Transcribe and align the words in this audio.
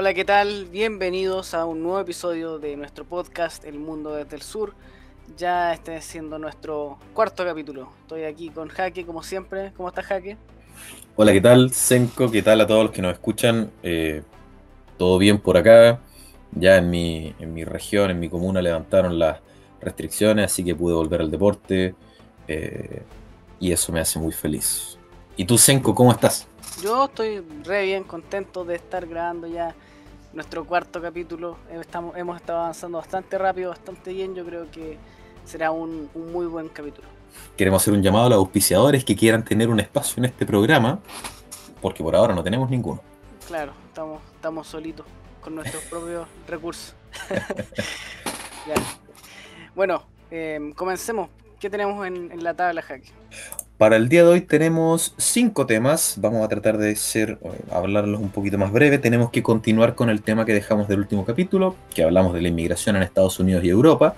Hola, 0.00 0.14
¿qué 0.14 0.24
tal? 0.24 0.64
Bienvenidos 0.64 1.52
a 1.52 1.66
un 1.66 1.82
nuevo 1.82 2.00
episodio 2.00 2.58
de 2.58 2.74
nuestro 2.74 3.04
podcast 3.04 3.66
El 3.66 3.78
Mundo 3.78 4.14
desde 4.14 4.34
el 4.34 4.40
Sur. 4.40 4.72
Ya 5.36 5.74
este 5.74 6.00
siendo 6.00 6.38
nuestro 6.38 6.96
cuarto 7.12 7.44
capítulo. 7.44 7.92
Estoy 8.00 8.24
aquí 8.24 8.48
con 8.48 8.68
Jaque, 8.68 9.04
como 9.04 9.22
siempre. 9.22 9.74
¿Cómo 9.76 9.90
estás, 9.90 10.06
Jaque? 10.06 10.38
Hola, 11.16 11.34
¿qué 11.34 11.42
tal? 11.42 11.70
Senko, 11.74 12.30
¿qué 12.30 12.40
tal 12.40 12.62
a 12.62 12.66
todos 12.66 12.84
los 12.84 12.92
que 12.92 13.02
nos 13.02 13.12
escuchan? 13.12 13.70
Eh, 13.82 14.22
Todo 14.96 15.18
bien 15.18 15.38
por 15.38 15.58
acá. 15.58 16.00
Ya 16.52 16.78
en 16.78 16.88
mi, 16.88 17.34
en 17.38 17.52
mi 17.52 17.64
región, 17.64 18.10
en 18.10 18.18
mi 18.18 18.30
comuna, 18.30 18.62
levantaron 18.62 19.18
las 19.18 19.40
restricciones, 19.82 20.46
así 20.46 20.64
que 20.64 20.74
pude 20.74 20.94
volver 20.94 21.20
al 21.20 21.30
deporte. 21.30 21.94
eh, 22.48 23.02
y 23.60 23.70
eso 23.70 23.92
me 23.92 24.00
hace 24.00 24.18
muy 24.18 24.32
feliz. 24.32 24.96
¿Y 25.36 25.44
tú, 25.44 25.58
Senko, 25.58 25.94
cómo 25.94 26.10
estás? 26.10 26.48
Yo 26.82 27.04
estoy 27.04 27.44
re 27.64 27.84
bien, 27.84 28.04
contento 28.04 28.64
de 28.64 28.76
estar 28.76 29.06
grabando 29.06 29.46
ya 29.46 29.74
nuestro 30.32 30.64
cuarto 30.64 31.00
capítulo. 31.00 31.56
Estamos, 31.70 32.16
hemos 32.16 32.36
estado 32.36 32.60
avanzando 32.60 32.98
bastante 32.98 33.38
rápido, 33.38 33.70
bastante 33.70 34.12
bien. 34.12 34.34
Yo 34.34 34.44
creo 34.44 34.70
que 34.70 34.98
será 35.44 35.70
un, 35.70 36.08
un 36.14 36.32
muy 36.32 36.46
buen 36.46 36.68
capítulo. 36.68 37.08
Queremos 37.56 37.82
hacer 37.82 37.94
un 37.94 38.02
llamado 38.02 38.26
a 38.26 38.28
los 38.30 38.38
auspiciadores 38.38 39.04
que 39.04 39.14
quieran 39.16 39.44
tener 39.44 39.68
un 39.68 39.80
espacio 39.80 40.20
en 40.20 40.26
este 40.26 40.44
programa, 40.46 41.00
porque 41.80 42.02
por 42.02 42.14
ahora 42.16 42.34
no 42.34 42.42
tenemos 42.42 42.68
ninguno. 42.70 43.00
Claro, 43.46 43.72
estamos, 43.88 44.20
estamos 44.34 44.66
solitos 44.66 45.06
con 45.40 45.54
nuestros 45.54 45.82
propios 45.90 46.26
recursos. 46.46 46.94
Ya. 48.66 48.74
Bueno, 49.74 50.02
eh, 50.30 50.72
comencemos. 50.76 51.30
¿Qué 51.58 51.70
tenemos 51.70 52.06
en, 52.06 52.30
en 52.30 52.44
la 52.44 52.52
tabla, 52.52 52.82
Jaque? 52.82 53.10
Para 53.80 53.96
el 53.96 54.10
día 54.10 54.24
de 54.24 54.28
hoy 54.28 54.40
tenemos 54.42 55.14
cinco 55.16 55.64
temas. 55.64 56.16
Vamos 56.18 56.44
a 56.44 56.48
tratar 56.48 56.76
de 56.76 56.94
ser, 56.96 57.38
eh, 57.42 57.48
hablarlos 57.70 58.20
un 58.20 58.28
poquito 58.28 58.58
más 58.58 58.72
breve. 58.72 58.98
Tenemos 58.98 59.30
que 59.30 59.42
continuar 59.42 59.94
con 59.94 60.10
el 60.10 60.20
tema 60.20 60.44
que 60.44 60.52
dejamos 60.52 60.86
del 60.86 60.98
último 60.98 61.24
capítulo, 61.24 61.74
que 61.94 62.02
hablamos 62.02 62.34
de 62.34 62.42
la 62.42 62.48
inmigración 62.48 62.96
en 62.96 63.02
Estados 63.02 63.40
Unidos 63.40 63.64
y 63.64 63.70
Europa. 63.70 64.16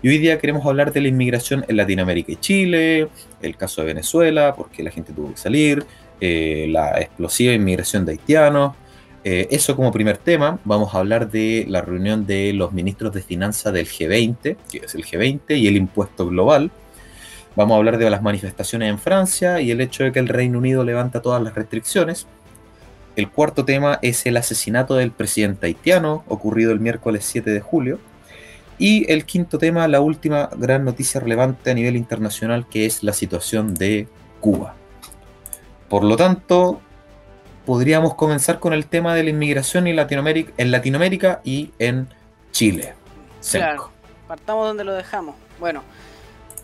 Y 0.00 0.08
hoy 0.08 0.16
día 0.16 0.38
queremos 0.38 0.64
hablar 0.64 0.94
de 0.94 1.02
la 1.02 1.08
inmigración 1.08 1.62
en 1.68 1.76
Latinoamérica 1.76 2.32
y 2.32 2.36
Chile, 2.36 3.08
el 3.42 3.54
caso 3.58 3.82
de 3.82 3.88
Venezuela, 3.88 4.54
porque 4.56 4.82
la 4.82 4.90
gente 4.90 5.12
tuvo 5.12 5.32
que 5.32 5.36
salir, 5.36 5.84
eh, 6.18 6.68
la 6.70 6.98
explosiva 6.98 7.52
inmigración 7.52 8.06
de 8.06 8.12
haitianos. 8.12 8.74
Eh, 9.24 9.46
eso 9.50 9.76
como 9.76 9.92
primer 9.92 10.16
tema. 10.16 10.58
Vamos 10.64 10.94
a 10.94 11.00
hablar 11.00 11.30
de 11.30 11.66
la 11.68 11.82
reunión 11.82 12.24
de 12.24 12.54
los 12.54 12.72
ministros 12.72 13.12
de 13.12 13.20
finanzas 13.20 13.74
del 13.74 13.86
G20, 13.86 14.56
que 14.70 14.78
es 14.78 14.94
el 14.94 15.04
G20, 15.04 15.54
y 15.58 15.66
el 15.66 15.76
impuesto 15.76 16.26
global. 16.26 16.70
Vamos 17.54 17.74
a 17.74 17.78
hablar 17.78 17.98
de 17.98 18.08
las 18.08 18.22
manifestaciones 18.22 18.88
en 18.88 18.98
Francia 18.98 19.60
y 19.60 19.70
el 19.70 19.80
hecho 19.80 20.04
de 20.04 20.12
que 20.12 20.18
el 20.18 20.28
Reino 20.28 20.58
Unido 20.58 20.84
levanta 20.84 21.20
todas 21.20 21.42
las 21.42 21.54
restricciones. 21.54 22.26
El 23.14 23.30
cuarto 23.30 23.66
tema 23.66 23.98
es 24.00 24.24
el 24.24 24.38
asesinato 24.38 24.94
del 24.94 25.10
presidente 25.10 25.66
haitiano, 25.66 26.24
ocurrido 26.28 26.72
el 26.72 26.80
miércoles 26.80 27.26
7 27.26 27.50
de 27.50 27.60
julio. 27.60 27.98
Y 28.78 29.10
el 29.12 29.26
quinto 29.26 29.58
tema, 29.58 29.86
la 29.86 30.00
última 30.00 30.48
gran 30.56 30.84
noticia 30.84 31.20
relevante 31.20 31.70
a 31.70 31.74
nivel 31.74 31.94
internacional, 31.94 32.66
que 32.68 32.86
es 32.86 33.02
la 33.02 33.12
situación 33.12 33.74
de 33.74 34.08
Cuba. 34.40 34.74
Por 35.90 36.04
lo 36.04 36.16
tanto, 36.16 36.80
podríamos 37.66 38.14
comenzar 38.14 38.60
con 38.60 38.72
el 38.72 38.86
tema 38.86 39.14
de 39.14 39.24
la 39.24 39.30
inmigración 39.30 39.86
en 39.86 39.96
Latinoamérica, 39.96 41.42
y 41.44 41.70
en 41.78 42.08
Chile. 42.50 42.94
Claro, 43.50 43.90
partamos 44.26 44.68
donde 44.68 44.84
lo 44.84 44.94
dejamos. 44.94 45.36
Bueno, 45.60 45.82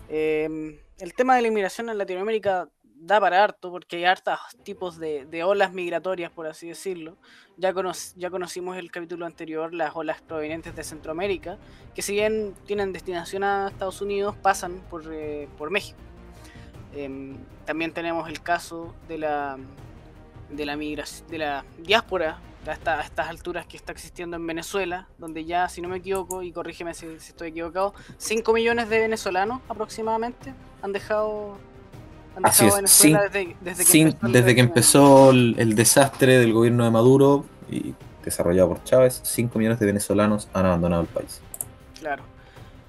eh, 0.09 0.79
el 0.99 1.13
tema 1.13 1.35
de 1.35 1.41
la 1.43 1.47
inmigración 1.47 1.89
en 1.89 1.97
Latinoamérica 1.97 2.69
da 3.01 3.19
para 3.19 3.41
harto 3.43 3.71
porque 3.71 3.95
hay 3.97 4.05
hartos 4.05 4.37
tipos 4.63 4.99
de, 4.99 5.43
olas 5.43 5.71
migratorias, 5.71 6.31
por 6.31 6.47
así 6.47 6.67
decirlo. 6.67 7.17
Ya, 7.57 7.73
cono- 7.73 7.93
ya 8.15 8.29
conocimos 8.29 8.77
el 8.77 8.91
capítulo 8.91 9.25
anterior, 9.25 9.73
las 9.73 9.95
olas 9.95 10.21
provenientes 10.21 10.75
de 10.75 10.83
Centroamérica, 10.83 11.57
que 11.95 12.01
si 12.01 12.13
bien 12.13 12.53
tienen 12.65 12.91
destinación 12.91 13.43
a 13.43 13.69
Estados 13.69 14.01
Unidos, 14.01 14.35
pasan 14.35 14.81
por, 14.89 15.03
eh, 15.11 15.47
México. 15.69 15.97
Em, 16.93 17.37
también 17.65 17.93
tenemos 17.93 18.27
el 18.27 18.41
caso 18.41 18.93
de 19.07 19.19
la, 19.19 19.57
de 20.49 20.65
la, 20.65 20.75
de 20.75 21.37
la 21.37 21.65
diáspora 21.77 22.39
a, 22.67 22.71
esta- 22.73 22.99
a 22.99 23.01
estas 23.03 23.27
alturas 23.29 23.65
que 23.65 23.77
está 23.77 23.91
existiendo 23.91 24.35
en 24.37 24.45
Venezuela, 24.45 25.07
donde 25.17 25.45
ya, 25.45 25.67
si 25.69 25.81
no 25.81 25.89
me 25.89 25.97
equivoco, 25.97 26.41
y 26.43 26.51
corrígeme 26.51 26.93
si, 26.93 27.07
si 27.19 27.29
estoy 27.29 27.49
equivocado, 27.49 27.93
5 28.17 28.53
millones 28.53 28.89
de 28.89 28.99
venezolanos 28.99 29.61
aproximadamente 29.69 30.53
han 30.81 30.91
dejado, 30.93 31.57
han 32.35 32.45
Así 32.45 32.65
dejado 32.65 32.85
es, 32.85 33.01
Venezuela 33.03 33.23
desde, 33.29 33.55
desde 33.61 33.83
que 33.85 33.89
Sin- 33.91 34.07
empezó 34.09 34.27
desde 34.29 34.55
que 34.55 34.61
empezó 34.61 35.29
el, 35.31 35.55
el 35.57 35.75
desastre 35.75 36.37
del 36.37 36.53
gobierno 36.53 36.83
de 36.83 36.91
Maduro 36.91 37.45
y 37.71 37.93
desarrollado 38.23 38.69
por 38.69 38.83
Chávez, 38.83 39.21
5 39.23 39.57
millones 39.57 39.79
de 39.79 39.85
venezolanos 39.85 40.49
han 40.53 40.65
abandonado 40.65 41.01
el 41.01 41.07
país. 41.07 41.41
Claro. 41.99 42.23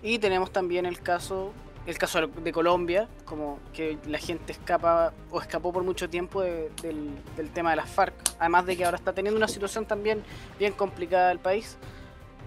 Y 0.03 0.19
tenemos 0.19 0.50
también 0.53 0.86
el 0.86 1.00
caso, 1.00 1.53
el 1.86 1.98
caso 1.98 2.26
de 2.26 2.52
Colombia, 2.52 3.08
como 3.24 3.58
que 3.72 3.98
la 4.06 4.18
gente 4.18 4.52
escapa 4.52 5.12
o 5.30 5.41
escapó 5.41 5.72
por 5.72 5.82
mucho 5.82 6.08
tiempo 6.10 6.42
de- 6.42 6.70
del, 6.82 7.50
tema 7.52 7.70
de 7.70 7.76
las 7.76 7.88
FARC. 7.88 8.14
Además 8.38 8.66
de 8.66 8.76
que 8.76 8.84
ahora 8.84 8.96
está 8.98 9.12
teniendo 9.12 9.38
una 9.38 9.48
situación 9.48 9.86
también 9.86 10.22
bien 10.58 10.72
complicada 10.72 11.32
el 11.32 11.38
país. 11.38 11.78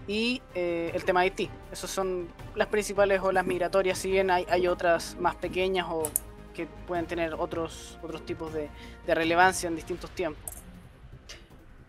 Y 0.07 0.41
eh, 0.53 0.91
el 0.93 1.03
tema 1.05 1.21
de 1.21 1.25
Haití. 1.25 1.49
Esas 1.71 1.89
son 1.89 2.27
las 2.55 2.67
principales 2.67 3.21
olas 3.21 3.45
migratorias, 3.45 3.97
si 3.97 4.11
bien 4.11 4.29
hay, 4.29 4.45
hay 4.49 4.67
otras 4.67 5.15
más 5.19 5.35
pequeñas 5.35 5.87
o 5.89 6.03
que 6.53 6.67
pueden 6.87 7.05
tener 7.07 7.33
otros, 7.33 7.97
otros 8.03 8.25
tipos 8.25 8.53
de, 8.53 8.69
relevancia 9.07 9.67
en 9.67 9.75
distintos 9.75 10.11
tiempos. 10.11 10.51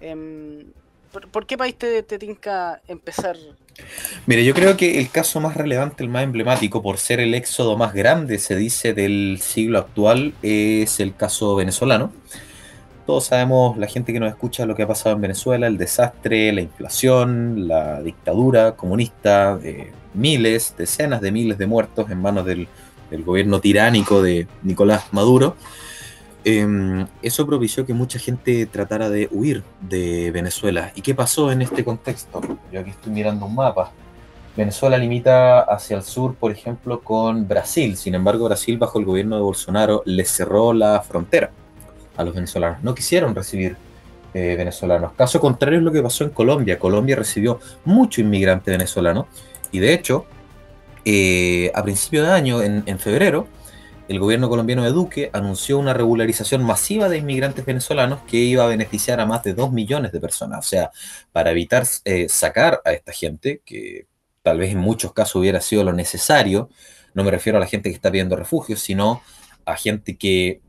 Em, 0.01 0.73
¿por, 1.13 1.29
por 1.29 1.45
qué 1.45 1.59
país 1.59 1.77
te, 1.77 2.03
te 2.03 2.19
tinca 2.19 2.81
empezar 2.87 3.37
Mire, 4.27 4.45
yo 4.45 4.55
creo 4.55 4.77
que 4.77 4.99
el 4.99 5.11
caso 5.11 5.41
más 5.41 5.57
relevante, 5.57 6.03
el 6.03 6.09
más 6.09 6.23
emblemático, 6.23 6.83
por 6.83 6.99
ser 6.99 7.21
el 7.21 7.35
éxodo 7.35 7.77
más 7.77 7.93
grande, 7.93 8.39
se 8.39 8.57
dice, 8.57 8.95
del 8.95 9.39
siglo 9.43 9.79
actual, 9.79 10.35
es 10.43 11.01
el 11.01 11.15
caso 11.15 11.55
venezolano. 11.57 12.13
Todos 13.07 13.27
sabemos, 13.27 13.77
la 13.77 13.87
gente 13.87 14.13
que 14.13 14.21
nos 14.21 14.31
escucha, 14.31 14.65
lo 14.65 14.75
que 14.75 14.85
ha 14.85 14.89
pasado 14.89 15.15
en 15.15 15.21
Venezuela, 15.21 15.67
el 15.67 15.77
desastre, 15.77 16.53
la 16.53 16.63
inflación, 16.63 17.69
la 17.69 18.01
dictadura 18.01 18.77
comunista, 18.77 19.59
miles, 20.15 20.75
decenas 20.79 21.21
de 21.21 21.31
miles 21.31 21.59
de 21.59 21.67
muertos 21.67 22.11
en 22.11 22.23
manos 22.23 22.47
del 22.47 22.67
gobierno 23.25 23.61
tiránico 23.61 24.23
de 24.23 24.47
Nicolás 24.63 25.05
Maduro. 25.13 25.57
Eh, 26.45 27.07
eso 27.23 27.47
propició 27.47 27.87
que 27.87 27.95
mucha 27.95 28.19
gente 28.19 28.67
tratara 28.67 29.09
de 29.09 29.29
huir 29.31 29.63
de 29.81 30.31
Venezuela. 30.31 30.93
¿Y 30.95 31.01
qué 31.01 31.15
pasó 31.15 31.51
en 31.51 31.63
este 31.63 31.85
contexto? 31.85 32.41
Yo 32.71 32.81
aquí 32.81 32.91
estoy 32.91 33.13
mirando 33.13 33.47
un 33.47 33.55
mapa. 33.55 33.93
Venezuela 34.57 34.97
limita 34.99 35.61
hacia 35.61 35.97
el 35.97 36.05
sur, 36.05 36.35
por 36.35 36.53
ejemplo, 36.53 37.01
con 37.01 37.49
Brasil. 37.49 37.97
Sin 37.97 38.15
embargo, 38.15 38.45
Brasil, 38.45 38.79
bajo 38.79 38.99
el 38.99 39.05
gobierno 39.05 39.37
de 39.37 39.43
Bolsonaro, 39.43 40.03
le 40.05 40.25
cerró 40.25 40.73
la 40.73 41.01
frontera 41.01 41.51
a 42.17 42.23
los 42.23 42.35
venezolanos. 42.35 42.83
No 42.83 42.95
quisieron 42.95 43.35
recibir 43.35 43.77
eh, 44.33 44.55
venezolanos. 44.57 45.13
Caso 45.15 45.41
contrario 45.41 45.79
es 45.79 45.85
lo 45.85 45.91
que 45.91 46.03
pasó 46.03 46.25
en 46.25 46.31
Colombia. 46.31 46.79
Colombia 46.79 47.17
recibió 47.17 47.59
mucho 47.85 48.21
inmigrante 48.21 48.71
venezolano. 48.71 49.27
Y 49.73 49.81
de 49.81 49.93
hecho, 49.93 50.27
eh, 51.05 51.73
a 51.75 51.83
principio 51.83 52.23
de 52.23 52.31
año, 52.31 52.63
en, 52.63 52.85
en 52.87 52.99
febrero, 53.01 53.49
el 54.09 54.19
gobierno 54.19 54.49
colombiano 54.49 54.85
de 54.85 54.91
Duque 54.91 55.31
anunció 55.33 55.79
una 55.79 55.95
regularización 55.95 56.63
masiva 56.63 57.09
de 57.09 57.19
inmigrantes 57.19 57.65
venezolanos 57.65 58.21
que 58.29 58.37
iba 58.37 58.65
a 58.65 58.69
beneficiar 58.69 59.21
a 59.21 59.27
más 59.27 59.43
de 59.43 59.55
2 59.55 59.73
millones 59.73 60.13
de 60.13 60.21
personas. 60.21 60.59
O 60.59 60.69
sea, 60.69 60.91
para 61.33 61.51
evitar 61.51 61.85
eh, 62.05 62.29
sacar 62.29 62.83
a 62.85 62.93
esta 62.93 63.13
gente, 63.13 63.63
que 63.65 64.07
tal 64.43 64.59
vez 64.59 64.73
en 64.73 64.79
muchos 64.79 65.13
casos 65.13 65.37
hubiera 65.37 65.61
sido 65.61 65.85
lo 65.85 65.93
necesario, 65.93 66.69
no 67.15 67.25
me 67.25 67.31
refiero 67.31 67.57
a 67.57 67.61
la 67.61 67.67
gente 67.67 67.89
que 67.89 67.95
está 67.95 68.11
pidiendo 68.11 68.37
refugio, 68.37 68.77
sino 68.77 69.23
a 69.65 69.77
gente 69.77 70.17
que 70.17 70.61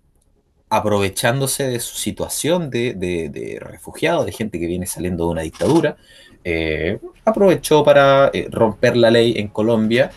aprovechándose 0.69 1.67
de 1.67 1.79
su 1.79 1.95
situación 1.95 2.69
de, 2.69 2.93
de, 2.93 3.29
de 3.29 3.59
refugiado, 3.59 4.25
de 4.25 4.31
gente 4.31 4.59
que 4.59 4.67
viene 4.67 4.85
saliendo 4.85 5.25
de 5.25 5.31
una 5.31 5.41
dictadura, 5.41 5.97
eh, 6.43 6.99
aprovechó 7.25 7.83
para 7.83 8.29
eh, 8.33 8.47
romper 8.51 8.95
la 8.95 9.11
ley 9.11 9.33
en 9.37 9.47
Colombia 9.47 10.11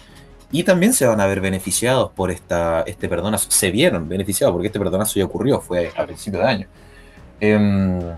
y 0.50 0.62
también 0.62 0.92
se 0.94 1.06
van 1.06 1.20
a 1.20 1.26
ver 1.26 1.40
beneficiados 1.40 2.10
por 2.12 2.30
esta, 2.30 2.82
este 2.82 3.08
perdonazo. 3.08 3.50
Se 3.50 3.70
vieron 3.70 4.08
beneficiados 4.08 4.52
porque 4.52 4.68
este 4.68 4.78
perdonazo 4.78 5.18
ya 5.18 5.24
ocurrió, 5.24 5.60
fue 5.60 5.92
a 5.96 6.06
principio 6.06 6.40
de 6.40 6.46
año. 6.46 6.66
Eh, 7.40 8.16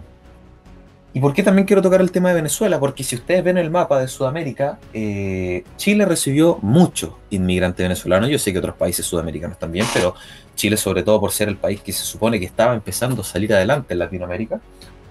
¿Y 1.12 1.18
por 1.18 1.34
qué 1.34 1.42
también 1.42 1.66
quiero 1.66 1.82
tocar 1.82 2.00
el 2.00 2.12
tema 2.12 2.28
de 2.28 2.36
Venezuela? 2.36 2.78
Porque 2.78 3.02
si 3.02 3.16
ustedes 3.16 3.42
ven 3.42 3.58
el 3.58 3.68
mapa 3.68 3.98
de 3.98 4.06
Sudamérica, 4.06 4.78
eh, 4.92 5.64
Chile 5.76 6.04
recibió 6.04 6.60
muchos 6.62 7.14
inmigrantes 7.30 7.82
venezolanos. 7.82 8.30
Yo 8.30 8.38
sé 8.38 8.52
que 8.52 8.60
otros 8.60 8.76
países 8.76 9.04
sudamericanos 9.06 9.58
también, 9.58 9.86
pero 9.92 10.14
Chile 10.54 10.76
sobre 10.76 11.02
todo 11.02 11.18
por 11.18 11.32
ser 11.32 11.48
el 11.48 11.56
país 11.56 11.80
que 11.80 11.92
se 11.92 12.04
supone 12.04 12.38
que 12.38 12.46
estaba 12.46 12.74
empezando 12.74 13.22
a 13.22 13.24
salir 13.24 13.52
adelante 13.52 13.94
en 13.94 13.98
Latinoamérica, 13.98 14.60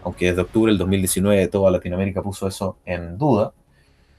aunque 0.01 0.27
desde 0.27 0.41
octubre 0.41 0.71
del 0.71 0.77
2019 0.77 1.47
toda 1.49 1.69
Latinoamérica 1.69 2.21
puso 2.21 2.47
eso 2.47 2.77
en 2.85 3.17
duda 3.17 3.51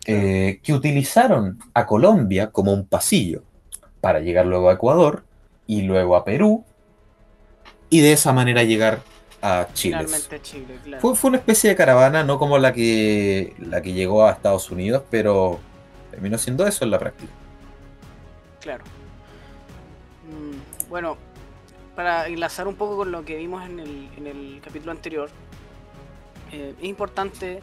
eh, 0.06 0.60
que 0.62 0.72
utilizaron 0.72 1.58
a 1.74 1.86
Colombia 1.86 2.50
como 2.50 2.72
un 2.72 2.86
pasillo 2.86 3.42
para 4.00 4.20
llegar 4.20 4.46
luego 4.46 4.70
a 4.70 4.74
Ecuador 4.74 5.24
y 5.66 5.82
luego 5.82 6.16
a 6.16 6.24
Perú 6.24 6.64
y 7.90 8.00
de 8.00 8.12
esa 8.12 8.32
manera 8.32 8.62
llegar 8.62 9.02
a 9.42 9.68
Chile. 9.74 10.06
Chile, 10.42 10.78
claro. 10.84 11.00
Fue, 11.00 11.16
fue, 11.16 11.28
una 11.28 11.38
especie 11.38 11.70
de 11.70 11.76
caravana, 11.76 12.24
no 12.24 12.38
como 12.38 12.58
la 12.58 12.72
que, 12.72 13.54
la 13.58 13.82
que 13.82 13.92
llegó 13.92 14.24
a 14.24 14.32
Estados 14.32 14.70
Unidos, 14.70 15.02
pero 15.10 15.58
terminó 16.10 16.38
siendo 16.38 16.66
eso 16.66 16.84
en 16.84 16.90
la 16.90 16.98
práctica. 16.98 17.32
Claro. 18.60 18.84
Mm, 20.28 20.88
bueno, 20.88 21.16
para 21.94 22.26
enlazar 22.26 22.68
un 22.68 22.76
poco 22.76 22.96
con 22.96 23.12
lo 23.12 23.24
que 23.24 23.36
vimos 23.36 23.64
en 23.64 23.80
el, 23.80 24.08
en 24.16 24.26
el 24.26 24.60
capítulo 24.62 24.92
anterior, 24.92 25.30
eh, 26.52 26.74
es 26.78 26.84
importante 26.84 27.60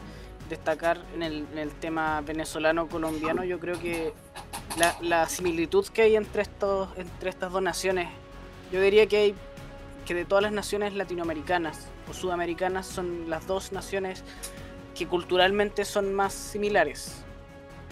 destacar 0.48 1.00
en 1.14 1.22
el, 1.22 1.46
en 1.52 1.58
el 1.58 1.70
tema 1.72 2.20
venezolano-colombiano, 2.22 3.44
yo 3.44 3.58
creo 3.58 3.78
que 3.78 4.12
la, 4.78 4.96
la, 5.00 5.28
similitud 5.28 5.86
que 5.88 6.02
hay 6.02 6.16
entre, 6.16 6.42
estos, 6.42 6.88
entre 6.96 7.30
estas 7.30 7.52
dos 7.52 7.62
naciones, 7.62 8.08
yo 8.72 8.80
diría 8.80 9.06
que 9.06 9.16
hay 9.16 9.34
que 10.06 10.14
de 10.14 10.24
todas 10.24 10.42
las 10.42 10.52
naciones 10.52 10.94
latinoamericanas 10.94 11.86
o 12.08 12.14
sudamericanas 12.14 12.86
son 12.86 13.28
las 13.28 13.46
dos 13.46 13.72
naciones 13.72 14.24
que 14.96 15.06
culturalmente 15.06 15.84
son 15.84 16.14
más 16.14 16.32
similares 16.32 17.22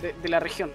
de, 0.00 0.14
de 0.14 0.28
la 0.28 0.40
región. 0.40 0.70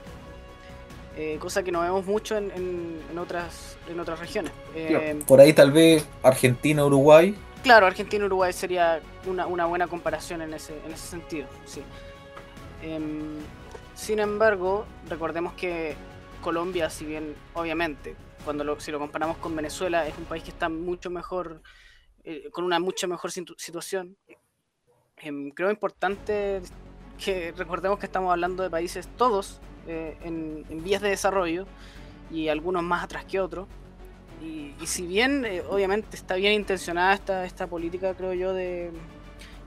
Eh, 1.18 1.38
cosa 1.39 1.62
que 1.62 1.72
no 1.74 1.81
vemos 1.81 2.06
mucho 2.06 2.38
en, 2.38 2.51
en, 2.51 3.00
en 3.12 3.18
otras, 3.18 3.75
en 3.89 4.00
otras 4.00 4.19
regiones. 4.19 4.54
Eh, 4.74 5.19
por 5.28 5.42
ahí 5.42 5.51
tal 5.51 5.72
vez 5.72 6.06
Argentina, 6.24 6.86
Uruguay. 6.86 7.36
Claro, 7.63 7.86
Argentina, 7.86 8.25
Uruguay 8.25 8.54
sería 8.54 9.02
una, 9.28 9.46
una 9.46 9.66
buena 9.66 9.88
comparación 9.88 10.42
en 10.42 10.54
ese, 10.54 10.78
en 10.86 10.92
ese 10.92 11.08
sentido. 11.08 11.48
Sí. 11.66 11.81
Eh, 12.81 13.00
sin 13.94 14.19
embargo, 14.19 14.86
recordemos 15.08 15.54
que 15.54 15.96
Colombia, 16.42 16.90
si 16.90 17.06
bien 17.06 17.36
obviamente, 17.54 18.16
cuando 18.44 18.63
lo, 18.63 18.80
si 18.80 18.92
lo 18.92 19.00
comparamos 19.00 19.38
con 19.38 19.56
Venezuela, 19.56 20.08
es 20.08 20.18
un 20.18 20.25
país 20.25 20.44
que 20.44 20.50
está 20.50 20.69
mucho 20.69 21.10
mejor, 21.10 21.62
eh, 22.24 22.50
con 22.52 22.63
una 22.63 22.80
mucho 22.80 23.08
mejor 23.08 23.31
situ 23.31 23.54
situación. 23.58 24.18
Eh, 24.28 25.52
creo 25.54 25.69
importante 25.69 26.62
que 27.24 27.54
recordemos 27.56 28.00
que 28.00 28.07
estamos 28.07 28.31
hablando 28.31 28.64
de 28.64 28.69
países 28.69 29.07
todos 29.18 29.62
eh, 29.88 30.18
en, 30.24 30.66
en, 30.69 30.84
vías 30.84 31.02
de 31.02 31.10
desarrollo 31.10 31.68
y 32.31 32.48
algunos 32.48 32.81
más 32.81 33.04
atrás 33.04 33.25
que 33.25 33.40
otros. 33.40 33.68
Y, 34.42 34.74
y 34.82 34.88
si 34.88 35.06
bien, 35.06 35.46
eh, 35.46 35.62
obviamente, 35.70 36.16
está 36.16 36.36
bien 36.36 36.54
intencionada 36.54 37.14
esta, 37.14 37.46
esta 37.46 37.68
política, 37.68 38.14
creo 38.16 38.34
yo, 38.34 38.54
de, 38.54 38.92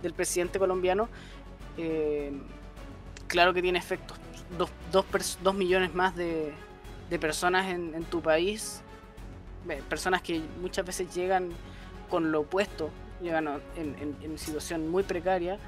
del 0.02 0.12
presidente 0.14 0.58
colombiano, 0.58 1.08
eh, 1.78 2.32
claro 3.28 3.54
que 3.54 3.62
tiene 3.62 3.78
efectos. 3.78 4.18
Dos, 4.58 4.70
dos, 4.92 5.06
dos 5.42 5.54
millones 5.54 5.94
más 5.94 6.14
de, 6.16 6.52
de 7.08 7.18
personas 7.18 7.66
en, 7.68 8.04
tu 8.04 8.20
país, 8.20 8.82
personas 9.88 10.22
que 10.22 10.42
muchas 10.60 10.84
veces 10.84 11.14
llegan 11.14 11.50
con 12.10 12.30
lo 12.30 12.40
opuesto, 12.40 12.90
llegan 13.22 13.48
en, 13.76 14.16
en 14.22 14.38
situación 14.38 14.88
muy 14.88 15.02
precaria, 15.02 15.58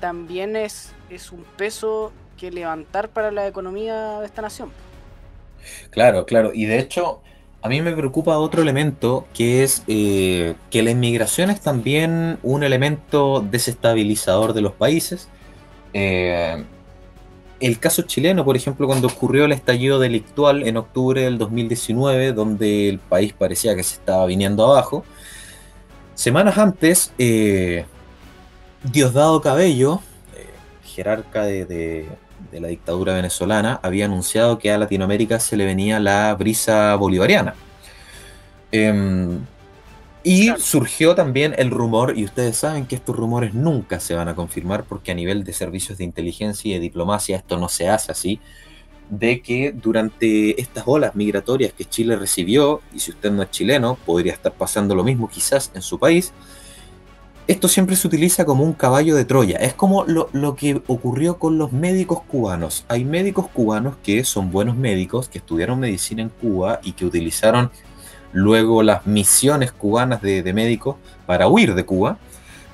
también 0.00 0.56
es, 0.56 0.92
es 1.10 1.32
un 1.32 1.44
peso 1.56 2.12
que 2.36 2.50
levantar 2.50 3.08
para 3.08 3.30
la 3.30 3.46
economía 3.46 4.20
de 4.20 4.26
esta 4.26 4.42
nación. 4.42 4.70
Claro, 5.90 6.26
claro, 6.26 6.52
y 6.52 6.66
de 6.66 6.78
hecho 6.78 7.22
a 7.66 7.68
mí 7.68 7.82
me 7.82 7.96
preocupa 7.96 8.38
otro 8.38 8.62
elemento 8.62 9.26
que 9.34 9.64
es 9.64 9.82
eh, 9.88 10.54
que 10.70 10.84
la 10.84 10.92
inmigración 10.92 11.50
es 11.50 11.60
también 11.60 12.38
un 12.44 12.62
elemento 12.62 13.40
desestabilizador 13.40 14.52
de 14.52 14.60
los 14.60 14.72
países. 14.72 15.28
Eh, 15.92 16.64
el 17.58 17.80
caso 17.80 18.02
chileno, 18.02 18.44
por 18.44 18.56
ejemplo, 18.56 18.86
cuando 18.86 19.08
ocurrió 19.08 19.46
el 19.46 19.52
estallido 19.52 19.98
delictual 19.98 20.62
en 20.62 20.76
octubre 20.76 21.22
del 21.22 21.38
2019, 21.38 22.32
donde 22.34 22.88
el 22.88 23.00
país 23.00 23.32
parecía 23.32 23.74
que 23.74 23.82
se 23.82 23.96
estaba 23.96 24.26
viniendo 24.26 24.64
abajo, 24.64 25.04
semanas 26.14 26.58
antes, 26.58 27.12
eh, 27.18 27.84
Diosdado 28.84 29.40
Cabello, 29.40 30.02
jerarca 30.84 31.42
de, 31.42 32.06
de, 32.50 32.60
la 32.60 32.68
dictadura 32.68 33.14
venezolana, 33.14 33.80
había 33.82 34.06
anunciado 34.06 34.58
que 34.58 34.70
a 34.70 34.78
Latinoamérica 34.78 35.40
se 35.40 35.56
le 35.56 35.64
venía 35.64 36.00
la 36.00 36.34
brisa 36.34 36.94
bolivariana. 36.96 37.54
Eh, 38.72 39.38
y 40.28 40.50
surgió 40.58 41.14
también 41.14 41.54
el 41.56 41.70
rumor, 41.70 42.18
y 42.18 42.24
ustedes 42.24 42.56
saben 42.56 42.86
que 42.86 42.96
estos 42.96 43.14
rumores 43.14 43.54
nunca 43.54 44.00
se 44.00 44.16
van 44.16 44.26
a 44.26 44.34
confirmar 44.34 44.82
porque 44.82 45.12
a 45.12 45.14
nivel 45.14 45.44
de 45.44 45.52
servicios 45.52 45.98
de 45.98 46.04
inteligencia 46.04 46.68
y 46.68 46.74
de 46.74 46.80
diplomacia 46.80 47.36
esto 47.36 47.56
no 47.58 47.68
se 47.68 47.88
hace 47.88 48.10
así, 48.10 48.40
de 49.08 49.40
que 49.40 49.70
durante 49.70 50.60
estas 50.60 50.82
olas 50.88 51.14
migratorias 51.14 51.72
que 51.72 51.84
Chile 51.84 52.16
recibió, 52.16 52.80
y 52.92 52.98
si 52.98 53.12
usted 53.12 53.30
no 53.30 53.44
es 53.44 53.52
chileno, 53.52 53.98
podría 54.04 54.32
estar 54.32 54.52
pasando 54.52 54.96
lo 54.96 55.04
mismo 55.04 55.30
quizás 55.30 55.70
en 55.74 55.82
su 55.82 55.96
país, 56.00 56.32
esto 57.46 57.68
siempre 57.68 57.94
se 57.94 58.08
utiliza 58.08 58.44
como 58.44 58.64
un 58.64 58.72
caballo 58.72 59.14
de 59.14 59.24
Troya. 59.24 59.56
Es 59.58 59.74
como 59.74 60.04
lo, 60.04 60.28
lo, 60.32 60.56
que 60.56 60.82
ocurrió 60.86 61.38
con 61.38 61.58
los 61.58 61.72
médicos 61.72 62.22
cubanos. 62.22 62.84
Hay 62.88 63.04
médicos 63.04 63.48
cubanos 63.48 63.96
que 64.02 64.24
son 64.24 64.50
buenos 64.50 64.76
médicos, 64.76 65.28
que 65.28 65.38
estudiaron 65.38 65.78
medicina 65.78 66.22
en 66.22 66.28
Cuba 66.28 66.80
y 66.82 66.92
que 66.92 67.04
utilizaron 67.04 67.70
luego 68.32 68.82
las 68.82 69.06
misiones 69.06 69.70
cubanas 69.70 70.20
de, 70.22 70.42
de 70.42 70.52
médicos 70.52 70.96
para 71.24 71.48
huir 71.48 71.74
de 71.74 71.84
Cuba, 71.84 72.18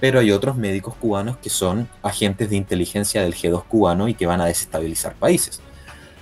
pero 0.01 0.21
hay 0.21 0.33
otros 0.33 0.57
médicos 0.57 0.95
cubanos 0.95 1.37
que 1.37 1.51
son 1.51 1.89
agentes 2.03 2.49
de 2.51 2.57
inteligencia 2.57 3.23
del 3.23 3.35
G2 3.35 3.65
cubano 3.65 4.09
y 4.09 4.15
que 4.15 4.27
van 4.27 4.41
a 4.41 4.47
desestabilizar 4.47 5.15
países. 5.15 5.61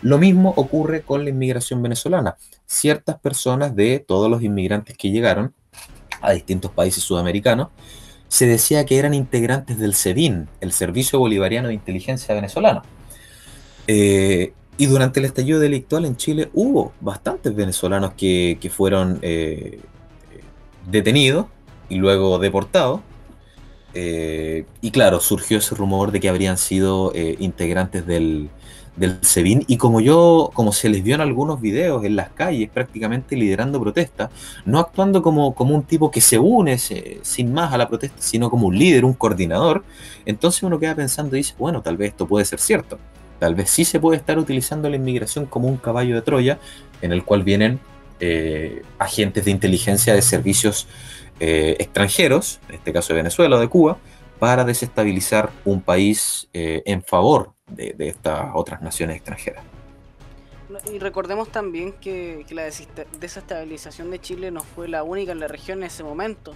Lo 0.02 0.18
mismo 0.18 0.52
ocurre 0.56 1.02
con 1.02 1.24
la 1.24 1.30
inmigración 1.30 1.82
venezolana. 1.82 2.36
Ciertas 2.66 3.18
personas 3.20 3.76
de 3.76 3.98
todos 3.98 4.30
los 4.30 4.42
inmigrantes 4.42 4.96
que 4.96 5.10
llegaron 5.10 5.54
a 6.20 6.32
distintos 6.32 6.70
países 6.70 7.02
sudamericanos, 7.02 7.68
se 8.30 8.46
decía 8.46 8.86
que 8.86 8.96
eran 8.96 9.12
integrantes 9.12 9.76
del 9.76 9.92
SEBIN, 9.92 10.48
el 10.60 10.70
Servicio 10.70 11.18
Bolivariano 11.18 11.66
de 11.66 11.74
Inteligencia 11.74 12.32
Venezolano. 12.32 12.82
Eh, 13.88 14.52
y 14.78 14.86
durante 14.86 15.18
el 15.18 15.26
estallido 15.26 15.58
delictual 15.58 16.04
en 16.04 16.16
Chile 16.16 16.48
hubo 16.54 16.92
bastantes 17.00 17.52
venezolanos 17.56 18.12
que, 18.14 18.56
que 18.60 18.70
fueron 18.70 19.18
eh, 19.22 19.80
detenidos 20.88 21.46
y 21.88 21.96
luego 21.96 22.38
deportados. 22.38 23.00
Eh, 23.94 24.64
y 24.80 24.92
claro, 24.92 25.18
surgió 25.18 25.58
ese 25.58 25.74
rumor 25.74 26.12
de 26.12 26.20
que 26.20 26.28
habrían 26.28 26.56
sido 26.56 27.12
integrantes 27.40 28.06
del, 28.06 28.48
del 29.00 29.18
SEBIN. 29.22 29.64
Y 29.66 29.78
como 29.78 30.00
yo, 30.00 30.50
como 30.52 30.72
se 30.72 30.90
les 30.90 31.02
vio 31.02 31.14
en 31.14 31.22
algunos 31.22 31.60
videos 31.60 32.04
en 32.04 32.16
las 32.16 32.28
calles, 32.28 32.68
prácticamente 32.68 33.34
liderando 33.34 33.80
protestas, 33.80 34.30
no 34.66 34.78
actuando 34.78 35.22
como, 35.22 35.54
como 35.54 35.74
un 35.74 35.84
tipo 35.84 36.10
que 36.10 36.20
se 36.20 36.38
une 36.38 36.76
sin 36.78 37.52
más 37.52 37.72
a 37.72 37.78
la 37.78 37.88
protesta, 37.88 38.20
sino 38.20 38.50
como 38.50 38.66
un 38.66 38.78
líder, 38.78 39.06
un 39.06 39.14
coordinador, 39.14 39.84
entonces 40.26 40.62
uno 40.62 40.78
queda 40.78 40.94
pensando 40.94 41.34
y 41.34 41.38
dice, 41.38 41.54
bueno, 41.58 41.80
tal 41.80 41.96
vez 41.96 42.10
esto 42.10 42.28
puede 42.28 42.44
ser 42.44 42.60
cierto. 42.60 42.98
Tal 43.38 43.54
vez 43.54 43.70
sí 43.70 43.86
se 43.86 43.98
puede 43.98 44.18
estar 44.18 44.38
utilizando 44.38 44.90
la 44.90 44.96
inmigración 44.96 45.46
como 45.46 45.66
un 45.66 45.78
caballo 45.78 46.14
de 46.14 46.20
Troya, 46.20 46.58
en 47.00 47.12
el 47.12 47.24
cual 47.24 47.42
vienen 47.42 47.80
eh, 48.20 48.82
agentes 48.98 49.46
de 49.46 49.50
inteligencia 49.50 50.12
de 50.12 50.20
servicios 50.20 50.86
eh, 51.40 51.74
extranjeros, 51.78 52.60
en 52.68 52.74
este 52.74 52.92
caso 52.92 53.14
de 53.14 53.20
Venezuela 53.20 53.56
o 53.56 53.60
de 53.60 53.68
Cuba, 53.68 53.96
para 54.38 54.64
desestabilizar 54.64 55.50
un 55.64 55.80
país 55.80 56.50
eh, 56.52 56.82
en 56.84 57.02
favor 57.02 57.54
de, 57.70 57.94
de, 57.96 58.08
estas 58.08 58.50
otras 58.54 58.82
naciones 58.82 59.16
extranjeras. 59.16 59.64
Y 60.92 60.98
recordemos 60.98 61.48
también 61.48 61.92
que, 61.92 62.44
que, 62.46 62.54
la 62.54 62.64
desestabilización 63.18 64.10
de 64.10 64.20
Chile 64.20 64.50
no 64.50 64.60
fue 64.60 64.88
la 64.88 65.02
única 65.02 65.32
en 65.32 65.40
la 65.40 65.48
región 65.48 65.78
en 65.78 65.84
ese 65.84 66.04
momento, 66.04 66.54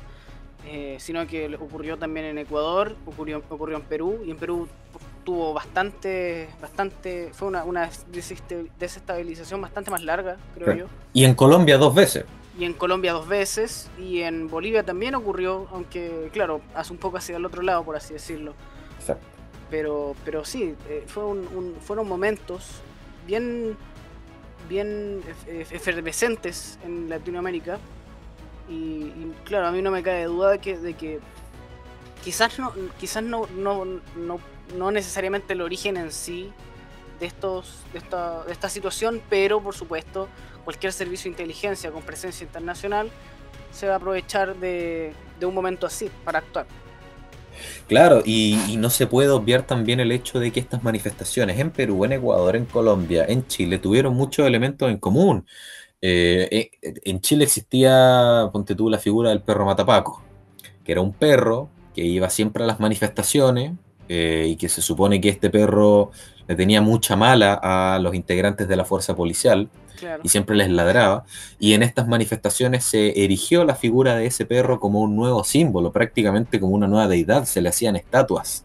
eh, 0.67 0.97
sino 1.01 1.27
que 1.27 1.55
ocurrió 1.57 1.99
también 1.99 2.27
en 2.27 2.39
Ecuador, 2.39 2.97
ocurrió, 3.07 3.43
ocurrió 3.51 3.77
en 3.77 3.83
Perú, 3.83 4.21
y 4.25 4.31
en 4.31 4.37
Perú 4.37 4.69
tuvo 5.25 5.53
bastante, 5.53 6.49
bastante, 6.61 7.31
fue 7.33 7.49
una, 7.49 7.65
una 7.65 7.91
desestabilización 8.79 9.61
bastante 9.61 9.91
más 9.91 10.03
larga, 10.03 10.37
creo 10.55 10.73
sí. 10.73 10.79
yo. 10.81 10.87
Y 11.13 11.25
en 11.25 11.35
Colombia 11.35 11.77
dos 11.77 11.95
veces. 11.95 12.25
Y 12.59 12.65
en 12.65 12.73
Colombia 12.73 13.13
dos 13.13 13.27
veces, 13.27 13.91
y 13.99 14.21
en 14.21 14.49
Bolivia 14.49 14.85
también 14.85 15.17
ocurrió, 15.17 15.67
aunque 15.73 16.31
claro, 16.33 16.61
hace 16.75 16.93
un 16.93 16.99
poco 16.99 17.17
hacia 17.17 17.37
el 17.37 17.45
otro 17.45 17.63
lado, 17.63 17.83
por 17.83 17.97
así 17.97 18.15
decirlo. 18.15 18.55
Exacto. 19.01 19.34
Pero, 19.71 20.15
pero 20.25 20.45
sí, 20.45 20.75
eh, 20.89 21.05
fueron 21.07 22.09
momentos 22.09 22.83
bien, 23.27 23.77
bien 24.69 25.23
efervescentes 25.49 26.79
en 26.85 27.09
Latinoamérica. 27.09 27.79
Y, 28.69 28.73
y, 28.73 29.35
claro, 29.45 29.67
a 29.67 29.73
mí 29.73 29.83
no 29.83 29.91
me 29.91 30.03
cae 30.03 30.25
duda 30.25 30.51
de 30.51 30.59
que, 30.59 30.79
de 30.79 30.95
que 30.95 31.21
quizás 32.23 32.59
no, 32.59 32.73
quizás 32.99 33.23
no, 33.23 33.47
no, 33.55 33.85
no 34.17 34.39
no 34.77 34.91
necesariamente 34.91 35.53
el 35.53 35.61
origen 35.61 35.97
en 35.97 36.11
sí 36.11 36.51
de, 37.21 37.27
estos, 37.27 37.83
de, 37.93 37.99
esta, 37.99 38.45
de 38.45 38.53
esta 38.53 38.69
situación, 38.69 39.23
pero 39.29 39.61
por 39.61 39.75
supuesto 39.75 40.29
cualquier 40.65 40.93
servicio 40.93 41.25
de 41.25 41.31
inteligencia 41.31 41.91
con 41.91 42.03
presencia 42.03 42.45
internacional 42.45 43.11
se 43.73 43.87
va 43.87 43.95
a 43.95 43.97
aprovechar 43.97 44.57
de, 44.57 45.13
de 45.39 45.47
un 45.47 45.55
momento 45.55 45.87
así 45.87 46.11
para 46.25 46.39
actuar. 46.39 46.67
Claro, 47.89 48.23
y, 48.25 48.77
no 48.79 48.91
se 48.91 49.07
puede 49.07 49.31
obviar 49.31 49.67
también 49.67 50.01
el 50.01 50.13
hecho 50.13 50.41
de 50.41 50.51
que 50.53 50.61
estas 50.61 50.83
manifestaciones 50.83 51.59
en 51.59 51.71
Perú, 51.71 52.05
en 52.05 52.13
Ecuador, 52.13 52.57
en 52.57 52.67
Colombia, 52.67 53.25
en 53.29 53.47
Chile, 53.47 53.79
tuvieron 53.79 54.15
muchos 54.15 54.47
elementos 54.47 54.91
en 54.91 54.99
común. 54.99 55.47
Eh, 56.01 56.71
en 56.83 57.21
Chile 57.21 57.45
existía, 57.45 58.49
ponte 58.53 58.75
tú, 58.75 58.91
la 58.91 58.99
figura 58.99 59.31
del 59.31 59.43
perro 59.43 59.65
matapaco, 59.65 60.23
que 60.85 60.93
era 60.93 61.01
un 61.01 61.13
perro 61.13 61.71
que 61.95 62.03
iba 62.05 62.29
siempre 62.29 62.65
a 62.65 62.67
las 62.67 62.81
manifestaciones 62.81 63.73
eh, 64.09 64.47
y 64.51 64.57
que 64.57 64.69
se 64.69 64.83
supone 64.83 65.21
que 65.21 65.31
este 65.31 65.49
perro 65.51 66.11
le 66.47 66.55
tenía 66.57 66.83
mucha 66.83 67.17
mala 67.17 67.59
a 67.63 67.99
los 68.01 68.15
integrantes 68.15 68.69
de 68.69 68.77
la 68.77 68.85
fuerza 68.85 69.17
policial 69.17 69.71
y 70.23 70.29
siempre 70.29 70.57
les 70.57 70.71
ladraba. 70.71 71.25
Y 71.59 71.75
en 71.75 71.83
estas 71.83 72.07
manifestaciones 72.09 72.85
se 72.85 73.25
erigió 73.25 73.65
la 73.65 73.75
figura 73.75 74.17
de 74.17 74.27
ese 74.27 74.47
perro 74.47 74.81
como 74.81 75.01
un 75.01 75.17
nuevo 75.17 75.45
símbolo, 75.45 75.93
prácticamente 75.93 76.61
como 76.61 76.75
una 76.75 76.87
nueva 76.87 77.09
deidad, 77.09 77.45
se 77.45 77.61
le 77.61 77.69
hacían 77.69 77.97
estatuas. 77.97 78.65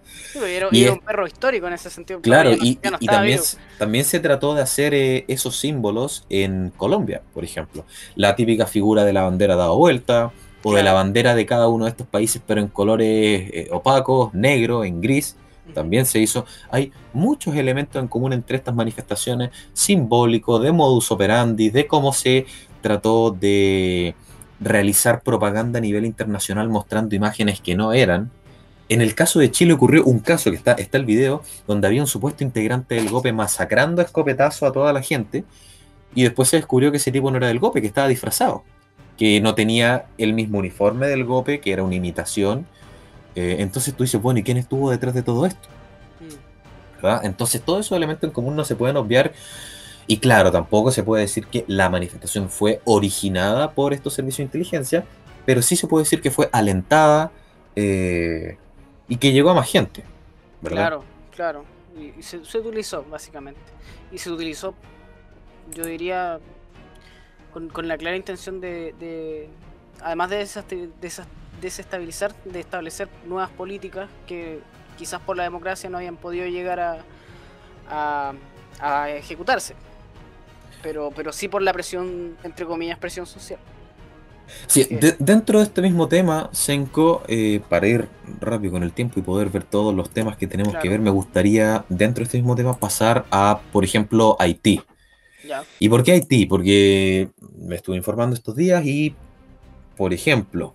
y 0.72 0.84
era, 0.84 0.94
un 0.94 1.00
perro 1.00 1.28
histórico 1.28 1.68
en 1.68 1.74
ese 1.74 1.90
sentido. 1.90 2.22
Claro, 2.22 2.52
y, 2.52 2.76
también, 2.76 3.40
también, 3.78 4.06
se 4.06 4.20
trató 4.20 4.56
de 4.56 4.62
hacer 4.62 4.94
eh, 4.94 5.26
esos 5.28 5.58
símbolos 5.58 6.26
en 6.30 6.72
Colombia, 6.76 7.22
por 7.34 7.44
ejemplo. 7.44 7.86
La 8.16 8.36
típica 8.36 8.68
figura 8.68 9.04
de 9.04 9.14
la 9.14 9.24
bandera 9.24 9.56
dado 9.56 9.78
vuelta, 9.78 10.32
o 10.62 10.74
de 10.74 10.84
la 10.84 10.94
bandera 10.94 11.36
de 11.36 11.46
cada 11.46 11.70
uno 11.70 11.86
de 11.86 11.92
estos 11.92 12.08
países, 12.08 12.42
pero 12.46 12.62
en 12.62 12.68
colores 12.68 13.50
eh, 13.54 13.70
opacos, 13.72 14.34
negro, 14.34 14.84
en 14.84 15.02
gris 15.02 15.36
también 15.74 16.06
se 16.06 16.20
hizo. 16.20 16.46
Hay 16.72 16.92
muchos 17.14 17.56
elementos 17.56 18.02
en 18.02 18.08
común 18.08 18.34
entre 18.34 18.58
estas 18.58 18.76
manifestaciones, 18.76 19.52
simbólicos, 19.74 20.62
de 20.62 20.72
modus 20.72 21.12
operandi, 21.12 21.70
de 21.70 21.88
cómo 21.88 22.14
se 22.14 22.46
trató 22.82 23.32
de 23.32 24.16
realizar 24.60 25.22
propaganda 25.22 25.80
a 25.80 25.82
nivel 25.82 26.06
internacional 26.06 26.70
mostrando 26.70 27.16
imágenes 27.16 27.62
que 27.62 27.76
no 27.76 27.94
eran. 27.94 28.32
En 28.90 29.02
el 29.02 29.14
caso 29.14 29.40
de 29.40 29.52
Chile 29.52 29.74
ocurrió 29.74 30.04
un 30.04 30.20
caso 30.20 30.50
que 30.50 30.58
está, 30.58 30.74
está 30.74 30.98
el 30.98 31.06
video, 31.06 31.44
donde 31.68 31.88
había 31.88 32.02
un 32.02 32.08
supuesto 32.08 32.44
integrante 32.44 32.96
del 32.96 33.10
GOPE 33.10 33.32
masacrando 33.34 34.02
a 34.02 34.06
escopetazo 34.06 34.66
a 34.66 34.72
toda 34.72 34.92
la 34.92 35.02
gente, 35.02 35.44
y 36.16 36.24
después 36.24 36.50
se 36.50 36.58
descubrió 36.58 36.90
que 36.92 36.98
ese 36.98 37.12
tipo 37.12 37.30
no 37.30 37.38
era 37.38 37.48
del 37.48 37.60
GOPE, 37.60 37.82
que 37.82 37.88
estaba 37.88 38.08
disfrazado, 38.08 38.64
que 39.16 39.40
no 39.42 39.54
tenía 39.54 40.06
el 40.18 40.34
mismo 40.34 40.58
uniforme 40.58 41.08
del 41.08 41.24
GOPE, 41.24 41.60
que 41.60 41.72
era 41.72 41.84
una 41.84 41.96
imitación, 41.96 42.66
eh, 43.36 43.58
entonces 43.60 43.94
tú 43.94 44.04
dices, 44.04 44.22
bueno, 44.22 44.40
¿y 44.40 44.44
quién 44.44 44.58
estuvo 44.58 44.92
detrás 44.92 45.14
de 45.14 45.24
todo 45.24 45.46
esto? 45.46 45.70
¿Verdad? 47.02 47.22
Entonces 47.24 47.62
todos 47.62 47.86
esos 47.86 47.96
elementos 47.96 48.28
en 48.28 48.32
común 48.32 48.56
no 48.56 48.66
se 48.66 48.76
pueden 48.76 48.98
obviar. 48.98 49.34
Y 50.08 50.18
claro, 50.18 50.52
tampoco 50.52 50.92
se 50.92 51.04
puede 51.04 51.22
decir 51.22 51.46
que 51.48 51.64
la 51.68 51.90
manifestación 51.90 52.50
fue 52.50 52.82
originada 52.84 53.72
por 53.72 53.94
estos 53.94 54.14
servicios 54.14 54.38
de 54.40 54.44
inteligencia, 54.46 55.06
pero 55.46 55.62
sí 55.62 55.76
se 55.76 55.88
puede 55.88 56.04
decir 56.04 56.22
que 56.22 56.32
fue 56.32 56.50
alentada 56.52 57.32
eh, 57.76 58.58
y 59.08 59.18
que 59.18 59.32
llegó 59.32 59.52
a 59.52 59.54
más 59.54 59.70
gente. 59.70 60.04
¿verdad? 60.62 60.78
Claro, 60.78 61.04
claro. 61.36 61.66
Y, 62.18 62.22
se, 62.24 62.38
utilizó, 62.38 63.04
básicamente. 63.04 63.62
Y 64.12 64.18
se 64.18 64.32
utilizó, 64.32 64.74
yo 65.74 65.86
diría, 65.86 66.40
con, 67.54 67.88
la 67.88 67.98
clara 67.98 68.16
intención 68.16 68.60
de, 68.60 69.50
además 70.02 70.30
de 70.30 70.42
esas, 70.42 70.68
de 70.68 70.90
esas 71.02 71.28
desestabilizar, 71.62 72.34
de 72.46 72.60
establecer 72.60 73.08
nuevas 73.26 73.50
políticas 73.50 74.10
que 74.28 74.60
quizás 74.98 75.22
por 75.22 75.38
la 75.38 75.44
democracia 75.44 75.90
no 75.90 75.98
habían 75.98 76.18
podido 76.18 76.46
llegar 76.48 76.80
a, 77.90 78.34
a, 78.80 79.10
ejecutarse. 79.10 79.76
Pero, 80.84 81.12
pero 81.16 81.32
sí 81.34 81.48
por 81.48 81.62
la 81.62 81.74
presión, 81.74 82.38
entre 82.44 82.66
comillas, 82.66 82.98
presión 82.98 83.26
social. 83.26 83.60
Sí, 84.68 84.88
dentro 85.20 85.60
de 85.60 85.66
este 85.66 85.82
mismo 85.82 86.08
tema, 86.08 86.50
Senko, 86.52 87.24
eh, 87.28 87.62
para 87.70 87.88
ir 87.88 88.08
rápido 88.40 88.74
con 88.74 88.84
el 88.84 88.94
tiempo 88.94 89.20
y 89.20 89.24
poder 89.24 89.50
ver 89.50 89.64
todos 89.64 89.94
los 89.94 90.10
temas 90.10 90.38
que 90.38 90.48
tenemos 90.48 90.76
que 90.78 90.90
ver, 90.90 91.00
me 91.00 91.12
gustaría, 91.12 91.86
dentro 91.90 92.22
de 92.22 92.26
este 92.26 92.38
mismo 92.38 92.56
tema, 92.56 92.78
pasar 92.78 93.26
a, 93.30 93.62
por 93.72 93.84
ejemplo, 93.84 94.36
Haití. 94.40 94.82
¿Y 95.80 95.90
por 95.90 96.04
qué 96.04 96.14
Haití? 96.14 96.46
Porque 96.46 97.30
me 97.58 97.76
estuve 97.76 97.96
informando 97.96 98.36
estos 98.36 98.56
días 98.56 98.86
y, 98.86 99.16
por 99.96 100.14
ejemplo, 100.14 100.74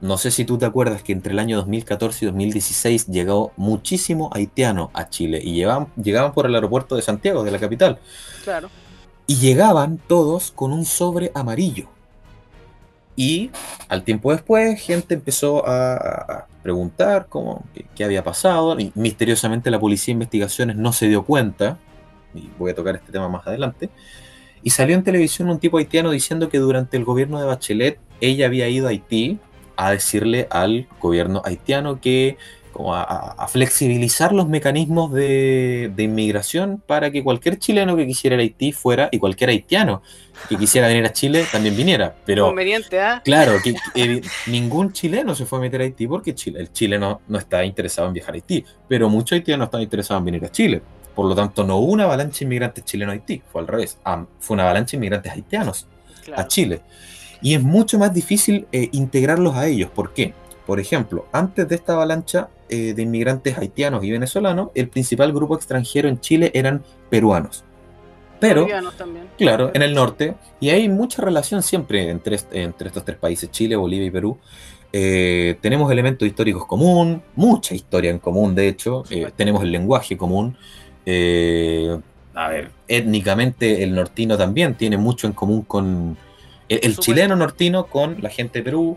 no 0.00 0.18
sé 0.18 0.30
si 0.30 0.44
tú 0.44 0.58
te 0.58 0.66
acuerdas 0.66 1.02
que 1.02 1.12
entre 1.12 1.32
el 1.32 1.38
año 1.38 1.56
2014 1.56 2.24
y 2.24 2.26
2016 2.26 3.06
llegó 3.06 3.52
muchísimo 3.56 4.30
haitiano 4.32 4.90
a 4.92 5.08
Chile 5.08 5.40
y 5.42 5.54
llegaban, 5.54 5.88
llegaban 5.96 6.32
por 6.32 6.46
el 6.46 6.54
aeropuerto 6.54 6.96
de 6.96 7.02
Santiago, 7.02 7.44
de 7.44 7.50
la 7.50 7.58
capital. 7.58 7.98
Claro. 8.44 8.68
Y 9.26 9.36
llegaban 9.36 9.98
todos 9.98 10.50
con 10.50 10.72
un 10.72 10.84
sobre 10.84 11.32
amarillo. 11.34 11.88
Y 13.16 13.50
al 13.88 14.04
tiempo 14.04 14.30
después, 14.30 14.78
gente 14.80 15.14
empezó 15.14 15.66
a, 15.66 16.46
preguntar 16.62 17.26
cómo, 17.28 17.64
qué, 17.94 18.04
había 18.04 18.22
pasado. 18.22 18.78
Y 18.78 18.92
misteriosamente 18.94 19.70
la 19.70 19.80
policía 19.80 20.12
de 20.12 20.16
investigaciones 20.16 20.76
no 20.76 20.92
se 20.92 21.08
dio 21.08 21.24
cuenta. 21.24 21.78
Y 22.34 22.50
voy 22.58 22.72
a 22.72 22.74
tocar 22.74 22.94
este 22.94 23.10
tema 23.10 23.28
más 23.28 23.46
adelante. 23.46 23.88
Y 24.62 24.70
salió 24.70 24.94
en 24.94 25.02
televisión 25.02 25.48
un 25.48 25.58
tipo 25.58 25.78
haitiano 25.78 26.10
diciendo 26.10 26.50
que 26.50 26.58
durante 26.58 26.96
el 26.98 27.04
gobierno 27.04 27.40
de 27.40 27.46
Bachelet 27.46 27.98
ella 28.20 28.46
había 28.46 28.68
ido 28.68 28.86
a 28.86 28.90
Haití 28.90 29.38
a 29.76 29.90
decirle 29.92 30.46
al 30.50 30.86
gobierno 31.00 31.42
haitiano 31.44 32.00
que 32.00 32.36
como 32.76 32.94
a, 32.94 33.48
flexibilizar 33.48 34.34
los 34.34 34.48
mecanismos 34.48 35.10
de, 35.10 35.90
inmigración 35.96 36.82
para 36.86 37.10
que 37.10 37.24
cualquier 37.24 37.58
chileno 37.58 37.96
que 37.96 38.06
quisiera 38.06 38.34
ir 38.36 38.40
a 38.40 38.42
Haití 38.42 38.72
fuera 38.72 39.08
y 39.10 39.18
cualquier 39.18 39.48
haitiano 39.48 40.02
que 40.50 40.58
quisiera 40.58 40.86
venir 40.86 41.06
a 41.06 41.12
Chile 41.12 41.46
también 41.50 41.74
viniera. 41.74 42.14
Pero 42.26 42.44
Conveniente, 42.44 43.00
¿ah? 43.00 43.22
claro, 43.24 43.54
que, 43.62 44.20
ningún 44.48 44.92
chileno 44.92 45.34
se 45.34 45.46
fue 45.46 45.58
a 45.58 45.62
meter 45.62 45.80
a 45.80 45.84
Haití 45.84 46.06
porque 46.06 46.34
Chile, 46.34 46.60
el 46.60 46.70
chileno 46.70 47.22
no 47.28 47.38
está 47.38 47.64
interesado 47.64 48.08
en 48.08 48.14
viajar 48.14 48.34
a 48.34 48.36
Haití, 48.36 48.62
pero 48.86 49.08
muchos 49.08 49.36
haitianos 49.36 49.68
están 49.68 49.80
interesados 49.80 50.20
en 50.20 50.24
venir 50.26 50.44
a 50.44 50.50
Chile. 50.50 50.82
Por 51.14 51.24
lo 51.24 51.34
tanto, 51.34 51.64
no 51.64 51.76
hubo 51.76 51.92
una 51.92 52.04
avalancha 52.04 52.40
de 52.40 52.44
inmigrantes 52.44 52.84
chilenos 52.84 53.12
a 53.12 53.14
Haití, 53.14 53.42
fue 53.50 53.62
al 53.62 53.68
revés. 53.68 53.96
fue 54.38 54.54
una 54.54 54.64
avalancha 54.64 54.90
de 54.90 54.96
inmigrantes 54.98 55.32
haitianos 55.32 55.86
a 56.36 56.46
Chile. 56.46 56.82
Y 57.42 57.54
es 57.54 57.62
mucho 57.62 57.98
más 57.98 58.12
difícil 58.12 58.66
eh, 58.72 58.88
integrarlos 58.92 59.54
a 59.56 59.66
ellos. 59.66 59.90
¿Por 59.90 60.12
qué? 60.12 60.34
Por 60.66 60.80
ejemplo, 60.80 61.26
antes 61.32 61.68
de 61.68 61.74
esta 61.74 61.94
avalancha 61.94 62.48
eh, 62.68 62.92
de 62.94 63.02
inmigrantes 63.02 63.56
haitianos 63.56 64.04
y 64.04 64.10
venezolanos, 64.10 64.70
el 64.74 64.88
principal 64.88 65.32
grupo 65.32 65.54
extranjero 65.54 66.08
en 66.08 66.20
Chile 66.20 66.50
eran 66.54 66.82
peruanos. 67.08 67.64
Pero, 68.40 68.66
también. 68.98 69.28
claro, 69.38 69.70
en 69.72 69.80
el 69.80 69.94
norte, 69.94 70.34
y 70.60 70.68
hay 70.68 70.88
mucha 70.90 71.22
relación 71.22 71.62
siempre 71.62 72.10
entre, 72.10 72.38
entre 72.52 72.88
estos 72.88 73.02
tres 73.02 73.16
países, 73.16 73.50
Chile, 73.50 73.76
Bolivia 73.76 74.06
y 74.06 74.10
Perú. 74.10 74.36
Eh, 74.92 75.56
tenemos 75.62 75.90
elementos 75.90 76.28
históricos 76.28 76.66
común, 76.66 77.22
mucha 77.34 77.74
historia 77.74 78.10
en 78.10 78.18
común, 78.18 78.54
de 78.54 78.68
hecho, 78.68 79.04
tenemos 79.36 79.62
el 79.62 79.72
lenguaje 79.72 80.18
común. 80.18 80.54
a 81.06 82.48
ver, 82.48 82.70
étnicamente 82.88 83.82
el 83.82 83.94
nortino 83.94 84.36
también 84.36 84.74
tiene 84.74 84.98
mucho 84.98 85.26
en 85.26 85.32
común 85.32 85.62
con, 85.62 86.18
el, 86.68 86.96
chileno 86.98 87.36
nortino 87.36 87.86
con 87.86 88.22
la 88.22 88.30
gente 88.30 88.60
de 88.60 88.64
Perú. 88.64 88.96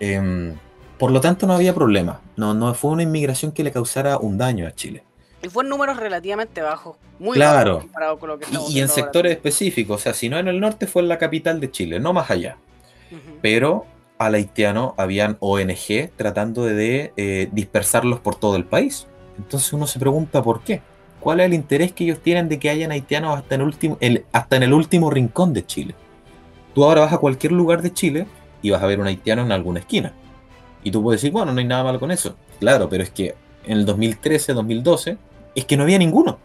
Em, 0.00 0.54
por 0.98 1.10
lo 1.10 1.20
tanto, 1.20 1.46
no 1.46 1.54
había 1.54 1.74
problema. 1.74 2.20
No, 2.36 2.54
no 2.54 2.74
fue 2.74 2.90
una 2.90 3.02
inmigración 3.02 3.52
que 3.52 3.62
le 3.62 3.72
causara 3.72 4.18
un 4.18 4.38
daño 4.38 4.66
a 4.66 4.72
Chile. 4.72 5.04
Y 5.42 5.48
fue 5.48 5.62
en 5.62 5.70
números 5.70 5.96
relativamente 5.96 6.60
bajos. 6.62 6.96
Muy 7.18 7.34
claro. 7.36 7.80
comparado 7.80 8.18
con 8.18 8.28
lo 8.30 8.38
que 8.38 8.46
Y, 8.68 8.78
y 8.78 8.80
en 8.80 8.88
sectores 8.88 9.32
específicos. 9.32 10.00
O 10.00 10.02
sea, 10.02 10.14
si 10.14 10.28
no 10.28 10.38
en 10.38 10.48
el 10.48 10.60
norte, 10.60 10.86
fue 10.86 11.02
en 11.02 11.08
la 11.08 11.18
capital 11.18 11.60
de 11.60 11.70
Chile, 11.70 12.00
no 12.00 12.12
más 12.12 12.30
allá. 12.30 12.58
Pero 13.40 13.86
al 14.18 14.34
haitiano 14.34 14.94
habían 14.98 15.36
ONG 15.40 16.10
tratando 16.16 16.64
de, 16.64 17.12
eh, 17.16 17.48
dispersarlos 17.52 18.20
por 18.20 18.34
todo 18.34 18.56
el 18.56 18.64
país. 18.64 19.06
Entonces 19.38 19.72
uno 19.72 19.86
se 19.86 19.98
pregunta 19.98 20.42
por 20.42 20.62
qué. 20.62 20.82
¿Cuál 21.20 21.40
es 21.40 21.46
el 21.46 21.54
interés 21.54 21.92
que 21.92 22.04
ellos 22.04 22.20
tienen 22.20 22.48
de 22.48 22.58
que 22.58 22.70
hayan 22.70 22.90
haitianos 22.90 23.36
hasta 23.36 23.54
en, 23.54 23.62
último, 23.62 23.98
hasta 24.32 24.56
en 24.56 24.62
el 24.64 24.72
último 24.72 25.10
rincón 25.10 25.52
de 25.52 25.64
Chile? 25.64 25.94
Tú 26.78 26.84
ahora 26.84 27.00
vas 27.00 27.12
a 27.12 27.18
cualquier 27.18 27.50
lugar 27.50 27.82
de 27.82 27.92
Chile 27.92 28.28
y 28.62 28.70
vas 28.70 28.80
a 28.80 28.86
ver 28.86 29.00
un 29.00 29.08
haitiano 29.08 29.42
en 29.42 29.50
alguna 29.50 29.80
esquina. 29.80 30.12
Y 30.84 30.92
tú 30.92 31.02
puedes 31.02 31.20
decir, 31.20 31.32
bueno, 31.32 31.52
no 31.52 31.58
hay 31.58 31.64
nada 31.64 31.82
malo 31.82 31.98
con 31.98 32.12
eso. 32.12 32.36
Claro, 32.60 32.88
pero 32.88 33.02
es 33.02 33.10
que 33.10 33.34
en 33.64 33.78
el 33.78 33.84
2013, 33.84 34.52
2012, 34.52 35.18
es 35.56 35.64
que 35.64 35.76
no 35.76 35.82
había 35.82 35.98
ninguno. 35.98 36.38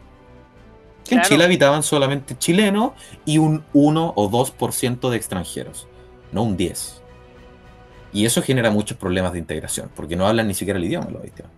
En 1.07 1.21
Chile 1.21 1.43
habitaban 1.43 1.83
solamente 1.83 2.35
chilenos 2.35 2.93
y 3.25 3.37
un 3.37 3.63
1 3.73 4.13
o 4.15 4.31
2% 4.31 5.09
de 5.11 5.17
extranjeros, 5.17 5.87
no 6.31 6.41
un 6.41 6.57
10. 6.57 7.03
Y 8.11 8.25
eso 8.25 8.41
genera 8.41 8.71
muchos 8.71 8.97
problemas 8.97 9.33
de 9.33 9.37
integración, 9.37 9.91
porque 9.95 10.15
no 10.15 10.25
hablan 10.25 10.47
ni 10.47 10.55
siquiera 10.55 10.79
el 10.79 10.85
idioma 10.85 11.11
los 11.11 11.21
haitianos. 11.21 11.53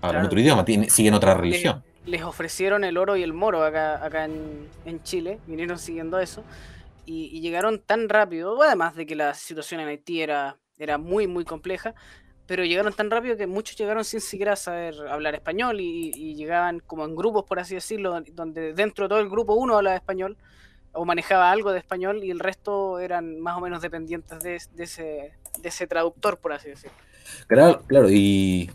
Hablan 0.00 0.26
otro 0.26 0.38
idioma, 0.38 0.64
siguen 0.86 1.14
otra 1.14 1.34
religión. 1.34 1.82
Les, 2.06 2.22
ofrecieron 2.22 2.84
el 2.84 2.98
oro 2.98 3.16
y 3.16 3.24
el 3.24 3.32
moro 3.32 3.64
acá, 3.64 4.04
acá 4.04 4.26
en, 4.26 4.68
en 4.84 5.02
Chile, 5.02 5.40
vinieron 5.48 5.76
siguiendo 5.76 6.20
eso 6.20 6.44
y, 7.04 7.40
llegaron 7.40 7.80
tan 7.80 8.08
rápido, 8.08 8.62
además 8.62 8.94
de 8.94 9.06
que 9.06 9.16
la 9.16 9.34
situación 9.34 9.80
en 9.80 9.88
Haití 9.88 10.22
era, 10.22 10.58
era 10.78 10.98
muy, 10.98 11.26
muy 11.26 11.44
compleja, 11.44 11.94
pero 12.46 12.64
llegaron 12.64 12.92
tan 12.92 13.10
rápido 13.10 13.36
que 13.36 13.46
muchos 13.46 13.76
llegaron 13.76 14.04
sin 14.04 14.20
siquiera 14.20 14.56
saber 14.56 14.94
hablar 15.08 15.34
español 15.34 15.80
y, 15.80 16.34
llegaban 16.34 16.80
como 16.80 17.04
en 17.04 17.14
grupos, 17.14 17.44
por 17.44 17.58
así 17.58 17.74
decirlo, 17.74 18.20
donde 18.32 18.72
dentro 18.74 19.04
de 19.04 19.08
todo 19.08 19.20
el 19.20 19.28
grupo 19.28 19.54
uno 19.54 19.76
hablaba 19.76 19.96
español 19.96 20.36
o 20.92 21.04
manejaba 21.04 21.50
algo 21.50 21.72
de 21.72 21.78
español 21.78 22.22
y 22.22 22.30
el 22.30 22.38
resto 22.38 22.98
eran 22.98 23.40
más 23.40 23.56
o 23.56 23.60
menos 23.60 23.80
dependientes 23.80 24.40
de, 24.40 24.56
ese, 24.84 25.32
de 25.60 25.68
ese 25.68 25.86
traductor, 25.86 26.38
por 26.38 26.52
así 26.52 26.68
decirlo. 26.68 26.96
Claro, 27.46 27.82
claro, 27.86 28.10
y 28.10 28.70